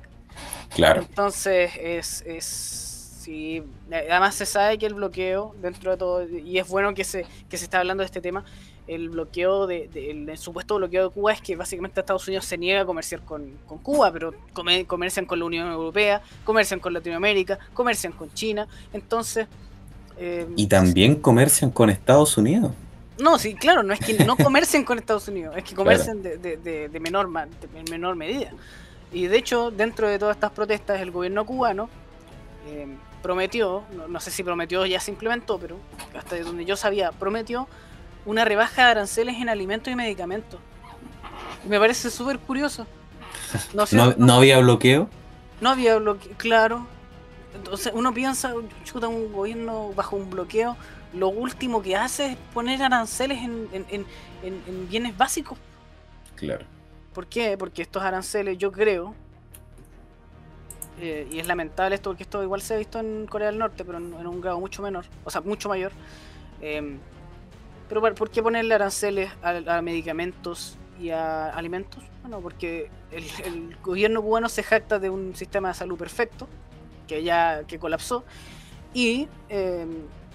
Claro. 0.74 1.02
Entonces, 1.02 1.72
es, 1.80 2.24
es 2.26 2.88
sí, 3.28 3.62
además 3.92 4.36
se 4.36 4.46
sabe 4.46 4.78
que 4.78 4.86
el 4.86 4.94
bloqueo, 4.94 5.54
dentro 5.62 5.92
de 5.92 5.98
todo, 5.98 6.28
y 6.28 6.58
es 6.58 6.68
bueno 6.68 6.94
que 6.94 7.04
se, 7.04 7.26
que 7.50 7.58
se 7.58 7.66
está 7.66 7.80
hablando 7.80 8.02
de 8.02 8.06
este 8.06 8.22
tema, 8.22 8.46
el 8.88 9.10
bloqueo 9.10 9.68
de, 9.68 9.90
el, 9.94 10.38
supuesto 10.38 10.78
bloqueo 10.78 11.10
de 11.10 11.14
Cuba 11.14 11.34
es 11.34 11.42
que 11.42 11.58
básicamente 11.58 12.00
Estados 12.00 12.26
Unidos 12.28 12.46
se 12.46 12.58
niega 12.58 12.82
a 12.82 12.86
comerciar 12.86 13.22
con, 13.22 13.52
Cuba, 13.84 14.14
pero 14.14 14.34
comercian 14.88 15.26
con 15.26 15.40
la 15.40 15.46
Unión 15.46 15.70
Europea, 15.70 16.22
comercian 16.46 16.80
con 16.80 16.94
Latinoamérica, 16.94 17.60
comercian 17.74 18.14
con 18.14 18.34
China, 18.34 18.68
entonces... 18.94 19.48
Eh, 20.18 20.48
y 20.56 20.68
también 20.68 21.16
comercian 21.16 21.70
con 21.70 21.90
Estados 21.90 22.38
Unidos. 22.38 22.72
No, 23.20 23.40
sí, 23.40 23.56
claro, 23.56 23.84
no 23.84 23.94
es 23.94 24.00
que 24.00 24.14
no 24.26 24.38
comercien 24.38 24.84
con 24.84 24.98
Estados 25.00 25.28
Unidos, 25.28 25.56
es 25.58 25.64
que 25.64 25.76
comercien 25.76 26.22
de, 26.22 26.38
de, 26.38 26.90
de, 26.90 27.00
menor, 27.00 27.30
de 27.32 27.92
menor 27.92 28.16
medida. 28.16 28.52
Y 29.12 29.28
de 29.28 29.38
hecho, 29.38 29.72
dentro 29.72 30.08
de 30.08 30.20
todas 30.20 30.36
estas 30.36 30.52
protestas, 30.52 31.02
el 31.02 31.12
gobierno 31.12 31.46
cubano 31.46 31.90
eh, 32.68 32.88
prometió, 33.22 33.84
no, 34.08 34.20
sé 34.20 34.32
si 34.32 34.44
prometió 34.44 34.86
ya 34.86 35.00
se 35.00 35.12
implementó, 35.12 35.58
pero 35.58 35.78
hasta 36.18 36.40
donde 36.40 36.66
yo 36.66 36.76
sabía, 36.76 37.12
prometió 37.12 37.68
una 38.26 38.46
rebaja 38.46 38.86
de 38.86 38.92
aranceles 38.92 39.38
en 39.38 39.50
alimentos 39.50 39.92
y 39.92 39.96
medicamentos. 39.96 40.60
me 41.68 41.80
parece 41.80 42.10
súper 42.10 42.40
curioso. 42.40 42.86
No, 43.74 43.86
¿No, 44.18 44.34
había 44.34 44.60
bloqueo? 44.60 45.10
No 45.62 45.70
había 45.70 45.98
bloqueo, 45.98 46.34
claro. 46.38 46.86
Entonces 47.56 47.92
uno 47.96 48.14
piensa, 48.14 48.54
chuta, 48.84 49.08
un 49.08 49.32
gobierno 49.32 49.92
bajo 49.96 50.16
un 50.16 50.30
bloqueo 50.30 50.76
lo 51.14 51.30
último 51.30 51.82
que 51.82 51.96
hace 51.96 52.32
es 52.32 52.38
poner 52.54 52.82
aranceles 52.84 53.40
en, 53.42 54.88
bienes 54.90 55.18
básicos. 55.18 55.58
Claro. 56.36 56.66
¿Por 57.14 57.28
qué? 57.28 57.58
Porque 57.58 57.82
estos 57.82 58.04
aranceles, 58.04 58.58
yo 58.58 58.72
creo, 58.72 59.16
eh, 61.00 61.28
y 61.32 61.40
es 61.40 61.48
lamentable 61.48 61.96
esto 61.96 62.10
porque 62.10 62.24
esto 62.24 62.44
igual 62.44 62.62
se 62.62 62.74
ha 62.74 62.78
visto 62.78 63.00
en 63.00 63.28
Corea 63.28 63.48
del 63.48 63.58
Norte, 63.58 63.86
pero 63.86 63.98
en, 63.98 64.14
un 64.14 64.42
grado 64.42 64.60
mucho 64.60 64.82
menor, 64.82 65.06
o 65.24 65.30
sea, 65.30 65.42
mucho 65.42 65.70
mayor. 65.70 65.92
Eh, 66.62 66.98
pero 67.90 68.02
¿por 68.16 68.30
qué 68.30 68.44
ponerle 68.44 68.76
aranceles 68.76 69.32
a, 69.42 69.82
medicamentos 69.82 70.78
y 71.00 71.10
a 71.10 71.50
alimentos? 71.50 72.04
Bueno, 72.22 72.42
porque 72.42 72.90
el, 73.12 73.78
gobierno 73.82 74.22
cubano 74.22 74.50
se 74.50 74.64
jacta 74.64 75.00
de 75.00 75.10
un 75.10 75.36
sistema 75.36 75.70
de 75.70 75.74
salud 75.76 75.98
perfecto, 75.98 76.48
que 77.08 77.24
ya 77.24 77.64
que 77.66 77.80
colapsó, 77.80 78.26
y 78.94 79.28
eh, 79.50 79.86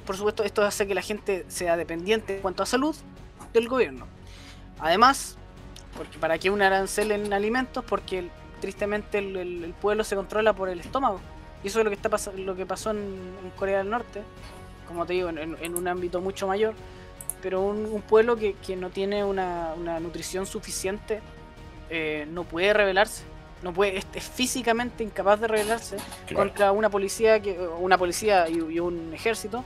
por 0.07 0.17
supuesto, 0.17 0.43
esto 0.45 0.63
hace 0.63 0.87
que 0.87 0.95
la 0.95 1.03
gente 1.03 1.45
sea 1.49 1.77
dependiente 1.77 2.37
en 2.37 2.43
cuanto 2.43 2.63
a 2.63 2.67
salud 2.67 2.95
del 3.53 3.69
gobierno. 3.69 4.07
Además, 4.79 5.37
porque 5.97 6.19
¿para 6.19 6.39
qué 6.39 6.51
un 6.51 6.63
arancel 6.63 7.13
en 7.13 7.33
alimentos? 7.33 7.85
Porque 7.85 8.29
tristemente 8.61 9.19
el, 9.19 9.75
pueblo 9.81 10.05
se 10.05 10.17
controla 10.17 10.53
por 10.53 10.69
el 10.69 10.81
estómago. 10.81 11.21
Y 11.63 11.69
eso 11.69 11.79
es 11.79 11.85
lo 11.85 11.91
que, 11.91 11.97
está 11.97 12.11
lo 12.37 12.57
que 12.57 12.67
pasó 12.67 12.91
en, 12.91 13.53
Corea 13.57 13.79
del 13.79 13.91
Norte, 13.91 14.23
como 14.89 15.07
te 15.07 15.13
digo, 15.13 15.29
en, 15.29 15.75
un 15.75 15.89
ámbito 15.89 16.21
mucho 16.21 16.47
mayor. 16.47 16.75
Pero 17.41 17.61
un, 17.61 18.03
pueblo 18.03 18.37
que, 18.37 18.77
no 18.77 18.91
tiene 18.91 19.25
una, 19.25 19.75
nutrición 20.01 20.47
suficiente 20.47 21.21
eh, 21.91 22.27
no 22.31 22.45
puede 22.45 22.73
rebelarse. 22.73 23.25
No 23.63 23.73
puede, 23.73 23.99
es, 23.99 24.07
físicamente 24.29 25.05
incapaz 25.05 25.41
de 25.41 25.47
rebelarse 25.47 25.97
contra 26.35 26.73
una 26.73 26.91
policía 26.91 27.41
que, 27.41 27.57
una 27.61 27.97
policía 27.97 28.49
y 28.49 28.81
un 28.81 29.15
ejército 29.15 29.65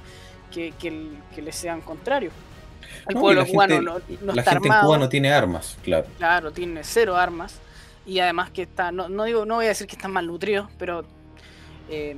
que, 0.57 0.73
que, 1.35 1.43
le 1.43 1.53
sean 1.53 1.83
contrarios. 1.83 2.33
El 3.07 3.17
pueblo 3.17 3.47
cubano 3.47 3.81
no, 3.83 4.33
la 4.33 4.43
gente 4.43 4.69
en 4.69 4.75
Cuba 4.81 4.99
no 4.99 5.09
tiene 5.09 5.31
armas, 5.33 5.77
claro. 5.83 6.07
Claro, 6.17 6.51
tiene 6.51 6.83
cero 6.83 7.17
armas. 7.17 7.61
Y 8.07 8.21
además 8.21 8.51
que 8.51 8.63
está, 8.63 8.93
no, 8.93 9.09
no 9.09 9.25
digo, 9.25 9.45
no 9.45 9.57
voy 9.57 9.67
a 9.67 9.69
decir 9.69 9.87
que 9.87 9.97
están 9.97 10.13
malnutridos, 10.13 10.69
pero 10.79 11.05
eh, 11.91 12.17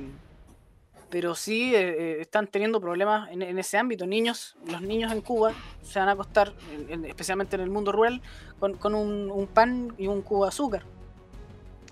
pero 1.09 1.33
sí 1.33 1.73
eh, 1.75 1.79
eh, 1.79 2.17
están 2.21 2.47
teniendo 2.47 2.79
problemas 2.79 3.29
en, 3.31 3.57
ese 3.57 3.77
ámbito. 3.77 4.05
Niños, 4.05 4.55
los 4.67 4.81
niños 4.81 5.11
en 5.11 5.21
Cuba 5.21 5.53
se 5.81 5.99
van 5.99 6.07
a 6.07 6.11
acostar, 6.11 6.53
especialmente 7.07 7.55
en 7.55 7.63
el 7.63 7.69
mundo 7.69 7.91
rural, 7.91 8.21
con, 8.59 8.93
un, 8.93 9.47
pan 9.51 9.93
y 9.97 10.07
un 10.07 10.21
cubo 10.21 10.43
de 10.45 10.49
azúcar. 10.49 10.83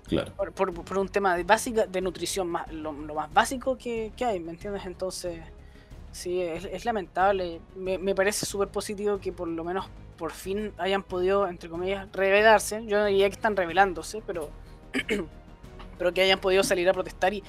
Claro. 0.06 0.32
Por, 0.54 0.98
un 0.98 1.08
tema 1.08 1.36
de 1.36 1.42
básica, 1.42 1.86
de 1.86 2.00
nutrición, 2.00 2.48
más, 2.48 2.72
lo, 2.72 2.92
más 2.92 3.32
básico 3.34 3.76
que, 3.76 4.12
que, 4.16 4.24
hay, 4.24 4.40
¿me 4.40 4.52
entiendes? 4.52 4.86
Entonces, 4.86 5.40
Sí, 6.12 6.40
es, 6.40 6.84
lamentable. 6.84 7.60
Me, 7.76 8.14
parece 8.14 8.46
súper 8.46 8.68
positivo 8.68 9.18
que 9.18 9.32
por 9.32 9.48
lo 9.48 9.64
menos 9.64 9.86
por 10.16 10.32
fin 10.32 10.72
hayan 10.78 11.02
podido, 11.02 11.46
entre 11.46 11.68
comillas, 11.68 12.08
revelarse. 12.12 12.84
Yo 12.86 13.04
diría 13.04 13.28
que 13.28 13.34
están 13.34 13.56
revelándose, 13.56 14.22
pero, 14.26 14.50
pero 15.98 16.12
que 16.12 16.22
hayan 16.22 16.40
podido 16.40 16.62
salir 16.62 16.88
a 16.88 16.92
protestar 16.92 17.32
y, 17.34 17.42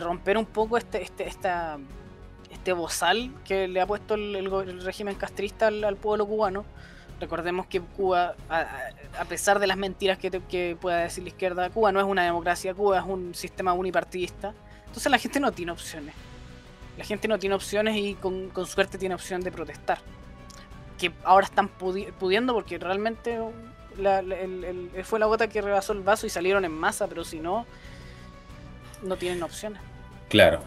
romper 0.00 0.38
un 0.38 0.46
poco 0.46 0.76
este, 0.76 1.02
este, 1.02 1.26
esta, 1.26 1.76
este 2.48 2.72
bozal 2.72 3.32
que 3.44 3.66
le 3.66 3.80
ha 3.80 3.86
puesto 3.88 4.14
el, 4.14 4.80
régimen 4.82 5.16
castrista 5.16 5.66
al, 5.66 5.96
pueblo 5.96 6.26
cubano 6.26 6.64
Recordemos 7.20 7.66
que 7.66 7.82
Cuba, 7.82 8.34
a, 8.48 9.24
pesar 9.26 9.58
de 9.58 9.66
las 9.66 9.76
mentiras 9.76 10.16
que, 10.16 10.76
pueda 10.80 10.98
decir 11.00 11.22
la 11.22 11.28
izquierda, 11.28 11.68
Cuba 11.68 11.92
no 11.92 12.00
es 12.00 12.06
una 12.06 12.24
democracia, 12.24 12.72
Cuba 12.72 12.98
es 12.98 13.04
un 13.04 13.34
sistema 13.34 13.74
unipartidista. 13.74 14.54
Entonces 14.86 15.12
la 15.12 15.18
gente 15.18 15.38
no 15.38 15.52
tiene 15.52 15.72
opciones. 15.72 16.14
La 17.00 17.06
gente 17.06 17.28
no 17.28 17.38
tiene 17.38 17.54
opciones 17.54 17.96
y 17.96 18.12
con, 18.12 18.52
suerte 18.66 18.98
tiene 18.98 19.14
opción 19.14 19.40
de 19.40 19.50
protestar. 19.50 20.00
Que 20.98 21.10
ahora 21.24 21.46
están 21.46 21.68
pudiendo 21.68 22.52
porque 22.52 22.76
realmente 22.76 23.38
fue 25.04 25.18
la 25.18 25.24
gota 25.24 25.48
que 25.48 25.62
rebasó 25.62 25.94
el 25.94 26.00
vaso 26.00 26.26
y 26.26 26.28
salieron 26.28 26.62
en 26.66 26.72
masa, 26.72 27.08
pero 27.08 27.24
si 27.24 27.40
no, 27.40 27.64
no 29.02 29.16
tienen 29.16 29.42
opciones. 29.42 29.80
Claro. 30.28 30.60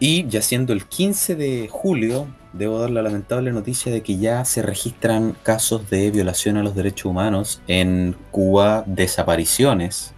Y 0.00 0.26
ya 0.26 0.42
siendo 0.42 0.72
el 0.72 0.86
15 0.86 1.36
de 1.36 1.68
julio, 1.70 2.26
debo 2.52 2.80
dar 2.80 2.90
la 2.90 3.02
lamentable 3.02 3.52
noticia 3.52 3.92
de 3.92 4.02
que 4.02 4.18
ya 4.18 4.44
se 4.44 4.60
registran 4.60 5.36
casos 5.44 5.88
de 5.88 6.10
violación 6.10 6.56
a 6.56 6.64
los 6.64 6.74
derechos 6.74 7.04
humanos 7.04 7.62
en 7.68 8.16
Cuba, 8.32 8.82
desapariciones 8.86 10.14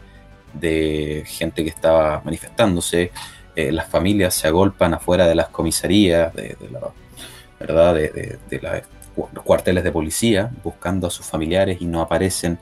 de 0.54 1.24
gente 1.26 1.62
que 1.62 1.68
estaba 1.68 2.22
manifestándose, 2.24 3.12
eh, 3.56 3.72
las 3.72 3.88
familias 3.88 4.34
se 4.34 4.46
agolpan 4.48 4.94
afuera 4.94 5.26
de 5.26 5.34
las 5.34 5.48
comisarías, 5.48 6.34
de, 6.34 6.56
la, 6.70 6.80
¿verdad? 7.58 7.94
de, 7.94 8.38
los 9.32 9.44
cuarteles 9.44 9.82
de 9.82 9.90
policía, 9.90 10.50
buscando 10.62 11.06
a 11.06 11.10
sus 11.10 11.24
familiares 11.24 11.78
y 11.80 11.86
no 11.86 12.02
aparecen 12.02 12.58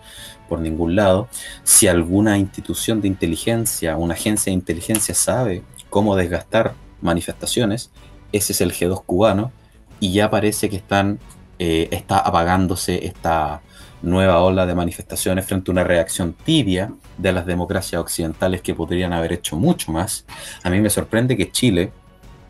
por 0.48 0.60
ningún 0.60 0.94
lado. 0.94 1.28
Si 1.64 1.88
alguna 1.88 2.38
institución 2.38 3.00
de 3.00 3.08
inteligencia, 3.08 3.96
una 3.96 4.14
agencia 4.14 4.50
de 4.50 4.54
inteligencia 4.54 5.14
sabe 5.14 5.64
cómo 5.90 6.14
desgastar 6.14 6.74
manifestaciones, 7.00 7.90
ese 8.30 8.52
es 8.52 8.60
el 8.60 8.72
G2 8.72 9.02
cubano, 9.04 9.50
y 9.98 10.12
ya 10.12 10.30
parece 10.30 10.70
que 10.70 10.76
están, 10.76 11.18
eh, 11.58 11.88
está 11.90 12.18
apagándose 12.18 13.04
esta 13.06 13.62
nueva 14.04 14.42
ola 14.42 14.66
de 14.66 14.74
manifestaciones 14.74 15.46
frente 15.46 15.70
a 15.70 15.72
una 15.72 15.84
reacción 15.84 16.34
tibia 16.34 16.92
de 17.16 17.32
las 17.32 17.46
democracias 17.46 18.00
occidentales 18.00 18.60
que 18.60 18.74
podrían 18.74 19.12
haber 19.12 19.32
hecho 19.32 19.56
mucho 19.56 19.90
más. 19.90 20.24
A 20.62 20.70
mí 20.70 20.80
me 20.80 20.90
sorprende 20.90 21.36
que 21.36 21.50
Chile 21.50 21.90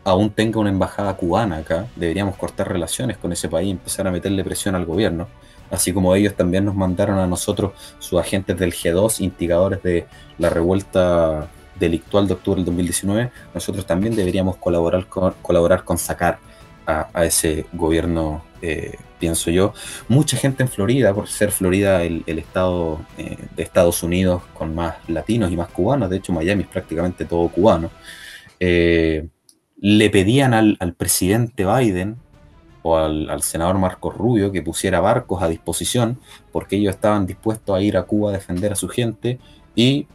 aún 0.03 0.29
tenga 0.29 0.59
una 0.59 0.69
embajada 0.69 1.15
cubana 1.15 1.57
acá. 1.57 1.87
Deberíamos 1.95 2.35
cortar 2.35 2.71
relaciones 2.71 3.17
con 3.17 3.31
ese 3.31 3.47
país 3.47 3.69
y 3.69 3.71
empezar 3.71 4.07
a 4.07 4.11
meterle 4.11 4.43
presión 4.43 4.75
al 4.75 4.85
gobierno. 4.85 5.27
Así 5.71 5.93
como 5.93 6.13
ellos 6.13 6.35
también 6.35 6.65
nos 6.65 6.75
mandaron 6.75 7.17
a 7.17 7.25
nosotros 7.25 7.71
sus 7.99 8.19
agentes 8.19 8.57
del 8.57 8.73
G2, 8.73 9.21
instigadores 9.21 9.81
de 9.81 10.05
la 10.37 10.49
revuelta 10.49 11.47
delictual 11.79 12.27
de 12.27 12.33
octubre 12.33 12.57
del 12.57 12.65
2019, 12.65 13.31
nosotros 13.53 13.85
también 13.85 14.15
deberíamos 14.15 14.57
colaborar 14.57 15.07
colaborar 15.07 15.83
con 15.83 15.97
sacar 15.97 16.39
a, 16.85 17.25
ese 17.25 17.65
gobierno, 17.73 18.43
eh, 18.61 18.97
pienso 19.19 19.49
yo. 19.51 19.73
Mucha 20.07 20.37
gente 20.37 20.63
en 20.63 20.69
Florida, 20.69 21.13
por 21.13 21.27
ser 21.27 21.51
Florida 21.51 22.03
el, 22.03 22.23
estado 22.27 22.99
eh, 23.17 23.37
de 23.55 23.63
Estados 23.63 24.03
Unidos 24.03 24.43
con 24.53 24.75
más 24.75 24.95
latinos 25.07 25.51
y 25.51 25.57
más 25.57 25.69
cubanos, 25.69 26.09
de 26.09 26.17
hecho 26.17 26.33
Miami 26.33 26.63
es 26.63 26.69
prácticamente 26.69 27.25
todo 27.25 27.47
cubano, 27.49 27.89
eh, 28.59 29.27
le 29.77 30.09
pedían 30.09 30.53
al, 30.53 30.77
presidente 30.97 31.65
Biden 31.65 32.17
o 32.81 32.97
al, 32.97 33.29
al, 33.29 33.41
senador 33.41 33.77
Marco 33.77 34.09
Rubio 34.09 34.51
que 34.51 34.61
pusiera 34.61 34.99
barcos 35.01 35.41
a 35.43 35.49
disposición 35.49 36.19
porque 36.51 36.77
ellos 36.77 36.95
estaban 36.95 37.25
dispuestos 37.25 37.75
a 37.75 37.81
ir 37.81 37.97
a 37.97 38.03
Cuba 38.03 38.29
a 38.29 38.33
defender 38.33 38.71
a 38.71 38.75
su 38.75 38.87
gente 38.87 39.39
y 39.75 40.07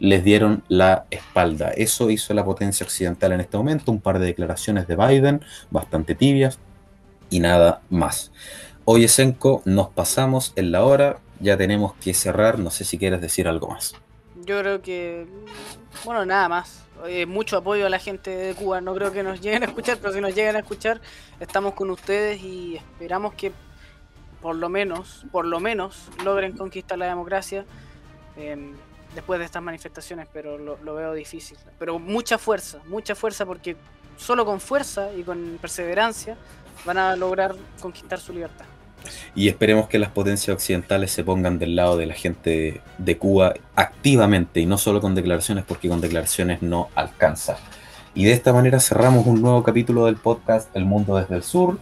les 0.00 0.24
dieron 0.24 0.64
la 0.68 1.04
espalda. 1.10 1.70
Eso 1.70 2.10
hizo 2.10 2.34
la 2.34 2.44
potencia 2.44 2.84
occidental 2.84 3.32
en 3.32 3.40
este 3.40 3.56
momento, 3.56 3.92
un 3.92 4.00
par 4.00 4.18
de 4.18 4.26
declaraciones 4.26 4.88
de 4.88 4.96
Biden 4.96 5.44
bastante 5.70 6.16
tibias 6.16 6.58
y 7.28 7.38
nada 7.38 7.82
más. 7.90 8.32
Hoy 8.84 9.04
Esenco, 9.04 9.62
nos 9.66 9.90
pasamos 9.90 10.52
en 10.56 10.72
la 10.72 10.84
hora, 10.84 11.20
ya 11.38 11.56
tenemos 11.56 11.94
que 11.94 12.14
cerrar, 12.14 12.58
no 12.58 12.70
sé 12.70 12.84
si 12.84 12.98
quieres 12.98 13.20
decir 13.20 13.46
algo 13.46 13.68
más. 13.68 13.94
Yo 14.44 14.58
creo 14.60 14.82
que, 14.82 15.26
bueno, 16.04 16.24
nada 16.24 16.48
más. 16.48 16.86
mucho 17.28 17.58
apoyo 17.58 17.86
a 17.86 17.90
la 17.90 17.98
gente 17.98 18.30
de 18.30 18.54
Cuba, 18.54 18.80
no 18.80 18.94
creo 18.94 19.12
que 19.12 19.22
nos 19.22 19.40
lleguen 19.42 19.62
a 19.62 19.66
escuchar, 19.66 19.98
pero 19.98 20.12
si 20.12 20.20
nos 20.20 20.34
llegan 20.34 20.56
a 20.56 20.60
escuchar, 20.60 21.00
estamos 21.38 21.74
con 21.74 21.90
ustedes 21.90 22.42
y 22.42 22.76
esperamos 22.76 23.34
que 23.34 23.52
por 24.40 24.56
lo 24.56 24.70
menos, 24.70 25.26
por 25.30 25.44
lo 25.44 25.60
menos, 25.60 26.08
logren 26.24 26.56
conquistar 26.56 26.98
la 26.98 27.06
democracia. 27.06 27.66
Em, 28.36 28.74
después 29.14 29.38
de 29.38 29.46
estas 29.46 29.62
manifestaciones, 29.62 30.28
pero 30.32 30.58
lo, 30.58 30.94
veo 30.94 31.12
difícil. 31.12 31.56
Pero 31.78 31.98
mucha 31.98 32.38
fuerza, 32.38 32.78
mucha 32.86 33.14
fuerza, 33.14 33.46
porque 33.46 33.76
solo 34.16 34.44
con 34.44 34.60
fuerza 34.60 35.10
y 35.16 35.22
con 35.22 35.58
perseverancia 35.60 36.36
van 36.84 36.98
a 36.98 37.16
lograr 37.16 37.54
conquistar 37.80 38.20
su 38.20 38.32
libertad. 38.32 38.64
Y 39.34 39.48
esperemos 39.48 39.88
que 39.88 39.98
las 39.98 40.10
potencias 40.10 40.54
occidentales 40.54 41.10
se 41.10 41.24
pongan 41.24 41.58
del 41.58 41.74
lado 41.74 41.96
de 41.96 42.06
la 42.06 42.14
gente 42.14 42.82
de 42.98 43.18
Cuba 43.18 43.54
activamente 43.74 44.60
y 44.60 44.66
no 44.66 44.76
solo 44.76 45.00
con 45.00 45.14
declaraciones, 45.14 45.64
porque 45.64 45.88
con 45.88 46.00
declaraciones 46.00 46.60
no 46.60 46.90
alcanza. 46.94 47.56
Y 48.14 48.24
de 48.24 48.32
esta 48.32 48.52
manera 48.52 48.80
cerramos 48.80 49.26
un 49.26 49.40
nuevo 49.40 49.62
capítulo 49.62 50.06
del 50.06 50.16
podcast 50.16 50.74
El 50.76 50.84
Mundo 50.84 51.16
desde 51.16 51.36
el 51.36 51.42
Sur 51.42 51.78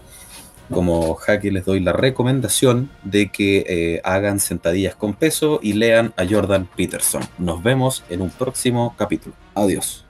como 0.70 1.14
jaque 1.14 1.50
les 1.50 1.64
doy 1.64 1.80
la 1.80 1.92
recomendación 1.92 2.90
de 3.04 3.30
que 3.30 3.64
eh, 3.66 4.00
hagan 4.04 4.40
sentadillas 4.40 4.94
con 4.94 5.14
peso 5.14 5.60
y 5.62 5.74
lean 5.74 6.12
a 6.16 6.26
Jordan 6.28 6.68
Peterson. 6.76 7.22
Nos 7.38 7.62
vemos 7.62 8.04
en 8.08 8.22
un 8.22 8.30
próximo 8.30 8.94
capítulo. 8.96 9.34
Adiós. 9.54 10.07